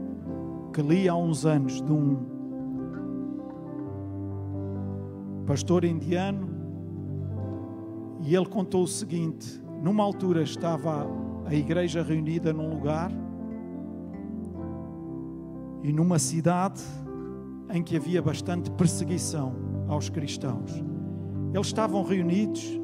que 0.72 0.80
li 0.80 1.06
há 1.10 1.14
uns 1.14 1.44
anos 1.44 1.82
de 1.82 1.92
um 1.92 2.24
pastor 5.46 5.84
indiano 5.84 6.48
e 8.22 8.34
ele 8.34 8.46
contou 8.46 8.84
o 8.84 8.88
seguinte: 8.88 9.62
numa 9.82 10.02
altura 10.02 10.42
estava 10.42 11.06
a 11.44 11.54
igreja 11.54 12.02
reunida 12.02 12.50
num 12.50 12.70
lugar 12.70 13.12
e 15.84 15.92
numa 15.92 16.18
cidade 16.18 16.82
em 17.70 17.82
que 17.82 17.94
havia 17.94 18.22
bastante 18.22 18.70
perseguição 18.70 19.54
aos 19.86 20.08
cristãos. 20.08 20.72
Eles 21.52 21.66
estavam 21.66 22.02
reunidos 22.02 22.80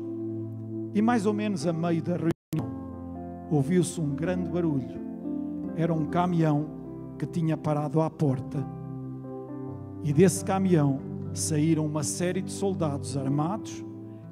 e, 0.94 1.00
mais 1.00 1.24
ou 1.24 1.32
menos 1.32 1.66
a 1.66 1.72
meio 1.72 2.02
da 2.02 2.12
reunião, 2.12 3.48
ouviu-se 3.50 3.98
um 3.98 4.14
grande 4.14 4.50
barulho. 4.50 5.00
Era 5.76 5.94
um 5.94 6.04
caminhão 6.04 7.14
que 7.18 7.24
tinha 7.24 7.56
parado 7.56 8.02
à 8.02 8.10
porta. 8.10 8.64
E 10.04 10.12
desse 10.12 10.44
caminhão 10.44 11.00
saíram 11.32 11.86
uma 11.86 12.02
série 12.02 12.42
de 12.42 12.52
soldados 12.52 13.16
armados, 13.16 13.82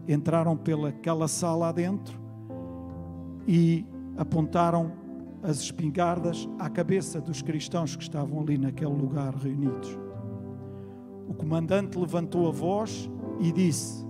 entraram 0.07 0.57
pelaquela 0.59 1.27
sala 1.27 1.71
adentro 1.71 2.19
e 3.47 3.87
apontaram 4.17 4.93
as 5.43 5.59
espingardas 5.61 6.49
à 6.59 6.69
cabeça 6.69 7.21
dos 7.21 7.43
cristãos 7.43 7.95
que 7.95 8.03
estavam 8.03 8.41
ali 8.41 8.59
naquele 8.59 8.93
lugar 8.93 9.35
reunidos. 9.35 9.99
O 11.29 11.35
comandante 11.35 11.99
levantou 11.99 12.49
a 12.49 12.51
voz 12.51 13.09
e 13.39 13.53
disse: 13.53 14.05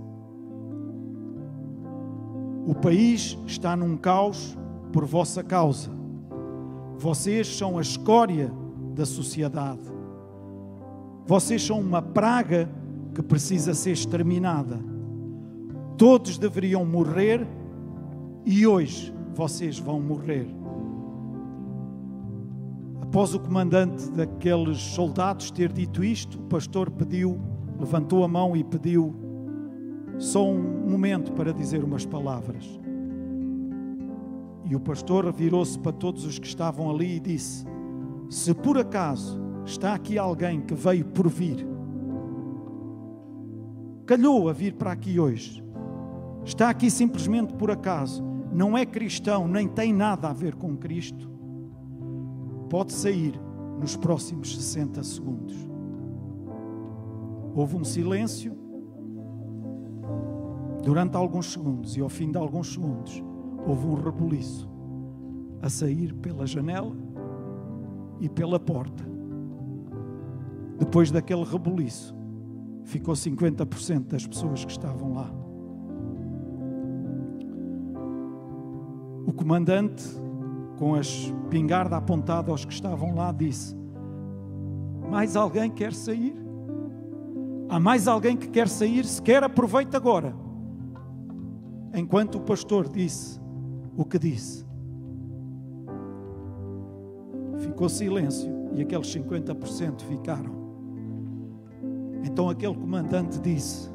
O 2.66 2.74
país 2.74 3.36
está 3.46 3.76
num 3.76 3.96
caos 3.96 4.56
por 4.92 5.04
vossa 5.04 5.42
causa. 5.42 5.90
Vocês 6.96 7.46
são 7.56 7.78
a 7.78 7.80
escória 7.80 8.52
da 8.94 9.04
sociedade. 9.04 9.82
Vocês 11.26 11.62
são 11.62 11.80
uma 11.80 12.00
praga 12.00 12.68
que 13.14 13.22
precisa 13.22 13.74
ser 13.74 13.92
exterminada. 13.92 14.78
Todos 15.96 16.38
deveriam 16.38 16.84
morrer 16.84 17.46
e 18.46 18.66
hoje 18.66 19.14
vocês 19.34 19.78
vão 19.78 20.00
morrer. 20.00 20.57
Após 23.08 23.34
o 23.34 23.40
comandante 23.40 24.10
daqueles 24.10 24.76
soldados 24.76 25.50
ter 25.50 25.72
dito 25.72 26.04
isto, 26.04 26.38
o 26.38 26.42
pastor 26.42 26.90
pediu, 26.90 27.40
levantou 27.80 28.22
a 28.22 28.28
mão 28.28 28.54
e 28.54 28.62
pediu 28.62 29.16
só 30.18 30.46
um 30.46 30.86
momento 30.86 31.32
para 31.32 31.50
dizer 31.50 31.82
umas 31.82 32.04
palavras. 32.04 32.78
E 34.66 34.76
o 34.76 34.80
pastor 34.80 35.32
virou-se 35.32 35.78
para 35.78 35.90
todos 35.90 36.26
os 36.26 36.38
que 36.38 36.46
estavam 36.46 36.90
ali 36.90 37.16
e 37.16 37.20
disse: 37.20 37.64
Se 38.28 38.52
por 38.52 38.76
acaso 38.76 39.40
está 39.64 39.94
aqui 39.94 40.18
alguém 40.18 40.60
que 40.60 40.74
veio 40.74 41.06
por 41.06 41.28
vir, 41.28 41.66
calhou 44.04 44.50
a 44.50 44.52
vir 44.52 44.74
para 44.74 44.92
aqui 44.92 45.18
hoje, 45.18 45.64
está 46.44 46.68
aqui 46.68 46.90
simplesmente 46.90 47.54
por 47.54 47.70
acaso, 47.70 48.22
não 48.52 48.76
é 48.76 48.84
cristão, 48.84 49.48
nem 49.48 49.66
tem 49.66 49.94
nada 49.94 50.28
a 50.28 50.34
ver 50.34 50.54
com 50.56 50.76
Cristo, 50.76 51.37
pode 52.68 52.92
sair 52.92 53.38
nos 53.80 53.96
próximos 53.96 54.54
60 54.56 55.02
segundos. 55.02 55.56
Houve 57.54 57.76
um 57.76 57.84
silêncio 57.84 58.56
durante 60.84 61.16
alguns 61.16 61.52
segundos 61.52 61.96
e 61.96 62.00
ao 62.00 62.08
fim 62.08 62.30
de 62.30 62.38
alguns 62.38 62.72
segundos 62.72 63.22
houve 63.66 63.86
um 63.86 63.94
rebuliço 63.94 64.68
a 65.60 65.68
sair 65.68 66.14
pela 66.14 66.46
janela 66.46 66.96
e 68.20 68.28
pela 68.28 68.58
porta. 68.60 69.04
Depois 70.78 71.10
daquele 71.10 71.44
rebuliço, 71.44 72.14
ficou 72.84 73.14
50% 73.14 74.06
das 74.06 74.26
pessoas 74.26 74.64
que 74.64 74.70
estavam 74.70 75.14
lá. 75.14 75.30
O 79.26 79.32
comandante, 79.32 80.04
com 80.78 80.94
a 80.94 81.00
espingarda 81.00 81.96
apontada 81.96 82.50
aos 82.50 82.64
que 82.64 82.72
estavam 82.72 83.14
lá, 83.14 83.32
disse: 83.32 83.76
Mais 85.10 85.36
alguém 85.36 85.70
quer 85.70 85.92
sair? 85.92 86.34
Há 87.68 87.78
mais 87.78 88.08
alguém 88.08 88.36
que 88.36 88.48
quer 88.48 88.68
sair? 88.68 89.04
Se 89.04 89.20
quer, 89.20 89.42
aproveita 89.42 89.96
agora. 89.96 90.34
Enquanto 91.94 92.36
o 92.36 92.40
pastor 92.40 92.88
disse 92.88 93.40
o 93.96 94.04
que 94.04 94.18
disse, 94.18 94.64
ficou 97.58 97.88
silêncio 97.88 98.50
e 98.74 98.82
aqueles 98.82 99.08
50% 99.14 100.02
ficaram. 100.02 100.56
Então 102.24 102.48
aquele 102.48 102.74
comandante 102.74 103.40
disse: 103.40 103.90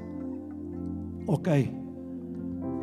Ok, 1.25 1.73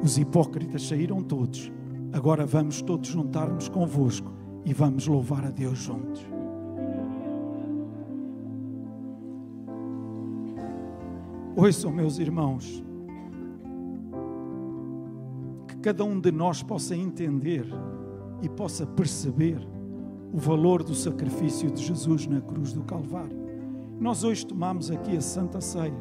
os 0.02 0.16
hipócritas 0.16 0.88
saíram 0.88 1.22
todos, 1.22 1.70
agora 2.12 2.44
vamos 2.46 2.82
todos 2.82 3.08
juntar-nos 3.08 3.68
convosco 3.68 4.32
e 4.64 4.72
vamos 4.72 5.06
louvar 5.06 5.44
a 5.44 5.50
Deus 5.50 5.78
juntos. 5.78 6.26
Ouçam, 11.56 11.92
meus 11.92 12.18
irmãos, 12.18 12.82
que 15.68 15.76
cada 15.78 16.04
um 16.04 16.18
de 16.18 16.32
nós 16.32 16.62
possa 16.62 16.96
entender 16.96 17.66
e 18.40 18.48
possa 18.48 18.86
perceber 18.86 19.60
o 20.32 20.38
valor 20.38 20.82
do 20.82 20.94
sacrifício 20.94 21.70
de 21.70 21.84
Jesus 21.84 22.26
na 22.26 22.40
cruz 22.40 22.72
do 22.72 22.82
Calvário. 22.82 23.36
Nós 23.98 24.24
hoje 24.24 24.46
tomamos 24.46 24.90
aqui 24.90 25.16
a 25.16 25.20
Santa 25.20 25.60
Ceia, 25.60 25.92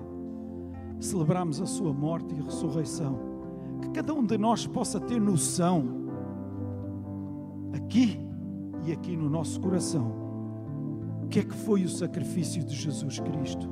celebramos 1.00 1.60
a 1.60 1.66
Sua 1.66 1.92
morte 1.92 2.34
e 2.34 2.42
ressurreição. 2.42 3.29
Que 3.82 3.90
cada 3.90 4.14
um 4.14 4.26
de 4.26 4.38
nós 4.38 4.68
possa 4.68 5.00
ter 5.00 5.20
noção, 5.20 5.86
aqui 7.74 8.20
e 8.86 8.92
aqui 8.92 9.16
no 9.16 9.30
nosso 9.30 9.60
coração, 9.60 10.12
o 11.24 11.28
que 11.28 11.40
é 11.40 11.44
que 11.44 11.56
foi 11.56 11.84
o 11.84 11.90
sacrifício 11.90 12.64
de 12.64 12.76
Jesus 12.76 13.20
Cristo. 13.20 13.70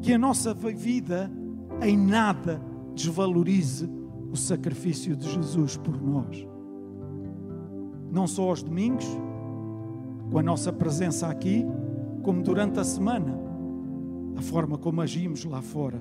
Que 0.00 0.12
a 0.12 0.18
nossa 0.18 0.54
vida 0.54 1.30
em 1.80 1.96
nada 1.96 2.60
desvalorize 2.94 3.88
o 4.30 4.36
sacrifício 4.36 5.16
de 5.16 5.28
Jesus 5.28 5.76
por 5.76 6.00
nós 6.00 6.52
não 8.12 8.26
só 8.26 8.50
aos 8.50 8.62
domingos, 8.62 9.06
com 10.30 10.38
a 10.38 10.42
nossa 10.42 10.70
presença 10.70 11.28
aqui, 11.28 11.64
como 12.22 12.42
durante 12.42 12.78
a 12.78 12.84
semana, 12.84 13.34
a 14.36 14.42
forma 14.42 14.76
como 14.76 15.00
agimos 15.00 15.44
lá 15.46 15.62
fora. 15.62 16.00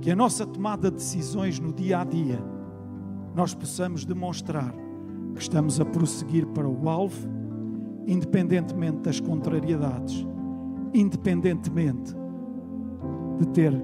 Que 0.00 0.10
a 0.10 0.16
nossa 0.16 0.46
tomada 0.46 0.90
de 0.90 0.96
decisões 0.96 1.58
no 1.58 1.72
dia 1.72 2.00
a 2.00 2.04
dia, 2.04 2.38
nós 3.34 3.54
possamos 3.54 4.04
demonstrar 4.04 4.74
que 5.34 5.42
estamos 5.42 5.80
a 5.80 5.84
prosseguir 5.84 6.46
para 6.46 6.68
o 6.68 6.88
alvo, 6.88 7.28
independentemente 8.06 8.98
das 8.98 9.20
contrariedades, 9.20 10.26
independentemente 10.94 12.14
de 13.38 13.46
ter 13.48 13.74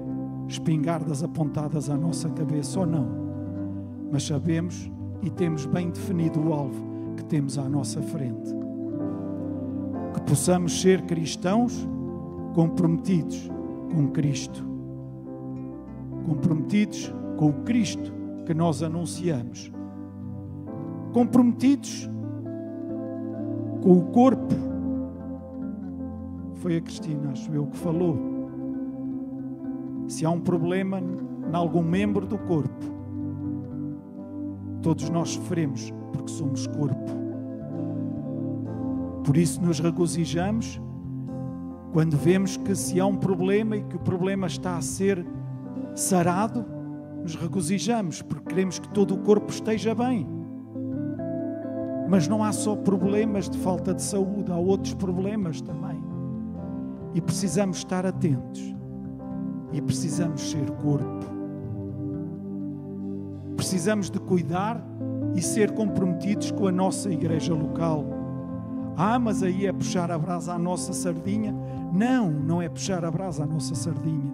espingardas 0.47 1.23
apontadas 1.23 1.89
à 1.89 1.95
nossa 1.95 2.29
cabeça 2.29 2.79
ou 2.79 2.85
não. 2.85 3.07
Mas 4.11 4.23
sabemos 4.23 4.89
e 5.21 5.29
temos 5.29 5.65
bem 5.65 5.89
definido 5.89 6.39
o 6.39 6.53
alvo 6.53 6.83
que 7.15 7.23
temos 7.25 7.57
à 7.57 7.67
nossa 7.69 8.01
frente. 8.01 8.51
Que 10.13 10.21
possamos 10.21 10.81
ser 10.81 11.03
cristãos 11.03 11.87
comprometidos 12.53 13.49
com 13.93 14.07
Cristo, 14.09 14.65
comprometidos 16.25 17.13
com 17.37 17.49
o 17.49 17.53
Cristo 17.63 18.13
que 18.45 18.53
nós 18.53 18.83
anunciamos, 18.83 19.71
comprometidos 21.13 22.09
com 23.81 23.97
o 23.97 24.03
corpo. 24.11 24.53
Foi 26.55 26.77
a 26.77 26.81
Cristina, 26.81 27.31
acho 27.31 27.53
eu, 27.53 27.67
que 27.67 27.77
falou. 27.77 28.17
Se 30.07 30.25
há 30.25 30.29
um 30.29 30.39
problema 30.39 30.99
em 30.99 31.55
algum 31.55 31.81
membro 31.81 32.25
do 32.25 32.37
corpo, 32.37 32.93
Todos 34.83 35.09
nós 35.09 35.29
sofremos 35.29 35.93
porque 36.11 36.29
somos 36.29 36.67
corpo. 36.67 37.13
Por 39.23 39.37
isso 39.37 39.61
nos 39.61 39.79
regozijamos 39.79 40.79
quando 41.93 42.17
vemos 42.17 42.57
que 42.57 42.75
se 42.75 42.99
há 42.99 43.05
um 43.05 43.15
problema 43.15 43.77
e 43.77 43.83
que 43.83 43.95
o 43.95 43.99
problema 43.99 44.45
está 44.45 44.75
a 44.75 44.81
ser 44.81 45.25
sarado, 45.95 46.65
nos 47.21 47.35
regozijamos 47.35 48.21
porque 48.21 48.49
queremos 48.49 48.79
que 48.79 48.89
todo 48.89 49.13
o 49.13 49.19
corpo 49.19 49.51
esteja 49.51 49.95
bem. 49.95 50.27
Mas 52.09 52.27
não 52.27 52.43
há 52.43 52.51
só 52.51 52.75
problemas 52.75 53.49
de 53.49 53.57
falta 53.57 53.93
de 53.93 54.01
saúde, 54.01 54.51
há 54.51 54.57
outros 54.57 54.93
problemas 54.93 55.61
também. 55.61 56.03
E 57.13 57.21
precisamos 57.21 57.77
estar 57.77 58.05
atentos. 58.05 58.61
E 59.71 59.81
precisamos 59.81 60.51
ser 60.51 60.69
corpo 60.71 61.33
precisamos 63.63 64.09
de 64.09 64.19
cuidar 64.19 64.85
e 65.33 65.41
ser 65.41 65.71
comprometidos 65.71 66.51
com 66.51 66.67
a 66.67 66.71
nossa 66.71 67.09
igreja 67.09 67.53
local. 67.53 68.05
Ah, 68.97 69.17
mas 69.17 69.41
aí 69.41 69.65
é 69.65 69.71
puxar 69.71 70.11
a 70.11 70.17
brasa 70.17 70.53
à 70.53 70.59
nossa 70.59 70.91
sardinha? 70.91 71.55
Não, 71.93 72.29
não 72.29 72.61
é 72.61 72.67
puxar 72.67 73.05
a 73.05 73.09
brasa 73.09 73.43
à 73.43 73.47
nossa 73.47 73.73
sardinha. 73.73 74.33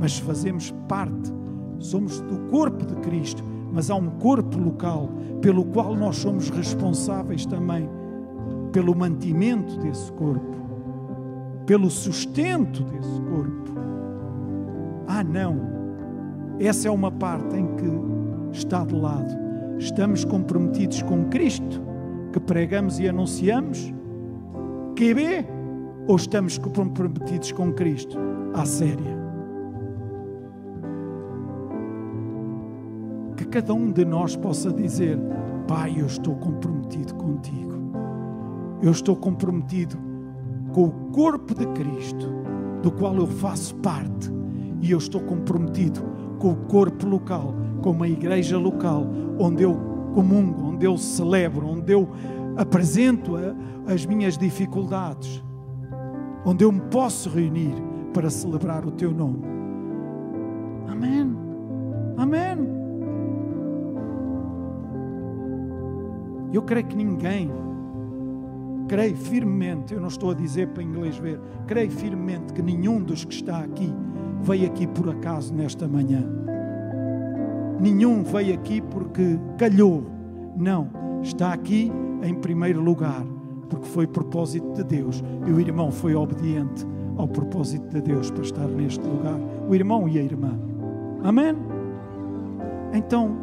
Mas 0.00 0.18
fazemos 0.18 0.72
parte, 0.88 1.32
somos 1.78 2.20
do 2.20 2.38
corpo 2.50 2.84
de 2.84 2.94
Cristo, 2.96 3.42
mas 3.72 3.90
há 3.90 3.94
um 3.94 4.10
corpo 4.18 4.58
local 4.58 5.10
pelo 5.40 5.64
qual 5.66 5.94
nós 5.94 6.16
somos 6.16 6.48
responsáveis 6.50 7.44
também 7.46 7.88
pelo 8.72 8.94
mantimento 8.94 9.78
desse 9.78 10.10
corpo, 10.12 10.56
pelo 11.66 11.90
sustento 11.90 12.82
desse 12.84 13.20
corpo. 13.22 13.72
Ah, 15.06 15.24
não. 15.24 15.60
Essa 16.58 16.88
é 16.88 16.90
uma 16.90 17.10
parte 17.10 17.56
em 17.56 17.66
que 17.76 18.56
está 18.58 18.84
de 18.84 18.94
lado. 18.94 19.30
Estamos 19.78 20.24
comprometidos 20.24 21.02
com 21.02 21.24
Cristo, 21.26 21.80
que 22.32 22.40
pregamos 22.40 22.98
e 22.98 23.08
anunciamos? 23.08 23.92
QB? 24.94 25.46
Ou 26.08 26.16
estamos 26.16 26.56
comprometidos 26.56 27.52
com 27.52 27.72
Cristo? 27.72 28.18
À 28.54 28.64
séria. 28.64 29.15
Cada 33.56 33.72
um 33.72 33.90
de 33.90 34.04
nós 34.04 34.36
possa 34.36 34.70
dizer: 34.70 35.18
Pai, 35.66 35.94
eu 35.96 36.04
estou 36.04 36.34
comprometido 36.36 37.14
contigo. 37.14 37.72
Eu 38.82 38.90
estou 38.90 39.16
comprometido 39.16 39.96
com 40.74 40.84
o 40.84 40.90
corpo 41.10 41.54
de 41.54 41.64
Cristo, 41.68 42.28
do 42.82 42.90
qual 42.90 43.14
eu 43.14 43.26
faço 43.26 43.74
parte, 43.76 44.30
e 44.82 44.90
eu 44.90 44.98
estou 44.98 45.22
comprometido 45.22 46.02
com 46.38 46.52
o 46.52 46.56
corpo 46.66 47.06
local 47.06 47.54
como 47.80 48.04
a 48.04 48.08
igreja 48.08 48.58
local, 48.58 49.06
onde 49.38 49.62
eu 49.62 49.74
comungo, 50.12 50.72
onde 50.72 50.84
eu 50.84 50.98
celebro, 50.98 51.66
onde 51.66 51.94
eu 51.94 52.10
apresento 52.58 53.36
as 53.86 54.04
minhas 54.04 54.36
dificuldades, 54.36 55.42
onde 56.44 56.62
eu 56.62 56.70
me 56.70 56.82
posso 56.90 57.30
reunir 57.30 57.74
para 58.12 58.28
celebrar 58.28 58.84
o 58.84 58.90
teu 58.90 59.12
nome. 59.12 59.42
Amém. 60.86 61.34
Amém. 62.18 62.75
Eu 66.56 66.62
creio 66.62 66.86
que 66.86 66.96
ninguém, 66.96 67.50
creio 68.88 69.14
firmemente, 69.14 69.92
eu 69.92 70.00
não 70.00 70.08
estou 70.08 70.30
a 70.30 70.34
dizer 70.34 70.68
para 70.68 70.82
inglês 70.82 71.18
ver, 71.18 71.38
creio 71.66 71.90
firmemente 71.90 72.54
que 72.54 72.62
nenhum 72.62 73.02
dos 73.02 73.26
que 73.26 73.34
está 73.34 73.58
aqui 73.58 73.92
veio 74.40 74.66
aqui 74.66 74.86
por 74.86 75.10
acaso 75.10 75.52
nesta 75.52 75.86
manhã. 75.86 76.26
Nenhum 77.78 78.22
veio 78.22 78.54
aqui 78.54 78.80
porque 78.80 79.38
calhou. 79.58 80.06
Não, 80.56 80.88
está 81.22 81.52
aqui 81.52 81.92
em 82.22 82.34
primeiro 82.34 82.80
lugar, 82.80 83.22
porque 83.68 83.84
foi 83.84 84.06
propósito 84.06 84.72
de 84.72 84.82
Deus. 84.82 85.22
E 85.46 85.50
o 85.50 85.60
irmão 85.60 85.92
foi 85.92 86.14
obediente 86.14 86.86
ao 87.18 87.28
propósito 87.28 87.86
de 87.90 88.00
Deus 88.00 88.30
para 88.30 88.42
estar 88.42 88.66
neste 88.66 89.06
lugar. 89.06 89.38
O 89.68 89.74
irmão 89.74 90.08
e 90.08 90.18
a 90.18 90.22
irmã. 90.22 90.58
Amém? 91.22 91.54
Então, 92.94 93.36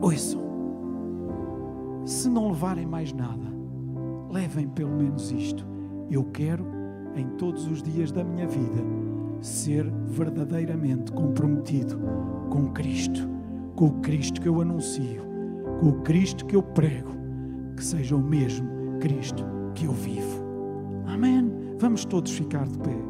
ouçam, 0.00 0.47
se 2.08 2.30
não 2.30 2.48
levarem 2.48 2.86
mais 2.86 3.12
nada, 3.12 3.52
levem 4.30 4.66
pelo 4.66 4.96
menos 4.96 5.30
isto. 5.30 5.66
Eu 6.10 6.24
quero, 6.24 6.66
em 7.14 7.28
todos 7.36 7.66
os 7.66 7.82
dias 7.82 8.10
da 8.10 8.24
minha 8.24 8.48
vida, 8.48 8.82
ser 9.42 9.84
verdadeiramente 10.06 11.12
comprometido 11.12 12.00
com 12.48 12.72
Cristo, 12.72 13.28
com 13.76 13.88
o 13.88 14.00
Cristo 14.00 14.40
que 14.40 14.48
eu 14.48 14.58
anuncio, 14.62 15.22
com 15.80 15.88
o 15.90 16.00
Cristo 16.00 16.46
que 16.46 16.56
eu 16.56 16.62
prego, 16.62 17.10
que 17.76 17.84
seja 17.84 18.16
o 18.16 18.22
mesmo 18.22 18.98
Cristo 19.00 19.44
que 19.74 19.84
eu 19.84 19.92
vivo. 19.92 20.42
Amém. 21.06 21.52
Vamos 21.78 22.06
todos 22.06 22.32
ficar 22.32 22.66
de 22.66 22.78
pé. 22.78 23.07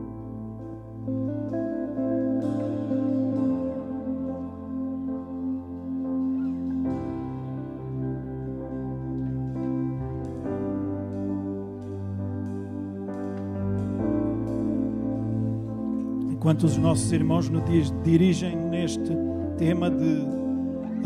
Enquanto 16.49 16.65
os 16.65 16.79
nossos 16.79 17.13
irmãos 17.13 17.51
nos 17.51 17.63
dirigem 18.03 18.57
neste 18.57 19.15
tema 19.59 19.91
de 19.91 20.25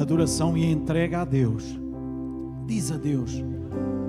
adoração 0.01 0.57
e 0.57 0.71
entrega 0.71 1.23
a 1.23 1.25
Deus, 1.25 1.81
diz 2.65 2.93
a 2.93 2.97
Deus 2.97 3.43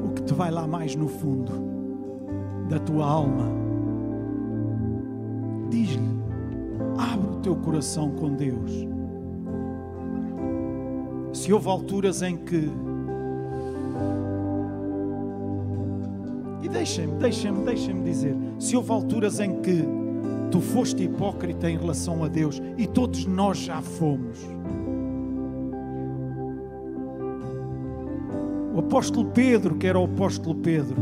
o 0.06 0.14
que 0.14 0.22
te 0.22 0.32
vai 0.36 0.52
lá 0.52 0.68
mais 0.68 0.96
no 0.96 1.08
fundo 1.08 1.52
da 2.70 2.78
tua 2.78 3.08
alma. 3.08 3.48
Diz-lhe, 5.72 6.08
abre 7.00 7.28
o 7.28 7.40
teu 7.40 7.56
coração 7.56 8.12
com 8.12 8.36
Deus. 8.36 8.88
Se 11.34 11.52
houve 11.52 11.68
alturas 11.68 12.22
em 12.22 12.38
que. 12.38 12.70
E 16.62 16.70
deixem-me, 16.70 17.16
deixem-me, 17.16 17.66
deixem-me 17.66 18.04
dizer. 18.04 18.38
Se 18.60 18.78
houve 18.78 18.92
alturas 18.92 19.40
em 19.40 19.60
que 19.62 20.03
tu 20.54 20.62
foste 20.62 21.02
hipócrita 21.02 21.68
em 21.68 21.80
relação 21.80 22.24
a 22.24 22.28
Deus 22.28 22.62
e 22.78 22.86
todos 22.86 23.26
nós 23.26 23.58
já 23.58 23.82
fomos. 23.82 24.38
O 28.72 28.78
apóstolo 28.78 29.32
Pedro, 29.32 29.74
que 29.74 29.88
era 29.88 29.98
o 29.98 30.04
apóstolo 30.04 30.54
Pedro, 30.54 30.96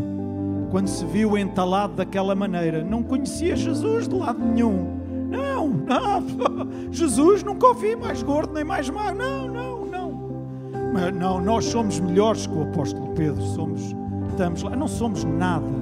quando 0.70 0.88
se 0.88 1.06
viu 1.06 1.38
entalado 1.38 1.96
daquela 1.96 2.34
maneira, 2.34 2.82
não 2.82 3.04
conhecia 3.04 3.54
Jesus 3.54 4.08
de 4.08 4.16
lado 4.16 4.40
nenhum. 4.40 5.02
Não, 5.30 5.68
não, 5.68 6.24
Jesus 6.90 7.44
nunca 7.44 7.68
ouvi 7.68 7.94
mais 7.94 8.24
gordo 8.24 8.54
nem 8.54 8.64
mais 8.64 8.90
magro. 8.90 9.22
Não, 9.22 9.50
não, 9.50 9.86
não. 9.86 10.94
Mas 10.94 11.14
não, 11.14 11.42
nós 11.42 11.66
somos 11.66 12.00
melhores 12.00 12.48
que 12.48 12.54
o 12.54 12.64
apóstolo 12.64 13.10
Pedro. 13.16 13.42
Somos, 13.42 13.94
estamos 14.30 14.64
lá, 14.64 14.78
não 14.78 14.88
somos 14.88 15.26
nada. 15.26 15.82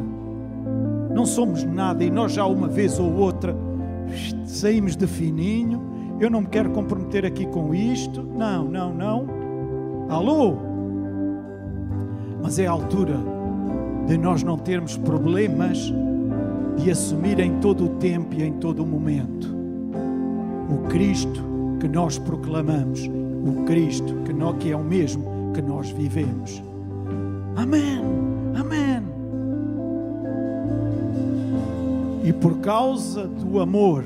Não 1.14 1.26
somos 1.26 1.64
nada 1.64 2.04
e 2.04 2.10
nós 2.10 2.32
já 2.32 2.46
uma 2.46 2.68
vez 2.68 3.00
ou 3.00 3.14
outra 3.14 3.56
saímos 4.60 4.96
de 4.96 5.08
fininho. 5.08 5.82
Eu 6.20 6.30
não 6.30 6.42
me 6.42 6.48
quero 6.48 6.70
comprometer 6.72 7.26
aqui 7.26 7.46
com 7.46 7.74
isto. 7.74 8.22
Não, 8.22 8.66
não, 8.66 8.94
não. 8.94 9.28
Alô? 10.10 10.58
Mas 12.42 12.60
é 12.60 12.68
a 12.68 12.72
altura 12.72 13.18
de 14.06 14.18
nós 14.18 14.44
não 14.44 14.58
termos 14.58 14.98
problemas 14.98 15.94
de 16.78 16.92
assumir 16.92 17.40
em 17.40 17.60
todo 17.60 17.86
o 17.86 17.90
tempo 17.98 18.34
e 18.36 18.44
em 18.44 18.54
todo 18.54 18.84
o 18.84 18.86
momento 18.86 19.60
o 20.70 20.88
Cristo 20.88 21.44
que 21.80 21.88
nós 21.88 22.18
proclamamos, 22.18 23.08
o 23.08 23.64
Cristo 23.66 24.16
que, 24.26 24.34
nós, 24.34 24.56
que 24.60 24.72
é 24.72 24.76
o 24.76 24.84
mesmo 24.84 25.52
que 25.54 25.62
nós 25.62 25.90
vivemos. 25.90 26.62
Amém, 27.56 28.02
amém. 28.56 29.04
E 32.24 32.34
por 32.34 32.60
causa 32.60 33.28
do 33.28 33.60
amor 33.60 34.04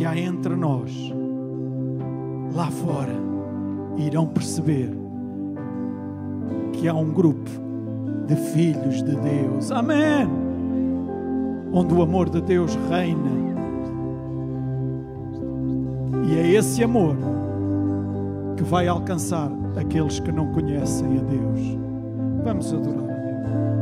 que 0.00 0.06
há 0.06 0.16
entre 0.16 0.56
nós, 0.56 1.12
lá 2.54 2.70
fora, 2.70 3.12
irão 3.98 4.26
perceber 4.26 4.90
que 6.72 6.88
há 6.88 6.94
um 6.94 7.12
grupo 7.12 7.50
de 8.26 8.34
filhos 8.34 9.02
de 9.02 9.14
Deus. 9.14 9.70
Amém. 9.70 10.26
Onde 11.70 11.92
o 11.92 12.00
amor 12.00 12.30
de 12.30 12.40
Deus 12.40 12.78
reina. 12.88 13.30
E 16.30 16.38
é 16.38 16.48
esse 16.48 16.82
amor 16.82 17.14
que 18.56 18.62
vai 18.62 18.88
alcançar 18.88 19.52
aqueles 19.76 20.18
que 20.18 20.32
não 20.32 20.50
conhecem 20.52 21.18
a 21.18 21.22
Deus. 21.24 21.78
Vamos 22.42 22.72
adorar 22.72 23.04
a 23.04 23.18
Deus. 23.18 23.79